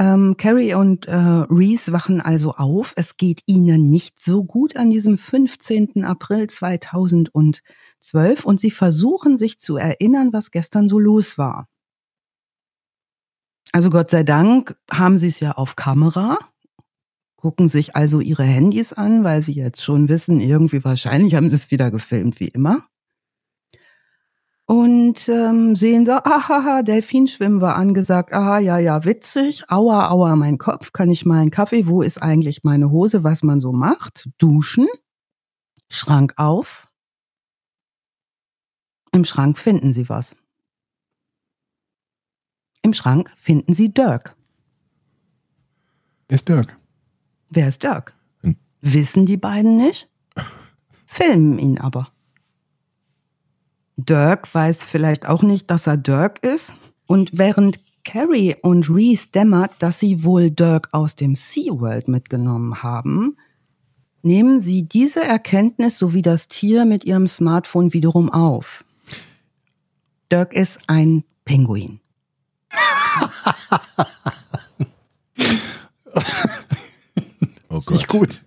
Ähm, 0.00 0.38
Carrie 0.38 0.72
und 0.72 1.06
äh, 1.08 1.14
Reese 1.14 1.92
wachen 1.92 2.22
also 2.22 2.52
auf. 2.52 2.94
Es 2.96 3.18
geht 3.18 3.42
ihnen 3.44 3.90
nicht 3.90 4.24
so 4.24 4.44
gut 4.44 4.74
an 4.76 4.88
diesem 4.88 5.18
15. 5.18 6.04
April 6.06 6.46
2012 6.46 7.62
und 8.46 8.60
sie 8.60 8.70
versuchen 8.70 9.36
sich 9.36 9.60
zu 9.60 9.76
erinnern, 9.76 10.32
was 10.32 10.52
gestern 10.52 10.88
so 10.88 10.98
los 10.98 11.36
war. 11.36 11.68
Also 13.72 13.90
Gott 13.90 14.10
sei 14.10 14.22
Dank 14.22 14.74
haben 14.90 15.18
sie 15.18 15.28
es 15.28 15.38
ja 15.38 15.52
auf 15.52 15.76
Kamera, 15.76 16.38
gucken 17.36 17.68
sich 17.68 17.94
also 17.94 18.20
ihre 18.20 18.44
Handys 18.44 18.94
an, 18.94 19.22
weil 19.22 19.42
sie 19.42 19.52
jetzt 19.52 19.84
schon 19.84 20.08
wissen, 20.08 20.40
irgendwie 20.40 20.82
wahrscheinlich 20.82 21.34
haben 21.34 21.50
sie 21.50 21.56
es 21.56 21.70
wieder 21.70 21.90
gefilmt, 21.90 22.40
wie 22.40 22.48
immer 22.48 22.89
und 24.70 25.28
ähm, 25.28 25.74
sehen 25.74 26.04
so, 26.04 26.12
ahaha, 26.12 26.84
Delfinschwimmen 26.84 27.60
war 27.60 27.74
angesagt, 27.74 28.32
aha, 28.32 28.60
ja, 28.60 28.78
ja, 28.78 29.04
witzig, 29.04 29.68
aua, 29.68 30.10
aua, 30.10 30.36
mein 30.36 30.58
Kopf, 30.58 30.92
kann 30.92 31.10
ich 31.10 31.26
mal 31.26 31.40
einen 31.40 31.50
Kaffee, 31.50 31.88
wo 31.88 32.02
ist 32.02 32.22
eigentlich 32.22 32.62
meine 32.62 32.92
Hose, 32.92 33.24
was 33.24 33.42
man 33.42 33.58
so 33.58 33.72
macht, 33.72 34.28
duschen, 34.38 34.86
Schrank 35.88 36.34
auf, 36.36 36.88
im 39.10 39.24
Schrank 39.24 39.58
finden 39.58 39.92
sie 39.92 40.08
was. 40.08 40.36
Im 42.82 42.94
Schrank 42.94 43.32
finden 43.36 43.72
sie 43.72 43.92
Dirk. 43.92 44.36
Wer 46.28 46.36
ist 46.36 46.48
Dirk? 46.48 46.76
Wer 47.48 47.66
ist 47.66 47.82
Dirk? 47.82 48.14
Hm. 48.42 48.54
Wissen 48.82 49.26
die 49.26 49.36
beiden 49.36 49.74
nicht, 49.74 50.08
filmen 51.06 51.58
ihn 51.58 51.78
aber. 51.78 52.12
Dirk 54.04 54.54
weiß 54.54 54.84
vielleicht 54.84 55.26
auch 55.26 55.42
nicht, 55.42 55.70
dass 55.70 55.86
er 55.86 55.96
Dirk 55.96 56.42
ist. 56.42 56.74
Und 57.06 57.30
während 57.32 57.80
Carrie 58.04 58.56
und 58.62 58.88
Reese 58.88 59.28
dämmert, 59.30 59.72
dass 59.80 60.00
sie 60.00 60.24
wohl 60.24 60.50
Dirk 60.50 60.88
aus 60.92 61.14
dem 61.16 61.36
SeaWorld 61.36 62.08
mitgenommen 62.08 62.82
haben, 62.82 63.36
nehmen 64.22 64.60
sie 64.60 64.82
diese 64.84 65.22
Erkenntnis 65.22 65.98
sowie 65.98 66.22
das 66.22 66.48
Tier 66.48 66.84
mit 66.84 67.04
ihrem 67.04 67.26
Smartphone 67.26 67.92
wiederum 67.92 68.30
auf. 68.30 68.84
Dirk 70.30 70.52
ist 70.54 70.78
ein 70.86 71.24
Pinguin. 71.44 72.00
oh 77.68 77.80
Gott. 77.80 77.90
Nicht 77.90 78.08
gut. 78.08 78.42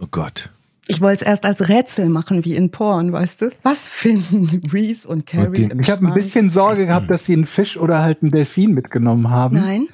Oh 0.00 0.06
Gott. 0.10 0.50
Ich 0.90 1.02
wollte 1.02 1.22
es 1.22 1.28
erst 1.28 1.44
als 1.44 1.68
Rätsel 1.68 2.08
machen, 2.08 2.44
wie 2.44 2.54
in 2.54 2.70
Porn, 2.70 3.12
weißt 3.12 3.42
du? 3.42 3.50
Was 3.62 3.88
finden 3.88 4.60
Reese 4.72 5.06
und 5.06 5.26
Carrie 5.26 5.70
und 5.70 5.80
Ich 5.80 5.90
habe 5.90 6.06
ein 6.06 6.14
bisschen 6.14 6.50
Sorge 6.50 6.86
gehabt, 6.86 7.10
dass 7.10 7.26
sie 7.26 7.34
einen 7.34 7.46
Fisch 7.46 7.76
oder 7.76 8.00
halt 8.02 8.22
einen 8.22 8.30
Delfin 8.30 8.72
mitgenommen 8.72 9.30
haben. 9.30 9.56
Nein. 9.56 9.88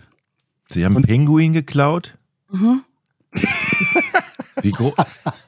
Sie 0.66 0.84
haben 0.84 0.96
einen 0.96 1.04
Pinguin 1.04 1.52
geklaut? 1.52 2.16
Mhm. 2.50 2.82
Wie 4.62 4.70
groß? 4.70 4.94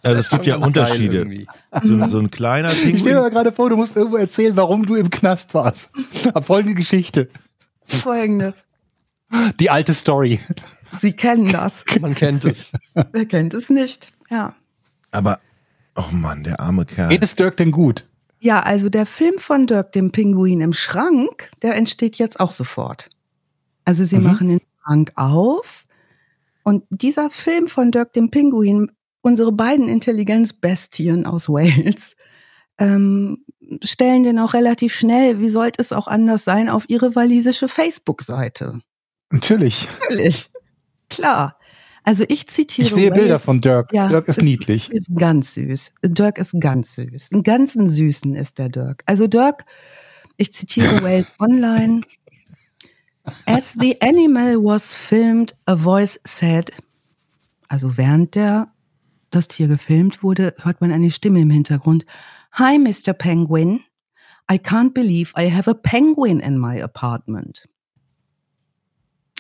Also 0.03 0.21
es 0.21 0.31
gibt 0.31 0.47
ja 0.47 0.57
Unterschiede. 0.57 1.47
So, 1.83 2.07
so, 2.09 2.19
ein 2.19 2.31
kleiner 2.31 2.71
Pinguin. 2.71 2.95
Ich 2.95 3.01
stell 3.01 3.15
mir 3.15 3.31
gerade 3.31 3.53
vor, 3.53 3.71
du 3.71 3.77
musst 3.77 3.97
irgendwo 3.97 4.17
erzählen, 4.17 4.57
warum 4.57 4.85
du 4.85 4.97
im 4.97 5.11
Knast 5.11 5.55
warst. 5.55 5.91
Hab 6.35 6.45
folgende 6.45 6.75
Geschichte. 6.75 7.29
Folgendes. 7.85 8.65
Die 9.61 9.71
alte 9.71 9.95
Story. 9.95 10.41
Sie 11.01 11.13
kennen 11.13 11.51
das. 11.51 11.85
Man 12.01 12.15
kennt 12.15 12.45
es. 12.45 12.73
Wer 13.13 13.27
kennt 13.27 13.55
es 13.55 13.71
nicht? 13.71 14.09
Ja. 14.29 14.55
Aber, 15.17 15.41
oh 15.95 16.13
Mann, 16.13 16.43
der 16.43 16.61
arme 16.61 16.85
Kerl. 16.85 17.09
Geht 17.09 17.23
es 17.23 17.37
Dirk 17.37 17.57
denn 17.57 17.71
gut? 17.71 18.07
Ja, 18.39 18.61
also 18.61 18.91
der 18.91 19.07
Film 19.07 19.39
von 19.39 19.67
Dirk, 19.67 19.93
dem 19.93 20.13
Pinguin 20.13 20.61
im 20.61 20.75
Schrank, 20.75 21.51
der 21.63 21.75
entsteht 21.75 22.17
jetzt 22.17 22.39
auch 22.39 22.53
sofort. 22.53 23.09
Also 23.87 24.05
sie 24.05 24.19
mhm. 24.19 24.25
machen 24.25 24.49
den 24.49 24.61
Schrank 24.85 25.13
auf 25.17 25.87
und 26.65 26.85
dieser 26.91 27.31
Film 27.31 27.67
von 27.67 27.93
Dirk, 27.93 28.13
dem 28.13 28.31
Pinguin, 28.31 28.93
unsere 29.23 29.53
beiden 29.53 29.89
Intelligenzbestien 29.89 31.25
aus 31.25 31.49
Wales, 31.49 32.17
ähm, 32.77 33.43
stellen 33.83 34.23
den 34.23 34.39
auch 34.39 34.53
relativ 34.53 34.95
schnell, 34.95 35.41
wie 35.41 35.49
sollte 35.49 35.81
es 35.81 35.93
auch 35.95 36.09
anders 36.09 36.45
sein, 36.45 36.69
auf 36.69 36.85
ihre 36.89 37.17
walisische 37.17 37.69
Facebook-Seite. 37.69 38.81
Natürlich. 39.31 39.89
Natürlich. 40.03 40.51
Klar. 41.09 41.59
Also 42.07 42.25
ich 42.29 42.47
zitiere. 42.47 42.87
Ich 42.87 42.95
sehe 42.95 43.11
Wales. 43.11 43.21
Bilder 43.21 43.39
von 43.41 43.61
Dirk. 43.61 43.93
Ja, 43.93 44.07
Dirk 44.07 44.29
ist, 44.29 44.39
ist 44.39 44.45
niedlich. 44.45 44.93
Ist 44.93 45.09
ganz 45.13 45.55
süß. 45.55 45.93
Dirk 46.05 46.39
ist 46.39 46.55
ganz 46.61 46.95
süß. 46.95 47.33
Einen 47.33 47.43
ganzen 47.43 47.89
Süßen 47.89 48.37
ist 48.37 48.59
der 48.59 48.69
Dirk. 48.69 49.03
Also 49.07 49.27
Dirk, 49.27 49.65
ich 50.37 50.55
zitiere 50.55 50.87
Wales 51.03 51.35
Online. 51.41 52.03
As 53.45 53.77
the 53.81 54.01
animal 54.01 54.57
was 54.63 54.95
filmed, 54.95 55.57
a 55.67 55.75
voice 55.75 56.21
said, 56.25 56.71
also 57.69 57.99
während 57.99 58.37
der 58.37 58.69
das 59.31 59.49
Tier 59.49 59.67
gefilmt 59.67 60.23
wurde, 60.23 60.55
hört 60.63 60.81
man 60.81 60.93
eine 60.93 61.11
Stimme 61.11 61.41
im 61.41 61.51
Hintergrund. 61.51 62.07
Hi, 62.53 62.79
Mr. 62.79 63.15
Penguin. 63.15 63.81
I 64.49 64.59
can't 64.59 64.95
believe 64.95 65.33
I 65.37 65.53
have 65.53 65.69
a 65.69 65.75
penguin 65.75 66.39
in 66.39 66.57
my 66.57 66.81
apartment. 66.81 67.69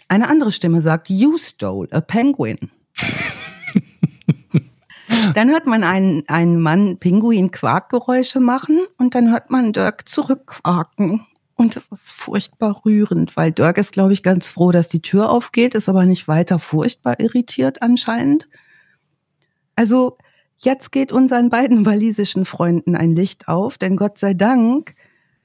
Eine 0.09 0.29
andere 0.29 0.53
Stimme 0.53 0.81
sagt, 0.81 1.11
You 1.11 1.37
stole 1.39 1.89
a 1.93 2.01
penguin. 2.01 2.59
dann 5.35 5.51
hört 5.51 5.67
man 5.67 5.85
einen, 5.85 6.23
einen 6.29 6.61
Mann 6.61 6.99
Pinguin-Quarkgeräusche 6.99 8.41
machen 8.41 8.81
und 8.99 9.15
dann 9.15 9.31
hört 9.31 9.51
man 9.51 9.73
Dirk 9.73 10.09
zurückquaken. 10.09 11.27
Und 11.57 11.75
es 11.75 11.89
ist 11.89 12.13
furchtbar 12.13 12.83
rührend, 12.85 13.37
weil 13.37 13.51
Dirk 13.51 13.79
ist, 13.79 13.93
glaube 13.93 14.13
ich, 14.13 14.23
ganz 14.23 14.47
froh, 14.47 14.73
dass 14.73 14.89
die 14.89 15.01
Tür 15.01 15.31
aufgeht, 15.31 15.75
ist 15.75 15.89
aber 15.89 16.05
nicht 16.05 16.29
weiter 16.29 16.59
furchtbar 16.59 17.19
irritiert 17.19 17.83
anscheinend. 17.83 18.49
Also 19.75 20.19
jetzt 20.59 20.93
geht 20.93 21.13
unseren 21.13 21.49
beiden 21.49 21.87
walisischen 21.87 22.45
Freunden 22.45 22.95
ein 22.95 23.15
Licht 23.15 23.49
auf, 23.49 23.79
denn 23.79 23.97
Gott 23.97 24.19
sei 24.19 24.35
Dank 24.35 24.95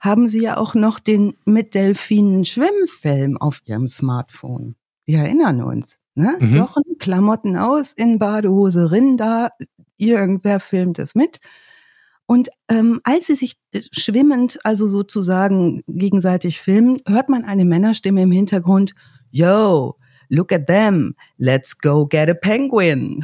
haben 0.01 0.27
sie 0.27 0.41
ja 0.41 0.57
auch 0.57 0.73
noch 0.73 0.99
den 0.99 1.35
mit 1.45 1.75
Delfinen 1.75 2.43
Schwimmfilm 2.43 3.37
auf 3.37 3.61
ihrem 3.65 3.87
Smartphone. 3.87 4.75
Wir 5.05 5.19
erinnern 5.19 5.61
uns, 5.61 6.01
ne? 6.15 6.35
Mhm. 6.39 6.57
Jochen, 6.57 6.83
Klamotten 6.99 7.55
aus, 7.55 7.93
in 7.93 8.17
Badehose 8.17 8.91
rin, 8.91 9.15
da 9.15 9.49
irgendwer 9.97 10.59
filmt 10.59 10.99
es 10.99 11.15
mit. 11.15 11.39
Und 12.25 12.49
ähm, 12.69 12.99
als 13.03 13.27
sie 13.27 13.35
sich 13.35 13.57
äh, 13.73 13.81
schwimmend, 13.91 14.57
also 14.63 14.87
sozusagen 14.87 15.83
gegenseitig 15.87 16.59
filmen, 16.59 16.97
hört 17.07 17.29
man 17.29 17.45
eine 17.45 17.65
Männerstimme 17.65 18.23
im 18.23 18.31
Hintergrund, 18.31 18.93
Yo, 19.29 19.97
look 20.29 20.51
at 20.51 20.65
them, 20.65 21.15
let's 21.37 21.77
go 21.77 22.07
get 22.07 22.29
a 22.29 22.33
penguin. 22.33 23.23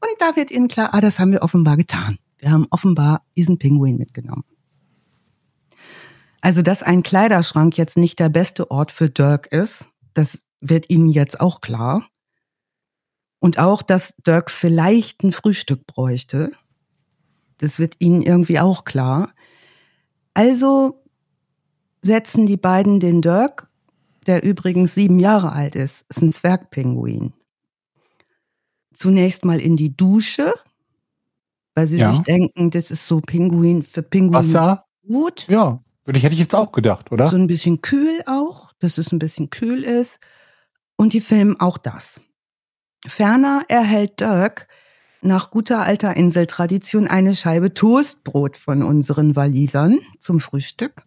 Und 0.00 0.10
da 0.18 0.36
wird 0.36 0.50
ihnen 0.50 0.68
klar, 0.68 0.90
ah, 0.92 1.00
das 1.00 1.18
haben 1.18 1.32
wir 1.32 1.42
offenbar 1.42 1.76
getan. 1.76 2.18
Wir 2.38 2.50
haben 2.50 2.66
offenbar 2.70 3.22
diesen 3.36 3.58
Pinguin 3.58 3.96
mitgenommen. 3.96 4.44
Also, 6.44 6.60
dass 6.60 6.82
ein 6.82 7.02
Kleiderschrank 7.02 7.78
jetzt 7.78 7.96
nicht 7.96 8.18
der 8.18 8.28
beste 8.28 8.70
Ort 8.70 8.92
für 8.92 9.08
Dirk 9.08 9.46
ist, 9.46 9.88
das 10.12 10.42
wird 10.60 10.90
Ihnen 10.90 11.08
jetzt 11.08 11.40
auch 11.40 11.62
klar. 11.62 12.06
Und 13.38 13.58
auch, 13.58 13.80
dass 13.80 14.14
Dirk 14.26 14.50
vielleicht 14.50 15.24
ein 15.24 15.32
Frühstück 15.32 15.86
bräuchte. 15.86 16.52
Das 17.56 17.78
wird 17.78 17.94
Ihnen 17.98 18.20
irgendwie 18.20 18.60
auch 18.60 18.84
klar. 18.84 19.32
Also 20.34 21.02
setzen 22.02 22.44
die 22.44 22.58
beiden 22.58 23.00
den 23.00 23.22
Dirk, 23.22 23.70
der 24.26 24.42
übrigens 24.42 24.94
sieben 24.94 25.18
Jahre 25.20 25.50
alt 25.50 25.74
ist, 25.74 26.04
ist 26.10 26.20
ein 26.20 26.30
Zwergpinguin, 26.30 27.32
zunächst 28.92 29.46
mal 29.46 29.60
in 29.60 29.78
die 29.78 29.96
Dusche, 29.96 30.52
weil 31.74 31.86
sie 31.86 31.96
ja. 31.96 32.12
sich 32.12 32.20
denken, 32.20 32.70
das 32.70 32.90
ist 32.90 33.06
so 33.06 33.22
Pinguin 33.22 33.82
für 33.82 34.02
Pinguin 34.02 34.34
Wasser. 34.34 34.84
gut. 35.06 35.48
Ja, 35.48 35.80
hätte 36.06 36.34
ich 36.34 36.40
jetzt 36.40 36.54
auch 36.54 36.72
gedacht, 36.72 37.12
oder? 37.12 37.26
So 37.26 37.36
ein 37.36 37.46
bisschen 37.46 37.80
kühl 37.80 38.22
auch, 38.26 38.72
dass 38.78 38.98
es 38.98 39.12
ein 39.12 39.18
bisschen 39.18 39.50
kühl 39.50 39.82
ist. 39.82 40.20
Und 40.96 41.12
die 41.12 41.20
filmen 41.20 41.58
auch 41.58 41.78
das. 41.78 42.20
Ferner 43.06 43.62
erhält 43.68 44.20
Dirk 44.20 44.68
nach 45.22 45.50
guter 45.50 45.80
alter 45.80 46.16
Inseltradition 46.16 47.08
eine 47.08 47.34
Scheibe 47.34 47.74
Toastbrot 47.74 48.56
von 48.56 48.82
unseren 48.82 49.34
Walisern 49.34 50.00
zum 50.20 50.40
Frühstück. 50.40 51.02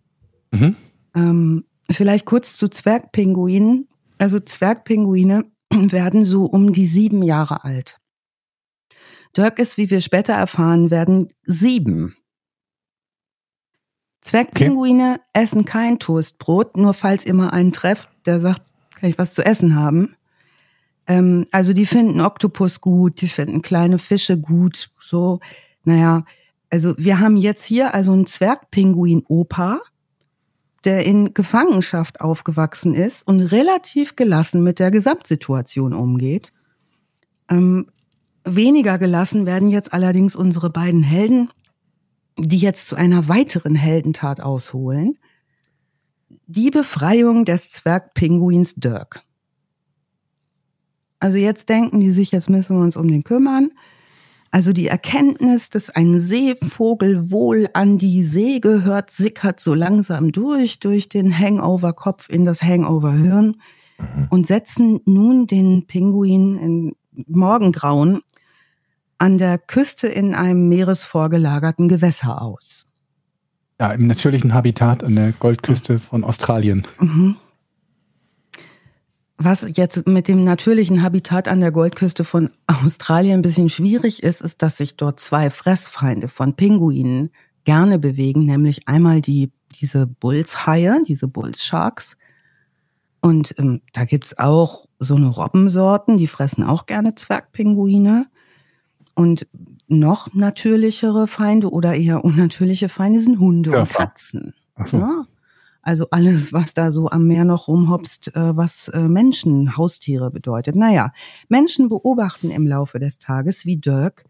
Mhm. 0.52 0.76
Ähm, 1.16 1.66
vielleicht 1.90 2.26
kurz 2.26 2.56
zu 2.56 2.68
Zwergpinguinen. 2.68 3.88
Also 4.18 4.40
Zwergpinguine 4.40 5.46
werden 5.70 6.26
so 6.26 6.46
um 6.46 6.74
die 6.74 6.86
sieben 6.86 7.22
Jahre 7.22 7.64
alt. 7.64 8.00
Dirk 9.36 9.60
ist, 9.60 9.78
wie 9.78 9.90
wir 9.90 10.02
später 10.02 10.34
erfahren 10.34 10.90
werden, 10.90 11.30
sieben. 11.44 12.16
Zwergpinguine 14.22 15.14
okay. 15.20 15.22
essen 15.34 15.66
kein 15.66 16.00
Toastbrot, 16.00 16.78
nur 16.78 16.94
falls 16.94 17.26
ihr 17.26 17.34
mal 17.34 17.50
einen 17.50 17.72
trefft, 17.72 18.10
der 18.26 18.40
sagt, 18.40 18.62
kann 18.96 19.10
ich 19.10 19.18
was 19.18 19.34
zu 19.34 19.46
essen 19.46 19.76
haben. 19.76 20.16
Ähm, 21.08 21.46
also 21.52 21.74
die 21.74 21.86
finden 21.86 22.22
Oktopus 22.22 22.82
gut, 22.82 23.22
die 23.22 23.28
finden 23.28 23.62
kleine 23.62 24.00
Fische 24.00 24.38
gut, 24.38 24.90
so. 25.00 25.40
Naja, 25.84 26.26
also 26.70 26.96
wir 26.98 27.20
haben 27.20 27.38
jetzt 27.38 27.64
hier 27.64 27.94
also 27.94 28.12
einen 28.12 28.26
Zwergpinguin-Opa, 28.26 29.80
der 30.84 31.06
in 31.06 31.34
Gefangenschaft 31.34 32.22
aufgewachsen 32.22 32.94
ist 32.94 33.26
und 33.26 33.40
relativ 33.40 34.16
gelassen 34.16 34.64
mit 34.64 34.80
der 34.80 34.92
Gesamtsituation 34.92 35.94
umgeht. 35.94 36.52
Ähm, 37.50 37.88
weniger 38.44 38.98
gelassen 38.98 39.46
werden 39.46 39.70
jetzt 39.70 39.94
allerdings 39.94 40.36
unsere 40.36 40.70
beiden 40.70 41.04
Helden, 41.04 41.50
die 42.38 42.58
jetzt 42.58 42.88
zu 42.88 42.96
einer 42.96 43.28
weiteren 43.28 43.76
Heldentat 43.76 44.42
ausholen. 44.42 45.18
Die 46.46 46.70
Befreiung 46.70 47.46
des 47.46 47.70
Zwergpinguins 47.72 48.76
Dirk. 48.76 49.22
Also 51.20 51.38
jetzt 51.38 51.70
denken 51.70 52.00
die 52.00 52.12
sich, 52.12 52.32
jetzt 52.32 52.50
müssen 52.50 52.78
wir 52.78 52.84
uns 52.84 52.96
um 52.96 53.08
den 53.08 53.24
kümmern. 53.24 53.72
Also 54.52 54.72
die 54.72 54.88
Erkenntnis, 54.88 55.70
dass 55.70 55.90
ein 55.90 56.20
Seevogel 56.20 57.32
wohl 57.32 57.68
an 57.74 57.98
die 57.98 58.24
See 58.24 58.60
gehört, 58.60 59.10
sickert 59.10 59.60
so 59.60 59.74
langsam 59.74 60.32
durch, 60.32 60.80
durch 60.80 61.10
den 61.10 61.38
Hangover-Kopf 61.38 62.30
in 62.30 62.46
das 62.46 62.64
Hangover-Hirn 62.64 63.58
mhm. 63.98 64.28
und 64.30 64.48
setzen 64.48 65.02
nun 65.06 65.48
den 65.48 65.86
Pinguin 65.86 66.58
in 66.58 66.96
Morgengrauen 67.28 68.22
an 69.18 69.38
der 69.38 69.58
Küste 69.58 70.08
in 70.08 70.36
einem 70.36 70.70
meeresvorgelagerten 70.70 71.88
Gewässer 71.88 72.42
aus. 72.42 72.86
Ja, 73.80 73.92
im 73.92 74.08
natürlichen 74.08 74.54
Habitat 74.54 75.04
an 75.04 75.16
der 75.16 75.32
Goldküste 75.34 76.00
von 76.00 76.24
Australien. 76.24 76.84
Mhm. 77.00 77.36
Was 79.40 79.68
jetzt 79.76 80.08
mit 80.08 80.28
dem 80.28 80.44
natürlichen 80.44 81.04
Habitat 81.04 81.48
an 81.48 81.60
der 81.60 81.72
Goldküste 81.72 82.24
von 82.24 82.50
Australien 82.66 83.40
ein 83.40 83.44
bisschen 83.44 83.70
schwierig 83.70 84.24
ist, 84.24 84.42
ist, 84.42 84.64
dass 84.64 84.78
sich 84.78 84.98
dort 84.98 85.20
zwei 85.20 85.52
Fressfeinde 85.52 86.28
von 86.28 86.56
Pinguinen 86.56 87.30
gerne 87.64 88.00
bewegen, 88.00 88.46
nämlich 88.46 88.88
einmal 88.88 89.22
die, 89.22 89.52
diese 89.80 90.08
Bullshaie, 90.08 91.04
diese 91.08 91.28
Bullsharks. 91.28 92.18
Und 93.22 93.54
ähm, 93.60 93.82
da 93.94 94.06
gibt's 94.06 94.40
auch 94.40 94.88
so 94.98 95.16
eine 95.16 95.28
Robbensorten, 95.28 96.18
die 96.18 96.28
fressen 96.28 96.64
auch 96.64 96.88
gerne 96.88 97.14
Zwergpinguine. 97.14 98.26
Und 99.18 99.48
noch 99.88 100.32
natürlichere 100.36 101.26
Feinde 101.26 101.72
oder 101.72 101.96
eher 101.96 102.24
unnatürliche 102.24 102.88
Feinde 102.88 103.20
sind 103.20 103.40
Hunde 103.40 103.72
Dörfer. 103.72 104.00
und 104.00 104.06
Katzen. 104.06 104.54
Ach 104.76 104.86
so. 104.86 104.98
Ja? 105.00 105.26
Also 105.82 106.08
alles, 106.12 106.54
was 106.54 106.76
da 106.76 106.92
so 106.92 107.10
am 107.10 107.26
Meer 107.26 107.44
noch 107.44 107.68
rumhopst, 107.68 108.36
äh, 108.36 108.56
was 108.56 108.90
äh, 108.90 109.08
Menschen, 109.08 109.76
Haustiere 109.76 110.30
bedeutet. 110.30 110.76
Naja, 110.76 111.14
Menschen 111.50 111.90
beobachten 111.90 112.52
im 112.52 112.68
Laufe 112.68 113.00
des 113.00 113.18
Tages, 113.18 113.66
wie 113.66 113.78
Dirk, 113.78 114.24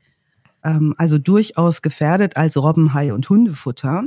ähm, 0.63 0.95
also 0.97 1.17
durchaus 1.17 1.81
gefährdet 1.81 2.37
als 2.37 2.55
Robbenhai 2.55 3.11
und 3.11 3.29
Hundefutter, 3.29 4.05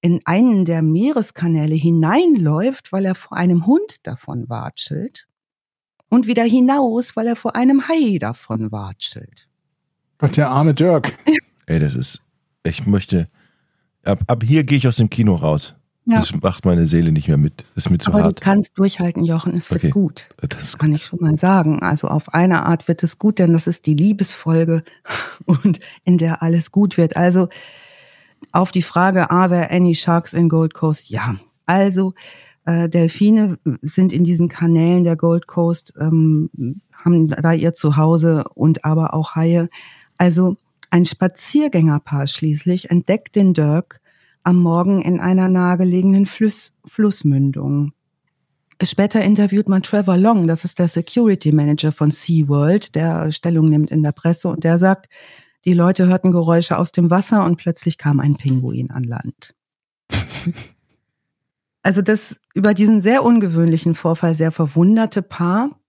in 0.00 0.22
einen 0.24 0.64
der 0.64 0.82
Meereskanäle 0.82 1.76
hineinläuft, 1.76 2.90
weil 2.90 3.04
er 3.04 3.14
vor 3.14 3.36
einem 3.36 3.66
Hund 3.66 4.04
davon 4.08 4.48
watschelt 4.48 5.28
und 6.08 6.26
wieder 6.26 6.42
hinaus, 6.42 7.14
weil 7.14 7.28
er 7.28 7.36
vor 7.36 7.54
einem 7.54 7.86
Hai 7.86 8.18
davon 8.18 8.72
watschelt. 8.72 9.48
Gott, 10.18 10.36
der 10.36 10.50
arme 10.50 10.74
Dirk. 10.74 11.12
Ey, 11.66 11.78
das 11.78 11.94
ist, 11.94 12.22
ich 12.62 12.86
möchte, 12.86 13.28
ab, 14.04 14.20
ab 14.26 14.44
hier 14.44 14.64
gehe 14.64 14.78
ich 14.78 14.88
aus 14.88 14.96
dem 14.96 15.10
Kino 15.10 15.34
raus. 15.34 15.74
Ja. 16.08 16.18
Das 16.18 16.32
macht 16.40 16.64
meine 16.64 16.86
Seele 16.86 17.10
nicht 17.10 17.26
mehr 17.26 17.36
mit. 17.36 17.64
Das 17.74 17.86
ist 17.86 17.90
mir 17.90 17.98
zu 17.98 18.12
Aber 18.12 18.22
hart. 18.22 18.38
du 18.38 18.44
kannst 18.44 18.78
durchhalten, 18.78 19.24
Jochen. 19.24 19.54
Es 19.54 19.72
okay. 19.72 19.84
wird 19.84 19.92
gut. 19.92 20.28
Das 20.48 20.78
kann 20.78 20.92
ich 20.92 21.04
schon 21.04 21.18
mal 21.20 21.36
sagen. 21.36 21.82
Also 21.82 22.06
auf 22.06 22.32
eine 22.32 22.64
Art 22.64 22.86
wird 22.86 23.02
es 23.02 23.18
gut, 23.18 23.40
denn 23.40 23.52
das 23.52 23.66
ist 23.66 23.86
die 23.86 23.96
Liebesfolge 23.96 24.84
und 25.46 25.80
in 26.04 26.16
der 26.16 26.42
alles 26.42 26.70
gut 26.70 26.96
wird. 26.96 27.16
Also 27.16 27.48
auf 28.52 28.70
die 28.70 28.82
Frage, 28.82 29.30
are 29.32 29.48
there 29.48 29.70
any 29.72 29.96
sharks 29.96 30.32
in 30.32 30.48
Gold 30.48 30.74
Coast? 30.74 31.10
Ja. 31.10 31.36
Also 31.66 32.14
äh, 32.66 32.88
Delfine 32.88 33.58
sind 33.82 34.12
in 34.12 34.22
diesen 34.22 34.48
Kanälen 34.48 35.02
der 35.02 35.16
Gold 35.16 35.48
Coast, 35.48 35.92
ähm, 35.98 36.80
haben 36.92 37.28
da 37.28 37.52
ihr 37.52 37.74
Zuhause 37.74 38.44
und 38.54 38.84
aber 38.84 39.12
auch 39.12 39.34
Haie. 39.34 39.68
Also 40.18 40.56
Ein 40.90 41.04
Spaziergängerpaar 41.04 42.26
schließlich 42.26 42.90
entdeckt 42.90 43.36
den 43.36 43.54
Dirk 43.54 44.00
am 44.44 44.56
Morgen 44.62 45.02
in 45.02 45.18
einer 45.20 45.48
nahegelegenen 45.48 46.26
Fluss, 46.26 46.78
Flussmündung. 46.86 47.92
Später 48.82 49.22
interviewt 49.22 49.68
man 49.68 49.82
Trevor 49.82 50.16
Long, 50.16 50.46
das 50.46 50.64
ist 50.64 50.78
der 50.78 50.86
Security 50.86 51.50
Manager 51.50 51.92
von 51.92 52.10
SeaWorld, 52.10 52.94
der 52.94 53.32
Stellung 53.32 53.68
nimmt 53.68 53.90
in 53.90 54.02
der 54.02 54.12
Presse 54.12 54.48
und 54.48 54.64
der 54.64 54.78
sagt, 54.78 55.08
die 55.64 55.72
Leute 55.72 56.06
hörten 56.06 56.30
Geräusche 56.30 56.78
aus 56.78 56.92
dem 56.92 57.10
Wasser 57.10 57.44
und 57.44 57.56
plötzlich 57.56 57.98
kam 57.98 58.20
ein 58.20 58.36
Pinguin 58.36 58.92
an 58.92 59.02
Land. 59.02 59.54
also 61.82 62.02
das 62.02 62.40
über 62.54 62.72
diesen 62.72 63.00
sehr 63.00 63.24
ungewöhnlichen 63.24 63.96
Vorfall 63.96 64.34
sehr 64.34 64.52
verwunderte 64.52 65.22
Paar 65.22 65.80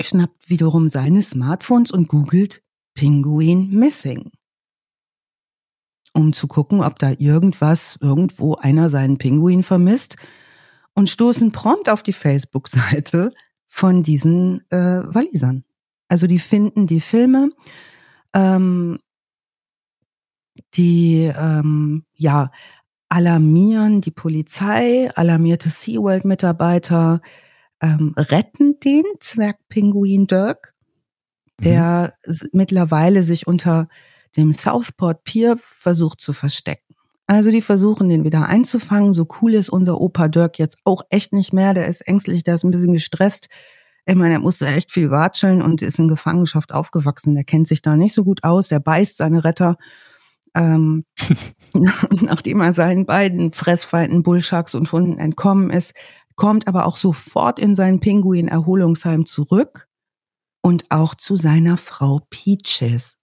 schnappt 0.00 0.50
wiederum 0.50 0.88
seine 0.88 1.22
Smartphones 1.22 1.90
und 1.90 2.08
googelt 2.08 2.62
Pinguin 2.98 3.70
Missing. 3.70 4.32
Um 6.14 6.32
zu 6.32 6.48
gucken, 6.48 6.82
ob 6.82 6.98
da 6.98 7.12
irgendwas, 7.16 7.96
irgendwo 8.00 8.56
einer 8.56 8.88
seinen 8.88 9.18
Pinguin 9.18 9.62
vermisst 9.62 10.16
und 10.94 11.08
stoßen 11.08 11.52
prompt 11.52 11.88
auf 11.88 12.02
die 12.02 12.12
Facebook-Seite 12.12 13.32
von 13.68 14.02
diesen 14.02 14.68
äh, 14.70 15.04
Walisern. 15.14 15.62
Also 16.08 16.26
die 16.26 16.40
finden 16.40 16.88
die 16.88 17.00
Filme, 17.00 17.50
ähm, 18.34 18.98
die 20.74 21.32
ähm, 21.38 22.04
ja 22.14 22.50
alarmieren 23.08 24.00
die 24.00 24.10
Polizei, 24.10 25.08
alarmierte 25.14 25.70
SeaWorld-Mitarbeiter, 25.70 27.20
ähm, 27.80 28.14
retten 28.16 28.80
den 28.80 29.04
Zwergpinguin 29.20 30.26
Dirk, 30.26 30.74
der 31.60 32.14
mhm. 32.26 32.48
mittlerweile 32.52 33.22
sich 33.22 33.46
unter 33.46 33.88
dem 34.36 34.52
Southport 34.52 35.24
Pier 35.24 35.58
versucht 35.60 36.20
zu 36.20 36.32
verstecken. 36.32 36.94
Also 37.26 37.50
die 37.50 37.60
versuchen 37.60 38.08
den 38.08 38.24
wieder 38.24 38.46
einzufangen. 38.46 39.12
So 39.12 39.26
cool 39.40 39.54
ist 39.54 39.68
unser 39.68 40.00
Opa 40.00 40.28
Dirk 40.28 40.58
jetzt 40.58 40.80
auch 40.84 41.02
echt 41.10 41.32
nicht 41.32 41.52
mehr. 41.52 41.74
Der 41.74 41.86
ist 41.86 42.06
ängstlich, 42.08 42.42
der 42.42 42.54
ist 42.54 42.64
ein 42.64 42.70
bisschen 42.70 42.94
gestresst. 42.94 43.48
Ich 44.06 44.14
meine, 44.14 44.34
er 44.34 44.40
musste 44.40 44.66
echt 44.66 44.90
viel 44.90 45.10
watscheln 45.10 45.60
und 45.60 45.82
ist 45.82 45.98
in 45.98 46.08
Gefangenschaft 46.08 46.72
aufgewachsen. 46.72 47.34
Der 47.34 47.44
kennt 47.44 47.68
sich 47.68 47.82
da 47.82 47.96
nicht 47.96 48.14
so 48.14 48.24
gut 48.24 48.44
aus. 48.44 48.68
Der 48.68 48.80
beißt 48.80 49.18
seine 49.18 49.44
Retter. 49.44 49.76
Ähm, 50.54 51.04
nachdem 51.74 52.62
er 52.62 52.72
seinen 52.72 53.04
beiden 53.04 53.52
Fressfeinden 53.52 54.22
Bullsharks 54.22 54.74
und 54.74 54.90
Hunden 54.90 55.18
entkommen 55.18 55.68
ist, 55.68 55.94
kommt 56.34 56.66
aber 56.66 56.86
auch 56.86 56.96
sofort 56.96 57.58
in 57.58 57.74
sein 57.74 58.00
Pinguin-Erholungsheim 58.00 59.26
zurück 59.26 59.87
und 60.68 60.84
auch 60.90 61.14
zu 61.14 61.36
seiner 61.36 61.78
Frau 61.78 62.20
Peaches. 62.28 63.16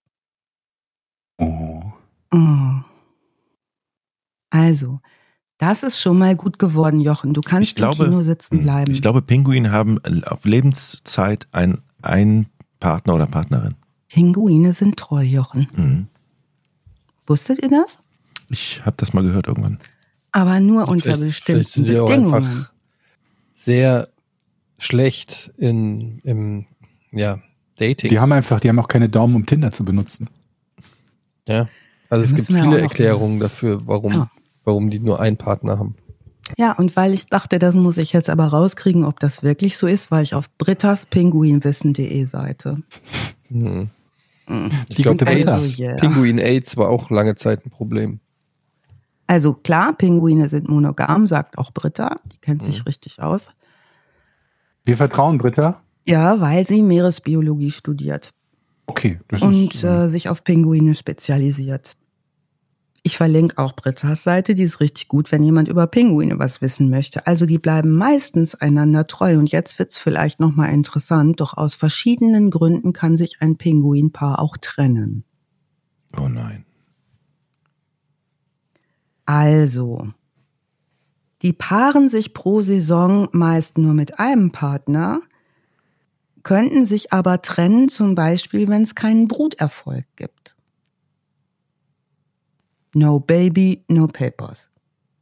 Oh. 1.38 1.80
oh. 2.34 2.80
Also, 4.50 4.98
das 5.56 5.84
ist 5.84 6.00
schon 6.00 6.18
mal 6.18 6.34
gut 6.34 6.58
geworden, 6.58 7.00
Jochen. 7.00 7.34
Du 7.34 7.40
kannst 7.42 7.68
ich 7.68 7.74
glaube, 7.76 8.02
im 8.02 8.10
Kino 8.10 8.22
sitzen 8.22 8.56
hm, 8.56 8.62
bleiben. 8.64 8.90
Ich 8.90 9.00
glaube, 9.00 9.22
Pinguine 9.22 9.70
haben 9.70 10.00
auf 10.24 10.44
Lebenszeit 10.44 11.46
einen 11.52 12.46
Partner 12.80 13.14
oder 13.14 13.28
Partnerin. 13.28 13.76
Pinguine 14.08 14.72
sind 14.72 14.96
treu, 14.96 15.22
Jochen. 15.22 15.68
Mhm. 15.76 16.06
Wusstet 17.28 17.62
ihr 17.62 17.70
das? 17.70 18.00
Ich 18.48 18.84
habe 18.84 18.96
das 18.96 19.12
mal 19.12 19.22
gehört 19.22 19.46
irgendwann. 19.46 19.78
Aber 20.32 20.58
nur 20.58 20.88
unter 20.88 21.14
vielleicht, 21.14 21.22
bestimmten 21.22 21.62
vielleicht 21.62 21.74
sind 21.74 21.86
die 21.86 21.92
Bedingungen. 21.92 22.26
Auch 22.26 22.36
einfach 22.38 22.72
sehr 23.54 24.08
schlecht 24.78 25.52
in, 25.56 26.18
im 26.24 26.66
ja, 27.12 27.40
Dating. 27.78 28.10
Die 28.10 28.18
haben 28.18 28.32
einfach, 28.32 28.60
die 28.60 28.68
haben 28.68 28.78
auch 28.78 28.88
keine 28.88 29.08
Daumen, 29.08 29.36
um 29.36 29.46
Tinder 29.46 29.70
zu 29.70 29.84
benutzen. 29.84 30.28
Ja, 31.46 31.68
also 32.08 32.24
es 32.24 32.34
gibt 32.34 32.46
viele 32.46 32.80
Erklärungen 32.80 33.40
dafür, 33.40 33.80
warum 33.86 34.12
ja 34.12 34.30
warum 34.66 34.90
die 34.90 34.98
nur 34.98 35.20
einen 35.20 35.38
Partner 35.38 35.78
haben. 35.78 35.94
Ja, 36.58 36.72
und 36.72 36.94
weil 36.94 37.14
ich 37.14 37.26
dachte, 37.26 37.58
das 37.58 37.74
muss 37.74 37.98
ich 37.98 38.12
jetzt 38.12 38.28
aber 38.30 38.46
rauskriegen, 38.46 39.04
ob 39.04 39.18
das 39.18 39.42
wirklich 39.42 39.76
so 39.78 39.86
ist, 39.86 40.10
war 40.10 40.22
ich 40.22 40.34
auf 40.34 40.54
Britta's 40.58 41.06
Pinguinwissen.de 41.06 42.24
Seite. 42.24 42.82
Hm. 43.48 43.88
hm. 44.46 44.70
Ich 44.88 44.96
glaube, 44.96 45.26
also, 45.26 45.82
yeah. 45.82 45.96
Pinguin 45.96 46.38
AIDS 46.38 46.76
war 46.76 46.88
auch 46.88 47.10
lange 47.10 47.34
Zeit 47.36 47.64
ein 47.64 47.70
Problem. 47.70 48.20
Also 49.26 49.54
klar, 49.54 49.92
Pinguine 49.96 50.48
sind 50.48 50.68
monogam, 50.68 51.26
sagt 51.26 51.58
auch 51.58 51.72
Britta. 51.72 52.20
Die 52.32 52.38
kennt 52.38 52.62
sich 52.62 52.78
hm. 52.78 52.84
richtig 52.84 53.20
aus. 53.20 53.50
Wir 54.84 54.96
vertrauen 54.96 55.38
Britta? 55.38 55.82
Ja, 56.06 56.40
weil 56.40 56.64
sie 56.64 56.82
Meeresbiologie 56.82 57.70
studiert. 57.70 58.32
Okay. 58.86 59.18
und 59.40 59.74
ist, 59.74 59.84
äh, 59.84 60.08
sich 60.08 60.28
auf 60.28 60.44
Pinguine 60.44 60.94
spezialisiert. 60.94 61.96
Ich 63.02 63.16
verlinke 63.16 63.58
auch 63.58 63.74
Brittas 63.74 64.24
Seite, 64.24 64.54
die 64.54 64.64
ist 64.64 64.80
richtig 64.80 65.06
gut, 65.06 65.30
wenn 65.30 65.42
jemand 65.42 65.68
über 65.68 65.86
Pinguine 65.86 66.38
was 66.38 66.60
wissen 66.60 66.90
möchte. 66.90 67.26
Also 67.26 67.46
die 67.46 67.58
bleiben 67.58 67.92
meistens 67.92 68.54
einander 68.56 69.06
treu 69.06 69.38
und 69.38 69.52
jetzt 69.52 69.78
wird's 69.78 69.96
vielleicht 69.96 70.40
nochmal 70.40 70.72
interessant, 70.72 71.40
doch 71.40 71.56
aus 71.56 71.74
verschiedenen 71.74 72.50
Gründen 72.50 72.92
kann 72.92 73.16
sich 73.16 73.36
ein 73.40 73.56
Pinguinpaar 73.56 74.40
auch 74.40 74.56
trennen. 74.56 75.24
Oh 76.18 76.28
nein. 76.28 76.64
Also, 79.24 80.08
die 81.42 81.52
paaren 81.52 82.08
sich 82.08 82.34
pro 82.34 82.60
Saison 82.60 83.28
meist 83.32 83.78
nur 83.78 83.94
mit 83.94 84.18
einem 84.18 84.50
Partner, 84.50 85.20
könnten 86.46 86.86
sich 86.86 87.12
aber 87.12 87.42
trennen, 87.42 87.88
zum 87.88 88.14
Beispiel, 88.14 88.68
wenn 88.68 88.82
es 88.82 88.94
keinen 88.94 89.26
Bruterfolg 89.26 90.04
gibt. 90.14 90.54
No 92.94 93.18
Baby, 93.18 93.82
no 93.88 94.06
Papers. 94.06 94.70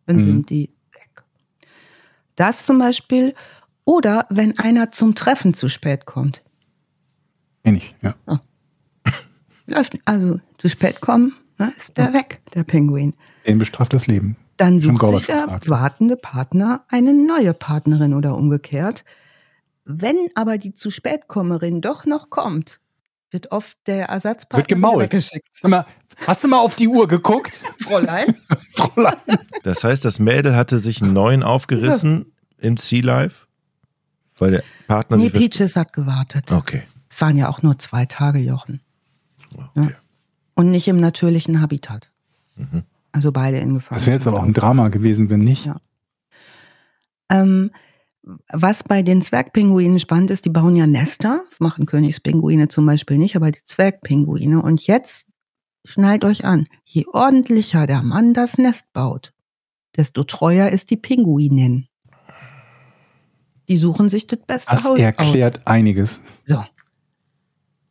Dann 0.04 0.16
mhm. 0.16 0.20
sind 0.20 0.50
die 0.50 0.68
weg. 0.92 1.24
Das 2.36 2.66
zum 2.66 2.78
Beispiel. 2.78 3.34
Oder 3.86 4.26
wenn 4.28 4.58
einer 4.58 4.92
zum 4.92 5.14
Treffen 5.14 5.54
zu 5.54 5.70
spät 5.70 6.04
kommt. 6.04 6.42
Kenn 7.64 7.76
ich, 7.76 7.94
ja. 8.02 8.14
Oh. 8.26 8.36
Läuft, 9.66 9.96
also 10.04 10.40
zu 10.58 10.68
spät 10.68 11.00
kommen, 11.00 11.34
ne, 11.56 11.72
ist 11.74 11.96
der 11.96 12.08
ja. 12.08 12.12
weg, 12.12 12.42
der 12.52 12.64
Pinguin. 12.64 13.14
Den 13.46 13.56
bestraft 13.56 13.94
das 13.94 14.06
Leben. 14.06 14.36
Dann 14.58 14.78
sucht 14.78 15.08
sich 15.08 15.24
der 15.24 15.58
wartende 15.68 16.18
Partner 16.18 16.84
eine 16.88 17.14
neue 17.14 17.54
Partnerin 17.54 18.12
oder 18.12 18.36
umgekehrt. 18.36 19.06
Wenn 19.84 20.30
aber 20.34 20.58
die 20.58 20.72
zu 20.72 20.90
spätkommerin 20.90 21.80
doch 21.80 22.06
noch 22.06 22.30
kommt, 22.30 22.80
wird 23.30 23.52
oft 23.52 23.76
der 23.86 24.06
Ersatzpartner 24.06 24.58
wird 24.58 24.68
gemault. 24.68 25.02
weggeschickt. 25.02 25.48
Mal, 25.62 25.84
hast 26.26 26.44
du 26.44 26.48
mal 26.48 26.60
auf 26.60 26.74
die 26.76 26.88
Uhr 26.88 27.06
geguckt? 27.06 27.60
Fräulein? 27.80 28.34
Fräulein. 28.70 29.16
Das 29.62 29.84
heißt, 29.84 30.04
das 30.04 30.18
Mädel 30.18 30.56
hatte 30.56 30.78
sich 30.78 31.02
einen 31.02 31.12
neuen 31.12 31.42
aufgerissen 31.42 32.26
ja. 32.58 32.68
im 32.68 32.76
Sea 32.76 33.04
Life, 33.04 33.46
weil 34.38 34.52
der 34.52 34.64
Partner 34.86 35.16
Nee, 35.18 35.30
Peaches 35.30 35.76
hat 35.76 35.92
gewartet. 35.92 36.50
Okay. 36.50 36.82
Es 37.10 37.20
waren 37.20 37.36
ja 37.36 37.48
auch 37.48 37.62
nur 37.62 37.78
zwei 37.78 38.06
Tage, 38.06 38.38
Jochen. 38.38 38.80
Okay. 39.52 39.90
Ja. 39.90 39.96
Und 40.54 40.70
nicht 40.70 40.88
im 40.88 41.00
natürlichen 41.00 41.60
Habitat. 41.60 42.10
Mhm. 42.56 42.84
Also 43.12 43.32
beide 43.32 43.58
in 43.58 43.74
Gefahr. 43.74 43.96
Das 43.96 44.06
wäre 44.06 44.16
jetzt 44.16 44.26
aber 44.26 44.38
auch 44.38 44.44
ein 44.44 44.54
Drama 44.54 44.88
gewesen, 44.88 45.30
wenn 45.30 45.40
nicht. 45.40 45.66
Ja. 45.66 45.76
Ähm, 47.28 47.70
was 48.52 48.84
bei 48.84 49.02
den 49.02 49.22
Zwergpinguinen 49.22 49.98
spannend 49.98 50.30
ist, 50.30 50.44
die 50.44 50.50
bauen 50.50 50.76
ja 50.76 50.86
Nester. 50.86 51.42
Das 51.48 51.60
machen 51.60 51.86
Königspinguine 51.86 52.68
zum 52.68 52.86
Beispiel 52.86 53.18
nicht, 53.18 53.36
aber 53.36 53.50
die 53.50 53.62
Zwergpinguine. 53.62 54.62
Und 54.62 54.86
jetzt 54.86 55.26
schnallt 55.84 56.24
euch 56.24 56.44
an, 56.44 56.66
je 56.84 57.04
ordentlicher 57.12 57.86
der 57.86 58.02
Mann 58.02 58.34
das 58.34 58.58
Nest 58.58 58.92
baut, 58.92 59.32
desto 59.96 60.24
treuer 60.24 60.68
ist 60.68 60.90
die 60.90 60.96
Pinguinin. 60.96 61.88
Die 63.68 63.76
suchen 63.76 64.08
sich 64.08 64.26
das 64.26 64.40
beste 64.46 64.74
das 64.74 64.84
Haus 64.84 64.98
erklärt 64.98 65.60
aus. 65.60 65.66
einiges. 65.66 66.20
So. 66.44 66.64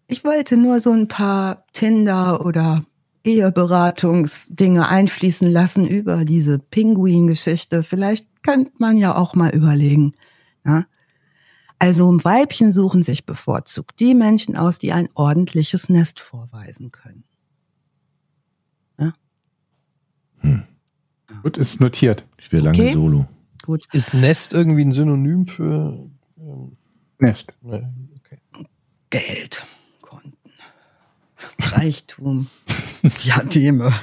Ich 0.07 0.23
wollte 0.23 0.57
nur 0.57 0.79
so 0.79 0.91
ein 0.91 1.07
paar 1.07 1.65
Tinder- 1.73 2.45
oder 2.45 2.85
Eheberatungsdinge 3.23 4.87
einfließen 4.87 5.49
lassen 5.51 5.87
über 5.87 6.25
diese 6.25 6.59
Pinguin-Geschichte. 6.59 7.81
Vielleicht 7.81 8.27
könnte 8.43 8.71
man 8.77 8.97
ja 8.97 9.15
auch 9.15 9.35
mal 9.35 9.49
überlegen. 9.49 10.13
Ja? 10.65 10.85
Also 11.79 12.23
Weibchen 12.23 12.71
suchen 12.71 13.03
sich 13.03 13.25
bevorzugt 13.25 13.99
die 13.99 14.13
Männchen 14.13 14.55
aus, 14.55 14.77
die 14.77 14.93
ein 14.93 15.09
ordentliches 15.15 15.89
Nest 15.89 16.19
vorweisen 16.19 16.91
können. 16.91 17.23
Ja? 18.99 19.13
Hm. 20.39 20.63
Gut, 21.41 21.57
ist 21.57 21.81
notiert. 21.81 22.25
Ich 22.37 22.51
will 22.51 22.61
lange 22.61 22.81
okay. 22.81 22.93
Solo. 22.93 23.25
Gut. 23.63 23.85
Ist 23.93 24.13
Nest 24.13 24.53
irgendwie 24.53 24.83
ein 24.83 24.91
Synonym 24.91 25.47
für 25.47 26.09
ähm, 26.37 26.77
Nest? 27.19 27.53
Okay. 27.63 28.39
Geld, 29.09 29.65
Konten, 30.01 30.37
Reichtum. 31.59 32.47
Diademe. 33.03 33.93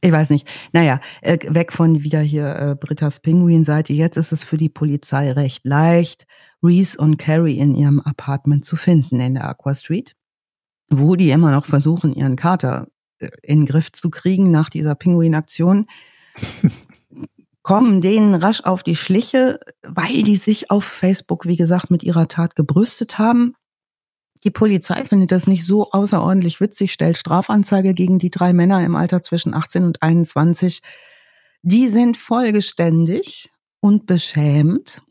Ich 0.00 0.12
weiß 0.12 0.30
nicht. 0.30 0.48
Naja, 0.72 1.00
äh, 1.22 1.38
weg 1.52 1.72
von 1.72 2.02
wieder 2.02 2.20
hier 2.20 2.54
äh, 2.56 2.76
Britta's 2.76 3.20
Pinguin-Seite. 3.20 3.92
Jetzt 3.92 4.16
ist 4.16 4.32
es 4.32 4.44
für 4.44 4.56
die 4.56 4.68
Polizei 4.68 5.32
recht 5.32 5.64
leicht, 5.64 6.26
Reese 6.62 6.98
und 6.98 7.18
Carrie 7.18 7.58
in 7.58 7.74
ihrem 7.74 8.00
Apartment 8.00 8.64
zu 8.64 8.76
finden 8.76 9.18
in 9.20 9.34
der 9.34 9.48
Aqua 9.48 9.74
Street. 9.74 10.14
wo 10.90 11.16
die 11.16 11.30
immer 11.30 11.50
noch 11.50 11.66
versuchen, 11.66 12.14
ihren 12.14 12.36
Kater 12.36 12.88
äh, 13.18 13.28
in 13.42 13.60
den 13.60 13.66
Griff 13.66 13.92
zu 13.92 14.10
kriegen 14.10 14.50
nach 14.50 14.70
dieser 14.70 14.94
Pinguin-Aktion, 14.94 15.86
kommen 17.62 18.00
denen 18.00 18.34
rasch 18.34 18.62
auf 18.64 18.82
die 18.82 18.96
Schliche, 18.96 19.60
weil 19.82 20.22
die 20.22 20.36
sich 20.36 20.70
auf 20.70 20.84
Facebook, 20.84 21.44
wie 21.46 21.56
gesagt, 21.56 21.90
mit 21.90 22.02
ihrer 22.02 22.28
Tat 22.28 22.56
gebrüstet 22.56 23.18
haben. 23.18 23.54
Die 24.44 24.50
Polizei 24.50 25.04
findet 25.04 25.32
das 25.32 25.46
nicht 25.46 25.64
so 25.64 25.90
außerordentlich 25.90 26.60
witzig, 26.60 26.92
stellt 26.92 27.18
Strafanzeige 27.18 27.94
gegen 27.94 28.18
die 28.18 28.30
drei 28.30 28.52
Männer 28.52 28.84
im 28.84 28.94
Alter 28.94 29.22
zwischen 29.22 29.54
18 29.54 29.84
und 29.84 30.02
21. 30.02 30.80
Die 31.62 31.88
sind 31.88 32.16
vollgeständig 32.16 33.50
und 33.80 34.06
beschämt 34.06 35.02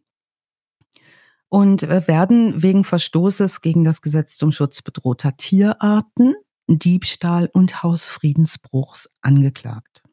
und 1.49 1.83
äh, 1.83 2.07
werden 2.07 2.61
wegen 2.61 2.83
Verstoßes 2.83 3.61
gegen 3.61 3.83
das 3.83 4.01
Gesetz 4.01 4.37
zum 4.37 4.51
Schutz 4.51 4.81
bedrohter 4.81 5.35
Tierarten, 5.37 6.35
Diebstahl 6.67 7.49
und 7.53 7.83
Hausfriedensbruchs 7.83 9.09
angeklagt. 9.21 10.03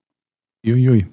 Uiui. 0.65 1.07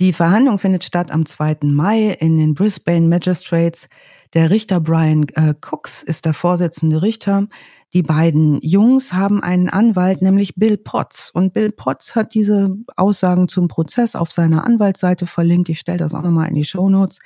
Die 0.00 0.14
Verhandlung 0.14 0.58
findet 0.58 0.82
statt 0.82 1.10
am 1.10 1.26
2. 1.26 1.58
Mai 1.64 2.12
in 2.12 2.38
den 2.38 2.54
Brisbane 2.54 3.06
Magistrates. 3.06 3.90
Der 4.32 4.48
Richter 4.48 4.80
Brian 4.80 5.26
äh, 5.34 5.54
Cox 5.60 6.02
ist 6.02 6.24
der 6.24 6.32
Vorsitzende 6.32 7.02
Richter. 7.02 7.48
Die 7.92 8.02
beiden 8.02 8.58
Jungs 8.62 9.12
haben 9.12 9.42
einen 9.42 9.68
Anwalt, 9.68 10.22
nämlich 10.22 10.54
Bill 10.54 10.78
Potts. 10.78 11.30
Und 11.30 11.52
Bill 11.52 11.70
Potts 11.70 12.14
hat 12.14 12.32
diese 12.32 12.74
Aussagen 12.96 13.46
zum 13.48 13.68
Prozess 13.68 14.16
auf 14.16 14.30
seiner 14.30 14.64
Anwaltsseite 14.64 15.26
verlinkt. 15.26 15.68
Ich 15.68 15.80
stelle 15.80 15.98
das 15.98 16.14
auch 16.14 16.22
nochmal 16.22 16.48
in 16.48 16.54
die 16.54 16.64
Show 16.64 16.88
Notes. 16.88 17.18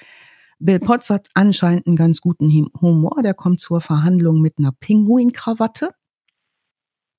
Bill 0.58 0.80
Potts 0.80 1.10
hat 1.10 1.28
anscheinend 1.34 1.86
einen 1.86 1.94
ganz 1.94 2.20
guten 2.20 2.50
Humor. 2.80 3.22
Der 3.22 3.34
kommt 3.34 3.60
zur 3.60 3.82
Verhandlung 3.82 4.40
mit 4.40 4.58
einer 4.58 4.72
Pinguinkrawatte. 4.72 5.90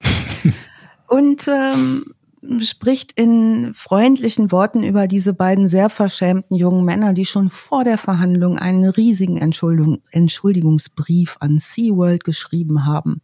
Und 1.08 1.48
ähm, 1.48 2.14
spricht 2.62 3.12
in 3.20 3.74
freundlichen 3.74 4.52
Worten 4.52 4.84
über 4.84 5.08
diese 5.08 5.34
beiden 5.34 5.68
sehr 5.68 5.90
verschämten 5.90 6.56
jungen 6.56 6.86
Männer, 6.86 7.14
die 7.14 7.26
schon 7.26 7.50
vor 7.50 7.84
der 7.84 7.98
Verhandlung 7.98 8.58
einen 8.58 8.90
riesigen 8.90 9.38
Entschuldigung, 9.38 10.02
Entschuldigungsbrief 10.12 11.38
an 11.40 11.58
SeaWorld 11.58 12.24
geschrieben 12.24 12.86
haben, 12.86 13.22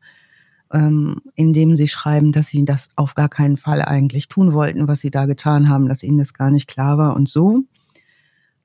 ähm, 0.71 1.21
in 1.35 1.53
dem 1.53 1.75
sie 1.75 1.87
schreiben, 1.87 2.31
dass 2.31 2.47
sie 2.47 2.65
das 2.65 2.89
auf 2.95 3.15
gar 3.15 3.29
keinen 3.29 3.57
Fall 3.57 3.81
eigentlich 3.81 4.27
tun 4.27 4.53
wollten, 4.53 4.87
was 4.87 5.01
sie 5.01 5.11
da 5.11 5.25
getan 5.25 5.69
haben, 5.69 5.87
dass 5.87 6.03
ihnen 6.03 6.17
das 6.17 6.33
gar 6.33 6.51
nicht 6.51 6.67
klar 6.67 6.97
war 6.97 7.15
und 7.15 7.27
so 7.27 7.63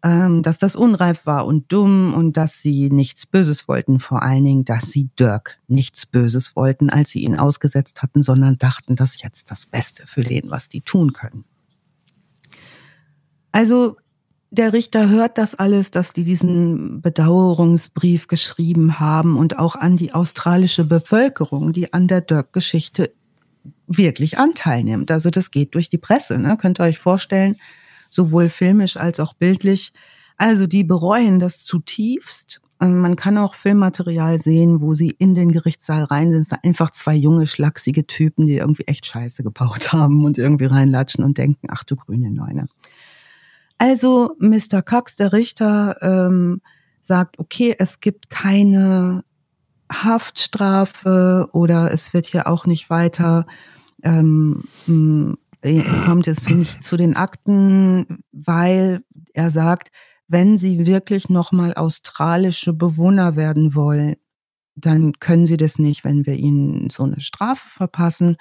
ähm, 0.07 0.45
dass 0.45 0.59
das 0.59 0.77
unreif 0.77 1.27
war 1.27 1.47
und 1.47 1.73
dumm 1.73 2.15
und 2.15 2.37
dass 2.37 2.63
sie 2.63 2.91
nichts 2.91 3.27
Böses 3.27 3.67
wollten, 3.67 3.99
vor 3.99 4.23
allen 4.23 4.45
Dingen, 4.45 4.65
dass 4.65 4.93
sie 4.93 5.11
Dirk 5.19 5.59
nichts 5.67 6.07
Böses 6.07 6.55
wollten, 6.55 6.91
als 6.91 7.11
sie 7.11 7.25
ihn 7.25 7.37
ausgesetzt 7.37 8.03
hatten, 8.03 8.23
sondern 8.23 8.57
dachten, 8.57 8.95
das 8.95 9.17
ist 9.17 9.25
jetzt 9.25 9.51
das 9.51 9.67
Beste 9.67 10.07
für 10.07 10.23
den, 10.23 10.49
was 10.49 10.69
die 10.69 10.81
tun 10.81 11.13
können. 11.13 11.45
Also 13.51 13.97
der 14.53 14.73
Richter 14.73 15.09
hört 15.09 15.39
das 15.39 15.57
alles, 15.57 15.91
dass 15.91 16.13
die 16.13 16.23
diesen 16.23 17.01
Bedauerungsbrief 17.01 18.29
geschrieben 18.29 19.01
haben 19.01 19.37
und 19.37 19.59
auch 19.59 19.75
an 19.75 19.97
die 19.97 20.15
australische 20.15 20.85
Bevölkerung, 20.85 21.73
die 21.73 21.93
an 21.93 22.07
der 22.07 22.21
Dirk-Geschichte 22.21 23.13
wirklich 23.89 24.39
Anteil 24.39 24.85
nimmt. 24.85 25.11
Also 25.11 25.31
das 25.31 25.51
geht 25.51 25.75
durch 25.75 25.89
die 25.89 25.99
Presse. 25.99 26.39
Ne? 26.39 26.57
Könnt 26.57 26.79
ihr 26.79 26.85
euch 26.85 27.01
vorstellen, 27.01 27.57
sowohl 28.09 28.49
filmisch 28.49 28.97
als 28.97 29.21
auch 29.21 29.35
bildlich. 29.35 29.93
Also 30.37 30.67
die 30.67 30.85
bereuen 30.85 31.39
das 31.39 31.65
zutiefst. 31.65 32.61
Man 32.79 33.17
kann 33.17 33.39
auch 33.39 33.55
Filmmaterial 33.55 34.39
sehen, 34.39 34.83
wo 34.83 34.93
sie 34.93 35.09
in 35.11 35.35
den 35.35 35.51
Gerichtssaal 35.51 36.05
rein 36.05 36.31
sind. 36.31 36.41
Es 36.41 36.49
sind 36.51 36.63
einfach 36.63 36.91
zwei 36.91 37.15
junge, 37.15 37.47
schlachsige 37.47 38.07
Typen, 38.07 38.47
die 38.47 38.59
irgendwie 38.59 38.85
echt 38.85 39.07
Scheiße 39.07 39.43
gebaut 39.43 39.93
haben 39.93 40.25
und 40.25 40.37
irgendwie 40.37 40.67
reinlatschen 40.67 41.25
und 41.25 41.39
denken, 41.39 41.69
ach 41.71 41.85
du 41.85 41.97
grüne 41.97 42.31
Neune. 42.31 42.69
Also 43.79 44.35
Mr. 44.39 44.83
Cox, 44.83 45.17
der 45.17 45.33
Richter, 45.33 45.97
ähm, 46.03 46.61
sagt, 47.01 47.39
okay, 47.39 47.75
es 47.79 48.01
gibt 48.01 48.31
keine 48.31 49.25
Haftstrafe 49.91 51.49
oder 51.53 51.93
es 51.93 52.13
wird 52.13 52.27
hier 52.27 52.49
auch 52.49 52.67
nicht 52.67 52.91
weiter 52.91 53.47
ähm, 54.03 54.65
äh, 54.89 55.37
kommt 56.05 56.29
es 56.29 56.49
nicht 56.49 56.83
zu 56.85 56.97
den 56.97 57.17
Akten, 57.17 58.23
weil 58.33 59.03
er 59.35 59.51
sagt, 59.51 59.91
wenn 60.29 60.59
Sie 60.59 60.87
wirklich 60.87 61.29
nochmal 61.29 61.75
australische 61.75 62.73
Bewohner 62.73 63.37
werden 63.37 63.75
wollen, 63.75 64.17
dann 64.75 65.13
können 65.21 65.47
Sie 65.47 65.57
das 65.57 65.79
nicht, 65.79 66.05
wenn 66.05 66.27
wir 66.27 66.35
Ihnen 66.35 66.91
so 66.91 67.05
eine 67.05 67.21
Strafe 67.21 67.69
verpassen. 67.69 68.37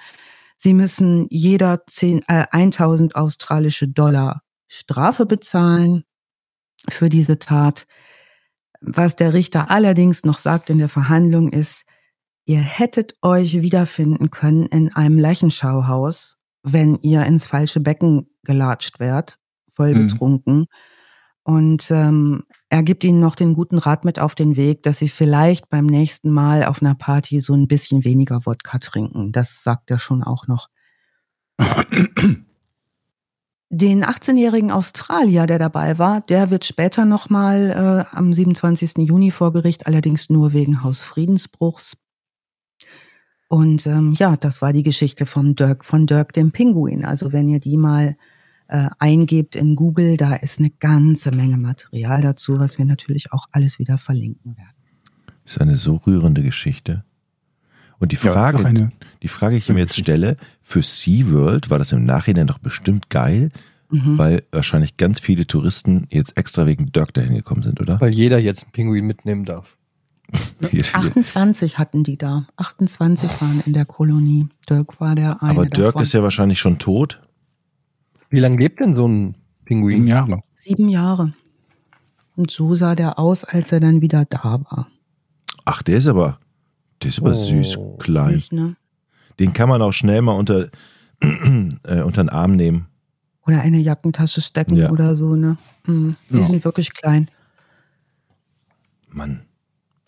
Sie 0.56 0.74
müssen 0.74 1.26
jeder 1.30 1.82
10, 1.86 2.22
äh, 2.28 2.46
1000 2.50 3.16
australische 3.16 3.88
Dollar 3.88 4.42
Strafe 4.68 5.26
bezahlen 5.26 6.02
für 6.88 7.08
diese 7.08 7.38
Tat. 7.38 7.86
Was 8.80 9.16
der 9.16 9.32
Richter 9.32 9.70
allerdings 9.70 10.24
noch 10.24 10.38
sagt 10.38 10.70
in 10.70 10.78
der 10.78 10.88
Verhandlung 10.88 11.50
ist, 11.50 11.84
ihr 12.44 12.60
hättet 12.60 13.16
euch 13.22 13.62
wiederfinden 13.62 14.30
können 14.30 14.66
in 14.66 14.94
einem 14.94 15.18
Leichenschauhaus 15.18 16.36
wenn 16.66 16.98
ihr 17.02 17.24
ins 17.24 17.46
falsche 17.46 17.80
Becken 17.80 18.26
gelatscht 18.42 18.98
werdet, 18.98 19.38
voll 19.74 19.94
mhm. 19.94 20.06
betrunken. 20.06 20.58
Mhm. 20.58 20.66
Und 21.44 21.90
ähm, 21.92 22.42
er 22.70 22.82
gibt 22.82 23.04
ihnen 23.04 23.20
noch 23.20 23.36
den 23.36 23.54
guten 23.54 23.78
Rat 23.78 24.04
mit 24.04 24.18
auf 24.18 24.34
den 24.34 24.56
Weg, 24.56 24.82
dass 24.82 24.98
sie 24.98 25.08
vielleicht 25.08 25.68
beim 25.70 25.86
nächsten 25.86 26.30
Mal 26.30 26.64
auf 26.64 26.82
einer 26.82 26.96
Party 26.96 27.38
so 27.38 27.54
ein 27.54 27.68
bisschen 27.68 28.04
weniger 28.04 28.44
Wodka 28.44 28.78
trinken. 28.78 29.30
Das 29.30 29.62
sagt 29.62 29.92
er 29.92 30.00
schon 30.00 30.24
auch 30.24 30.48
noch. 30.48 30.68
Den 33.68 34.04
18-jährigen 34.04 34.72
Australier, 34.72 35.46
der 35.46 35.60
dabei 35.60 35.98
war, 35.98 36.20
der 36.20 36.50
wird 36.50 36.64
später 36.64 37.04
nochmal 37.04 38.06
äh, 38.12 38.16
am 38.16 38.32
27. 38.32 38.98
Juni 38.98 39.30
vor 39.30 39.52
Gericht, 39.52 39.86
allerdings 39.86 40.28
nur 40.28 40.52
wegen 40.52 40.82
Hausfriedensbruchs 40.82 41.96
und 43.48 43.86
ähm, 43.86 44.14
ja, 44.18 44.36
das 44.36 44.60
war 44.60 44.72
die 44.72 44.82
Geschichte 44.82 45.26
von 45.26 45.54
Dirk, 45.54 45.84
von 45.84 46.06
Dirk 46.06 46.32
dem 46.32 46.50
Pinguin. 46.50 47.04
Also 47.04 47.32
wenn 47.32 47.48
ihr 47.48 47.60
die 47.60 47.76
mal 47.76 48.16
äh, 48.68 48.88
eingebt 48.98 49.54
in 49.54 49.76
Google, 49.76 50.16
da 50.16 50.34
ist 50.34 50.58
eine 50.58 50.70
ganze 50.70 51.30
Menge 51.30 51.56
Material 51.56 52.22
dazu, 52.22 52.58
was 52.58 52.78
wir 52.78 52.84
natürlich 52.84 53.32
auch 53.32 53.46
alles 53.52 53.78
wieder 53.78 53.98
verlinken 53.98 54.56
werden. 54.56 54.74
Das 55.44 55.56
ist 55.56 55.62
eine 55.62 55.76
so 55.76 55.96
rührende 55.96 56.42
Geschichte. 56.42 57.04
Und 57.98 58.12
die 58.12 58.16
Frage, 58.16 58.62
ja, 58.62 58.88
die 59.22 59.28
Frage, 59.28 59.54
die 59.54 59.58
ich 59.58 59.68
mir 59.68 59.78
jetzt 59.78 59.96
stelle, 59.96 60.36
für 60.60 60.82
SeaWorld 60.82 61.70
war 61.70 61.78
das 61.78 61.92
im 61.92 62.04
Nachhinein 62.04 62.46
doch 62.46 62.58
bestimmt 62.58 63.08
geil, 63.08 63.50
mhm. 63.90 64.18
weil 64.18 64.42
wahrscheinlich 64.50 64.96
ganz 64.96 65.20
viele 65.20 65.46
Touristen 65.46 66.06
jetzt 66.10 66.36
extra 66.36 66.66
wegen 66.66 66.92
Dirk 66.92 67.14
dahin 67.14 67.34
gekommen 67.34 67.62
sind, 67.62 67.80
oder? 67.80 68.00
Weil 68.00 68.12
jeder 68.12 68.38
jetzt 68.38 68.64
einen 68.64 68.72
Pinguin 68.72 69.06
mitnehmen 69.06 69.44
darf. 69.44 69.78
28 70.92 71.78
hatten 71.78 72.02
die 72.02 72.16
da. 72.16 72.46
28 72.56 73.40
waren 73.40 73.62
in 73.64 73.72
der 73.72 73.84
Kolonie. 73.84 74.48
Dirk 74.68 75.00
war 75.00 75.14
der 75.14 75.42
eine. 75.42 75.50
Aber 75.52 75.66
Dirk 75.66 75.88
davon. 75.88 76.02
ist 76.02 76.12
ja 76.12 76.22
wahrscheinlich 76.22 76.58
schon 76.58 76.78
tot. 76.78 77.20
Wie 78.28 78.40
lange 78.40 78.56
lebt 78.56 78.80
denn 78.80 78.96
so 78.96 79.06
ein 79.06 79.36
Pinguin? 79.64 79.98
Sieben 79.98 80.06
Jahre. 80.08 80.40
Sieben 80.52 80.88
Jahre. 80.88 81.32
Und 82.36 82.50
so 82.50 82.74
sah 82.74 82.94
der 82.94 83.18
aus, 83.18 83.44
als 83.44 83.72
er 83.72 83.80
dann 83.80 84.02
wieder 84.02 84.24
da 84.24 84.60
war. 84.68 84.88
Ach, 85.64 85.82
der 85.82 85.98
ist 85.98 86.06
aber, 86.06 86.38
der 87.02 87.08
ist 87.08 87.18
aber 87.18 87.32
oh, 87.32 87.34
süß, 87.34 87.78
klein. 87.98 88.34
Süß, 88.34 88.52
ne? 88.52 88.76
Den 89.38 89.52
kann 89.52 89.68
man 89.68 89.80
auch 89.82 89.92
schnell 89.92 90.22
mal 90.22 90.32
unter, 90.32 90.68
äh, 91.20 92.02
unter 92.02 92.22
den 92.22 92.28
Arm 92.28 92.52
nehmen. 92.52 92.86
Oder 93.46 93.60
eine 93.60 93.78
Jackentasche 93.78 94.40
stecken 94.40 94.76
ja. 94.76 94.90
oder 94.90 95.14
so, 95.14 95.36
ne? 95.36 95.56
Mhm. 95.86 96.12
Die 96.30 96.38
ja. 96.38 96.42
sind 96.42 96.64
wirklich 96.64 96.92
klein. 96.92 97.30
Mann. 99.08 99.45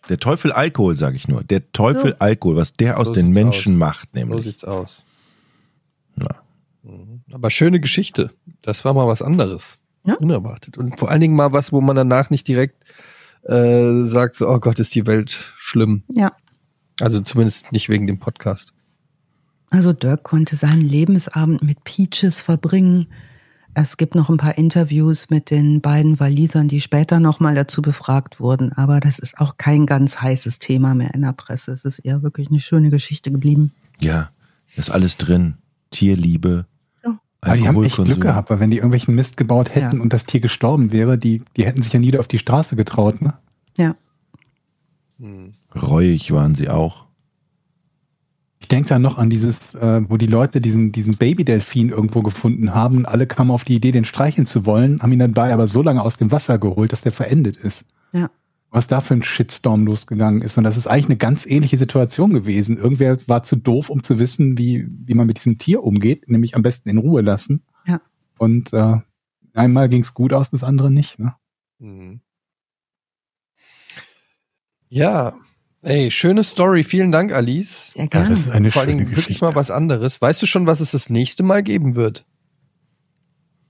Der 0.08 0.18
Teufel 0.18 0.52
Alkohol, 0.52 0.96
sage 0.96 1.16
ich 1.16 1.28
nur. 1.28 1.44
Der 1.44 1.70
Teufel 1.72 2.12
so. 2.12 2.18
Alkohol, 2.18 2.56
was 2.56 2.72
der 2.74 2.98
aus 2.98 3.08
so 3.08 3.14
den 3.14 3.30
Menschen 3.30 3.74
aus. 3.74 3.78
macht, 3.78 4.14
nämlich. 4.14 4.38
So 4.38 4.50
sieht's 4.50 4.64
aus. 4.64 5.04
Na. 6.16 6.28
Mhm. 6.82 7.22
Aber 7.32 7.50
schöne 7.50 7.80
Geschichte. 7.80 8.30
Das 8.62 8.84
war 8.84 8.94
mal 8.94 9.06
was 9.06 9.22
anderes. 9.22 9.78
Ja? 10.04 10.14
Unerwartet. 10.14 10.78
Und 10.78 10.98
vor 10.98 11.10
allen 11.10 11.20
Dingen 11.20 11.36
mal 11.36 11.52
was, 11.52 11.72
wo 11.72 11.80
man 11.80 11.96
danach 11.96 12.30
nicht 12.30 12.48
direkt 12.48 12.84
äh, 13.42 14.04
sagt, 14.04 14.34
so, 14.36 14.48
oh 14.48 14.58
Gott, 14.58 14.78
ist 14.78 14.94
die 14.94 15.06
Welt 15.06 15.52
schlimm. 15.56 16.02
Ja. 16.08 16.32
Also 17.00 17.20
zumindest 17.20 17.72
nicht 17.72 17.88
wegen 17.88 18.06
dem 18.06 18.18
Podcast. 18.18 18.72
Also 19.70 19.92
Dirk 19.92 20.22
konnte 20.22 20.56
seinen 20.56 20.80
Lebensabend 20.80 21.62
mit 21.62 21.84
Peaches 21.84 22.40
verbringen 22.40 23.08
es 23.80 23.96
gibt 23.96 24.14
noch 24.14 24.28
ein 24.28 24.36
paar 24.36 24.58
Interviews 24.58 25.30
mit 25.30 25.50
den 25.50 25.80
beiden 25.80 26.18
Walisern, 26.18 26.68
die 26.68 26.80
später 26.80 27.20
nochmal 27.20 27.54
dazu 27.54 27.82
befragt 27.82 28.40
wurden. 28.40 28.72
Aber 28.72 29.00
das 29.00 29.18
ist 29.18 29.38
auch 29.38 29.56
kein 29.56 29.86
ganz 29.86 30.20
heißes 30.20 30.58
Thema 30.58 30.94
mehr 30.94 31.14
in 31.14 31.22
der 31.22 31.32
Presse. 31.32 31.72
Es 31.72 31.84
ist 31.84 32.00
eher 32.00 32.22
wirklich 32.22 32.48
eine 32.48 32.60
schöne 32.60 32.90
Geschichte 32.90 33.30
geblieben. 33.30 33.72
Ja, 34.00 34.30
ist 34.76 34.90
alles 34.90 35.16
drin. 35.16 35.54
Tierliebe. 35.90 36.66
So. 37.02 37.16
Aber 37.40 37.56
die 37.56 37.66
haben 37.66 37.82
echt 37.82 38.04
Glück 38.04 38.20
gehabt, 38.20 38.50
weil 38.50 38.60
wenn 38.60 38.70
die 38.70 38.76
irgendwelchen 38.76 39.14
Mist 39.14 39.36
gebaut 39.36 39.74
hätten 39.74 39.96
ja. 39.96 40.02
und 40.02 40.12
das 40.12 40.26
Tier 40.26 40.40
gestorben 40.40 40.92
wäre, 40.92 41.18
die, 41.18 41.42
die 41.56 41.64
hätten 41.64 41.82
sich 41.82 41.92
ja 41.92 41.98
nie 41.98 42.16
auf 42.18 42.28
die 42.28 42.38
Straße 42.38 42.76
getraut, 42.76 43.22
ne? 43.22 43.34
Ja. 43.76 43.96
Hm. 45.18 45.54
Reuig 45.74 46.30
waren 46.32 46.54
sie 46.54 46.68
auch. 46.68 47.07
Ich 48.68 48.76
denke 48.76 48.90
da 48.90 48.98
noch 48.98 49.16
an 49.16 49.30
dieses, 49.30 49.72
äh, 49.76 50.02
wo 50.10 50.18
die 50.18 50.26
Leute 50.26 50.60
diesen, 50.60 50.92
diesen 50.92 51.16
Baby-Delfin 51.16 51.88
irgendwo 51.88 52.20
gefunden 52.20 52.74
haben 52.74 53.06
alle 53.06 53.26
kamen 53.26 53.50
auf 53.50 53.64
die 53.64 53.74
Idee, 53.74 53.92
den 53.92 54.04
streicheln 54.04 54.46
zu 54.46 54.66
wollen, 54.66 55.00
haben 55.00 55.10
ihn 55.10 55.20
dabei 55.20 55.54
aber 55.54 55.66
so 55.66 55.80
lange 55.80 56.02
aus 56.02 56.18
dem 56.18 56.30
Wasser 56.32 56.58
geholt, 56.58 56.92
dass 56.92 57.00
der 57.00 57.10
verendet 57.12 57.56
ist. 57.56 57.86
Ja. 58.12 58.28
Was 58.70 58.86
da 58.86 59.00
für 59.00 59.14
ein 59.14 59.22
Shitstorm 59.22 59.86
losgegangen 59.86 60.42
ist. 60.42 60.58
Und 60.58 60.64
das 60.64 60.76
ist 60.76 60.86
eigentlich 60.86 61.06
eine 61.06 61.16
ganz 61.16 61.46
ähnliche 61.46 61.78
Situation 61.78 62.34
gewesen. 62.34 62.76
Irgendwer 62.76 63.16
war 63.26 63.42
zu 63.42 63.56
doof, 63.56 63.88
um 63.88 64.04
zu 64.04 64.18
wissen, 64.18 64.58
wie, 64.58 64.86
wie 64.86 65.14
man 65.14 65.26
mit 65.26 65.38
diesem 65.38 65.56
Tier 65.56 65.82
umgeht, 65.82 66.28
nämlich 66.28 66.54
am 66.54 66.60
besten 66.60 66.90
in 66.90 66.98
Ruhe 66.98 67.22
lassen. 67.22 67.62
Ja. 67.86 68.02
Und 68.36 68.74
äh, 68.74 68.96
einmal 69.54 69.88
ging 69.88 70.02
es 70.02 70.12
gut 70.12 70.34
aus, 70.34 70.50
das 70.50 70.62
andere 70.62 70.90
nicht. 70.90 71.18
Ne? 71.18 71.34
Mhm. 71.78 72.20
Ja, 74.90 75.38
ey, 75.82 76.10
schöne 76.10 76.44
Story. 76.44 76.84
Vielen 76.84 77.12
Dank, 77.12 77.32
Alice. 77.32 77.92
Sehr 77.92 78.04
Ja, 78.04 78.08
gerne. 78.08 78.28
das 78.30 78.40
ist 78.40 78.50
eine 78.50 78.70
Vor 78.70 78.86
Dingen 78.86 79.00
wirklich 79.00 79.26
Geschichte. 79.26 79.44
mal 79.44 79.54
was 79.54 79.70
anderes. 79.70 80.20
Weißt 80.20 80.40
du 80.42 80.46
schon, 80.46 80.66
was 80.66 80.80
es 80.80 80.92
das 80.92 81.10
nächste 81.10 81.42
Mal 81.42 81.62
geben 81.62 81.94
wird? 81.94 82.24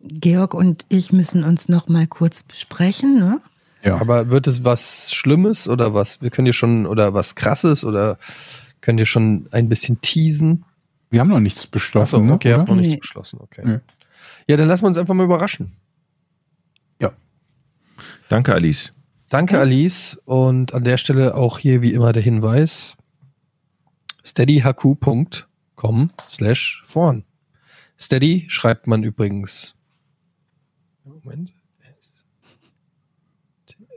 Georg 0.00 0.54
und 0.54 0.84
ich 0.88 1.12
müssen 1.12 1.44
uns 1.44 1.68
noch 1.68 1.88
mal 1.88 2.06
kurz 2.06 2.42
besprechen, 2.42 3.18
ne? 3.18 3.40
Ja. 3.84 4.00
Aber 4.00 4.30
wird 4.30 4.46
es 4.46 4.64
was 4.64 5.12
Schlimmes 5.12 5.68
oder 5.68 5.94
was? 5.94 6.20
Wir 6.22 6.30
können 6.30 6.46
dir 6.46 6.52
schon 6.52 6.86
oder 6.86 7.14
was 7.14 7.34
Krasses 7.34 7.84
oder 7.84 8.18
könnt 8.80 8.98
ihr 9.00 9.06
schon 9.06 9.48
ein 9.52 9.68
bisschen 9.68 10.00
teasen? 10.00 10.64
Wir 11.10 11.20
haben 11.20 11.28
noch 11.28 11.40
nichts 11.40 11.66
beschlossen. 11.66 12.22
Achso, 12.24 12.34
okay, 12.34 12.50
ne, 12.50 12.58
habt 12.58 12.68
noch 12.68 12.76
nichts 12.76 12.92
Nee. 12.94 12.98
beschlossen. 13.00 13.38
Okay. 13.40 13.62
Nee. 13.64 13.78
Ja, 14.48 14.56
dann 14.56 14.68
lassen 14.68 14.82
wir 14.84 14.88
uns 14.88 14.98
einfach 14.98 15.14
mal 15.14 15.24
überraschen. 15.24 15.72
Danke, 18.30 18.52
Alice. 18.52 18.92
Danke, 19.28 19.58
Alice. 19.58 20.20
Und 20.24 20.74
an 20.74 20.84
der 20.84 20.96
Stelle 20.96 21.34
auch 21.34 21.58
hier 21.58 21.82
wie 21.82 21.92
immer 21.92 22.12
der 22.12 22.22
Hinweis: 22.22 22.96
steadyhq.com 24.24 26.10
slash 26.28 26.82
vorn. 26.86 27.24
Steady 27.98 28.46
schreibt 28.48 28.86
man 28.86 29.02
übrigens. 29.02 29.74
Moment. 31.04 31.52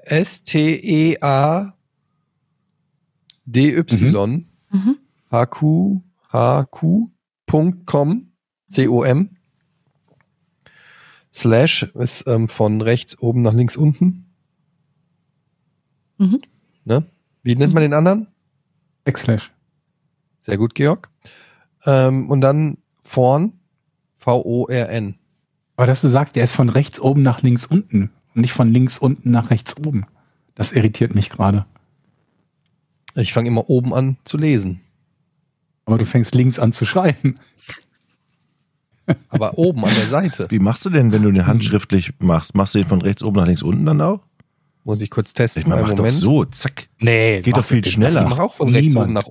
S-T-E-A-D-Y 0.04 1.76
Mhm. 4.74 4.98
HQ, 5.30 6.02
HQ.com, 6.32 8.32
C-O-M, 8.70 9.38
Slash 11.34 11.84
ist 11.96 12.28
ähm, 12.28 12.48
von 12.50 12.82
rechts 12.82 13.18
oben 13.20 13.42
nach 13.42 13.54
links 13.54 13.78
unten. 13.78 14.31
Mhm. 16.22 16.42
Ne? 16.86 17.04
Wie 17.44 17.56
nennt 17.56 17.74
man 17.74 17.82
den 17.82 17.94
anderen? 17.94 18.28
Backslash. 19.04 19.52
Sehr 20.42 20.58
gut, 20.58 20.76
Georg. 20.76 21.10
Ähm, 21.86 22.30
und 22.30 22.42
dann 22.42 22.78
vorn, 23.02 23.54
V-O-R-N. 24.16 25.16
Aber 25.76 25.88
dass 25.88 26.02
du 26.02 26.10
sagst, 26.10 26.36
der 26.36 26.44
ist 26.44 26.52
von 26.52 26.70
rechts 26.70 27.00
oben 27.00 27.24
nach 27.24 27.42
links 27.42 27.66
unten 27.66 28.12
und 28.36 28.42
nicht 28.42 28.54
von 28.54 28.72
links 28.72 29.00
unten 29.00 29.32
nach 29.32 29.50
rechts 29.50 29.78
oben. 29.78 30.06
Das 30.54 30.74
irritiert 30.74 31.16
mich 31.16 31.32
gerade. 31.32 31.66
Ich 33.16 33.34
fange 33.34 33.48
immer 33.48 33.68
oben 33.70 33.94
an 33.94 34.18
zu 34.24 34.38
lesen. 34.38 34.82
Aber 35.86 35.98
du 35.98 36.06
fängst 36.06 36.36
links 36.36 36.60
an 36.60 36.72
zu 36.72 36.86
schreiben. 36.86 37.40
Aber 39.30 39.58
oben 39.58 39.84
an 39.84 39.94
der 39.96 40.06
Seite. 40.06 40.46
Wie 40.50 40.60
machst 40.60 40.86
du 40.86 40.92
denn, 40.92 41.12
wenn 41.12 41.24
du 41.24 41.32
den 41.32 41.48
handschriftlich 41.48 42.14
machst? 42.20 42.54
Machst 42.54 42.76
du 42.76 42.80
den 42.80 42.88
von 42.88 43.02
rechts 43.02 43.24
oben 43.24 43.38
nach 43.38 43.48
links 43.48 43.64
unten 43.64 43.86
dann 43.86 44.02
auch? 44.02 44.22
Muss 44.84 45.00
ich 45.02 45.10
kurz 45.10 45.34
testen. 45.34 45.62
Ich 45.62 45.68
meine, 45.68 45.82
mach 45.84 45.94
doch 45.94 46.10
so, 46.10 46.44
zack. 46.46 46.88
Nee, 47.00 47.42
Geht 47.42 47.56
doch 47.58 47.64
viel 47.66 47.86
Ich 47.86 47.94
schneller. 47.94 48.28
mache 48.28 48.42
auch 48.42 48.54
von 48.54 48.70
rechts 48.74 48.90
Niemand. 48.94 49.06
oben 49.06 49.14
nach 49.14 49.26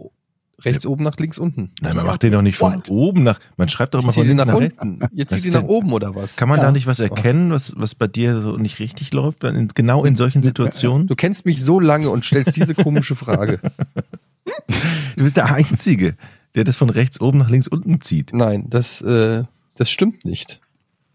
rechts 0.63 0.85
oben 0.87 1.05
nach 1.05 1.17
links 1.17 1.39
unten. 1.39 1.71
Nein, 1.81 1.97
man 1.97 2.05
macht 2.05 2.23
den 2.23 2.33
doch 2.33 2.43
nicht 2.43 2.57
von 2.59 2.75
What? 2.75 2.91
oben 2.91 3.23
nach. 3.23 3.41
Man 3.57 3.71
schreibt 3.71 3.95
doch 3.95 4.01
immer 4.03 4.11
Ich 4.11 4.15
von 4.17 4.27
links 4.27 4.45
nach 4.45 4.53
nach 4.53 4.61
rechts. 4.61 4.77
unten. 4.81 5.07
Jetzt 5.17 5.31
zieht 5.33 5.45
die 5.45 5.49
ist 5.49 5.55
nach 5.55 5.63
oben 5.65 5.91
oder 5.93 6.15
was? 6.15 6.37
Kann 6.37 6.51
man 6.51 6.59
Ja. 6.59 6.67
da 6.67 6.73
nicht 6.73 6.87
was 6.87 7.01
erkennen, 7.01 7.51
was, 7.51 7.73
was 7.77 7.95
bei 7.95 8.07
dir 8.07 8.41
so 8.43 8.59
nicht 8.59 8.79
richtig 8.79 9.13
läuft? 9.15 9.43
wenn 9.43 9.55
in- 9.57 9.69
Genau 9.69 10.05
in 10.05 10.17
solchen 10.17 10.43
Situationen? 10.43 11.07
Du 11.07 11.17
kennst 11.17 11.47
mich 11.47 11.65
so 11.65 11.81
lange 11.81 12.11
und 12.11 12.25
stellst 12.27 12.57
diese 12.57 12.75
komische 12.75 13.17
Frage. 13.17 13.59
Du 15.17 15.25
bist 15.25 15.37
der 15.37 15.53
Einzige, 15.53 16.15
der 16.55 16.65
das 16.65 16.77
von 16.77 16.91
rechts 16.91 17.21
oben 17.21 17.39
nach 17.39 17.51
links 17.51 17.69
unten 17.69 18.01
zieht. 18.01 18.33
Nein, 18.33 18.67
das, 18.69 19.01
äh, 19.03 19.45
das 19.77 19.91
stimmt 19.91 20.25
nicht. 20.25 20.61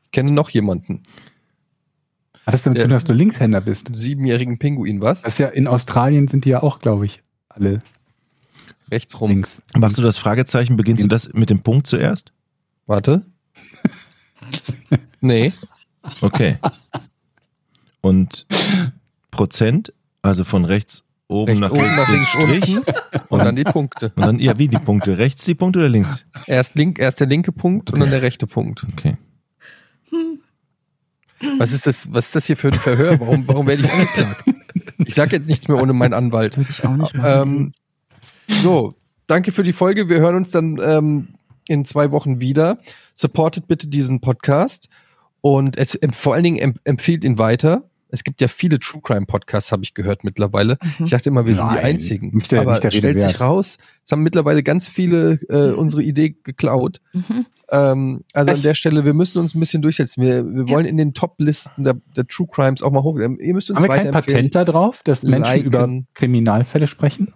Ich 0.05 0.11
kenne 0.11 0.31
noch 0.31 0.49
jemanden. 0.49 1.01
Hat 2.45 2.53
das 2.53 2.61
damit 2.61 2.79
zu 2.79 2.85
tun, 2.85 2.91
dass 2.91 3.05
du 3.05 3.13
Linkshänder 3.13 3.61
bist? 3.61 3.87
Einen 3.87 3.95
siebenjährigen 3.95 4.59
Pinguin, 4.59 5.01
was? 5.01 5.21
Das 5.21 5.33
ist 5.33 5.39
ja 5.39 5.47
in 5.47 5.67
Australien 5.67 6.27
sind 6.27 6.45
die 6.45 6.49
ja 6.49 6.61
auch, 6.61 6.79
glaube 6.79 7.05
ich, 7.05 7.23
alle 7.49 7.79
Rechts 8.91 9.19
rum. 9.19 9.31
links. 9.31 9.63
Machst 9.75 9.97
du 9.97 10.01
das 10.01 10.17
Fragezeichen, 10.17 10.77
beginnst 10.77 11.03
du 11.03 11.07
das 11.07 11.33
mit 11.33 11.49
dem 11.49 11.61
Punkt 11.61 11.87
zuerst? 11.87 12.31
Warte. 12.85 13.25
nee. 15.21 15.51
Okay. 16.21 16.57
Und 18.01 18.45
Prozent, 19.31 19.91
also 20.21 20.43
von 20.43 20.65
rechts 20.65 21.03
oben 21.27 21.53
Rechts 21.53 21.61
nach 21.61 21.71
oben 21.71 21.81
links, 21.81 21.97
nach 21.97 22.09
links 22.09 22.27
Strich. 22.27 22.77
unten. 22.77 22.93
Und 23.29 23.39
dann 23.39 23.55
die 23.55 23.63
Punkte. 23.63 24.11
Und 24.15 24.25
dann, 24.25 24.39
ja, 24.39 24.57
wie 24.59 24.67
die 24.67 24.77
Punkte? 24.77 25.17
Rechts 25.17 25.45
die 25.45 25.55
Punkte 25.55 25.79
oder 25.79 25.89
links? 25.89 26.25
Erst, 26.45 26.75
link, 26.75 26.99
erst 26.99 27.19
der 27.19 27.27
linke 27.27 27.51
Punkt 27.51 27.91
und 27.91 27.99
dann 27.99 28.11
der 28.11 28.21
rechte 28.21 28.45
Punkt. 28.45 28.85
Okay. 28.93 29.17
Was 31.57 31.73
ist 31.73 31.85
das, 31.87 32.13
was 32.13 32.27
ist 32.27 32.35
das 32.35 32.45
hier 32.47 32.57
für 32.57 32.67
ein 32.69 32.73
Verhör? 32.73 33.19
Warum, 33.19 33.47
warum 33.47 33.67
werde 33.67 33.83
ich 33.83 33.91
angeklagt? 33.91 34.43
Ich 35.05 35.13
sage 35.13 35.35
jetzt 35.35 35.49
nichts 35.49 35.67
mehr 35.67 35.79
ohne 35.81 35.93
meinen 35.93 36.13
Anwalt. 36.13 36.57
Würde 36.57 36.69
ich 36.71 36.83
auch 36.85 36.95
nicht 36.95 37.13
machen. 37.15 37.73
Ähm, 38.49 38.57
so, 38.61 38.93
danke 39.27 39.51
für 39.51 39.63
die 39.63 39.73
Folge. 39.73 40.09
Wir 40.09 40.19
hören 40.19 40.35
uns 40.35 40.51
dann 40.51 40.79
ähm, 40.81 41.27
in 41.67 41.85
zwei 41.85 42.11
Wochen 42.11 42.39
wieder. 42.39 42.77
Supportet 43.13 43.67
bitte 43.67 43.87
diesen 43.87 44.21
Podcast 44.21 44.87
und 45.41 45.77
es, 45.77 45.97
vor 46.13 46.33
allen 46.33 46.43
Dingen 46.43 46.57
em, 46.57 46.75
empfiehlt 46.83 47.23
ihn 47.23 47.37
weiter. 47.37 47.83
Es 48.09 48.23
gibt 48.23 48.39
ja 48.39 48.47
viele 48.47 48.79
True 48.79 49.01
Crime 49.03 49.25
Podcasts, 49.25 49.71
habe 49.71 49.83
ich 49.83 49.93
gehört 49.93 50.23
mittlerweile. 50.23 50.77
Mhm. 50.99 51.05
Ich 51.05 51.11
dachte 51.11 51.29
immer, 51.29 51.45
wir 51.45 51.55
sind 51.55 51.69
die 51.71 51.77
einzigen. 51.79 52.31
nicht 52.33 52.51
der- 52.51 52.61
Aber 52.61 52.71
nicht 52.71 52.83
der 52.83 52.91
Rede 52.91 52.97
stellt 52.99 53.19
sich 53.19 53.27
wert. 53.29 53.41
raus, 53.41 53.77
es 54.05 54.11
haben 54.11 54.21
mittlerweile 54.23 54.63
ganz 54.63 54.87
viele 54.87 55.33
äh, 55.49 55.73
unsere 55.73 56.01
Idee 56.03 56.35
geklaut. 56.43 57.01
Mhm. 57.13 57.45
Ähm, 57.69 58.23
also 58.33 58.51
an 58.51 58.55
Echt? 58.57 58.65
der 58.65 58.73
Stelle, 58.75 59.05
wir 59.05 59.13
müssen 59.13 59.39
uns 59.39 59.55
ein 59.55 59.59
bisschen 59.59 59.81
durchsetzen. 59.81 60.21
Wir, 60.21 60.45
wir 60.45 60.69
wollen 60.69 60.85
in 60.85 60.97
den 60.97 61.13
Top-Listen 61.13 61.83
der, 61.83 61.95
der 62.15 62.27
True 62.27 62.47
Crimes 62.51 62.83
auch 62.83 62.91
mal 62.91 63.01
hoch. 63.01 63.17
Ihr 63.17 63.53
müsst 63.53 63.71
uns 63.71 63.81
Haben 63.81 63.89
wir 63.89 63.95
kein. 64.03 64.11
Patent 64.11 64.53
da 64.55 64.63
drauf, 64.65 65.01
dass 65.03 65.23
Menschen 65.23 65.51
Liken. 65.51 65.65
über 65.67 65.89
Kriminalfälle 66.13 66.85
sprechen? 66.87 67.33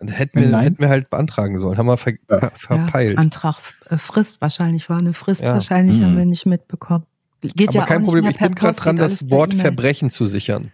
Hätten 0.00 0.40
wir, 0.40 0.48
Nein. 0.48 0.62
hätten 0.62 0.78
wir 0.80 0.88
halt 0.90 1.08
beantragen 1.10 1.58
sollen. 1.58 1.78
Haben 1.78 1.86
wir 1.86 1.96
ver 1.96 2.12
ver 2.28 2.52
verpeilt. 2.54 3.14
Ja, 3.14 3.18
Antragsfrist 3.20 4.40
wahrscheinlich 4.42 4.88
war 4.90 4.98
eine 4.98 5.14
Frist 5.14 5.40
Ja. 5.42 5.54
wahrscheinlich, 5.54 6.02
haben 6.02 6.12
Mhm. 6.12 6.18
wir 6.18 6.24
nicht 6.26 6.44
mitbekommen. 6.46 7.04
Geht 7.40 7.68
Aber 7.70 7.78
ja 7.78 7.86
kein 7.86 7.96
auch 7.96 8.00
nicht 8.00 8.06
Problem, 8.06 8.30
ich 8.30 8.38
bin 8.38 8.54
gerade 8.54 8.76
dran, 8.78 8.96
das 8.96 9.30
Wort 9.30 9.54
E-Mail. 9.54 9.64
Verbrechen 9.64 10.10
zu 10.10 10.26
sichern. 10.26 10.70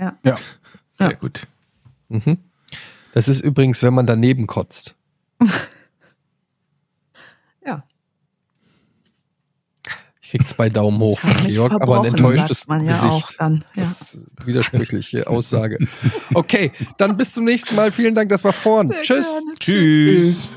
Ja. 0.00 0.16
Sehr 0.92 1.10
Ja. 1.10 1.16
gut. 1.16 1.46
Mhm. 2.08 2.38
Das 3.14 3.28
ist 3.28 3.40
übrigens, 3.40 3.82
wenn 3.82 3.92
man 3.94 4.06
daneben 4.06 4.46
kotzt. 4.48 4.96
Ja. 7.64 7.84
Ich 10.20 10.21
krieg 10.32 10.48
zwei 10.48 10.70
Daumen 10.70 10.98
hoch 10.98 11.18
von 11.18 11.36
Georg, 11.46 11.72
aber 11.72 12.00
ein 12.00 12.06
enttäuschtes 12.06 12.66
man 12.66 12.86
ja 12.86 12.94
Gesicht. 12.94 13.12
auch 13.12 13.32
dann. 13.38 13.64
Ja. 13.74 13.82
Das 13.82 14.14
ist 14.14 14.26
widersprüchliche 14.46 15.26
Aussage. 15.26 15.78
Okay, 16.32 16.72
dann 16.96 17.18
bis 17.18 17.34
zum 17.34 17.44
nächsten 17.44 17.76
Mal. 17.76 17.92
Vielen 17.92 18.14
Dank, 18.14 18.30
das 18.30 18.42
war 18.42 18.54
vorn. 18.54 18.90
Tschüss. 19.02 19.26
Gerne. 19.26 19.58
Tschüss. 19.58 20.56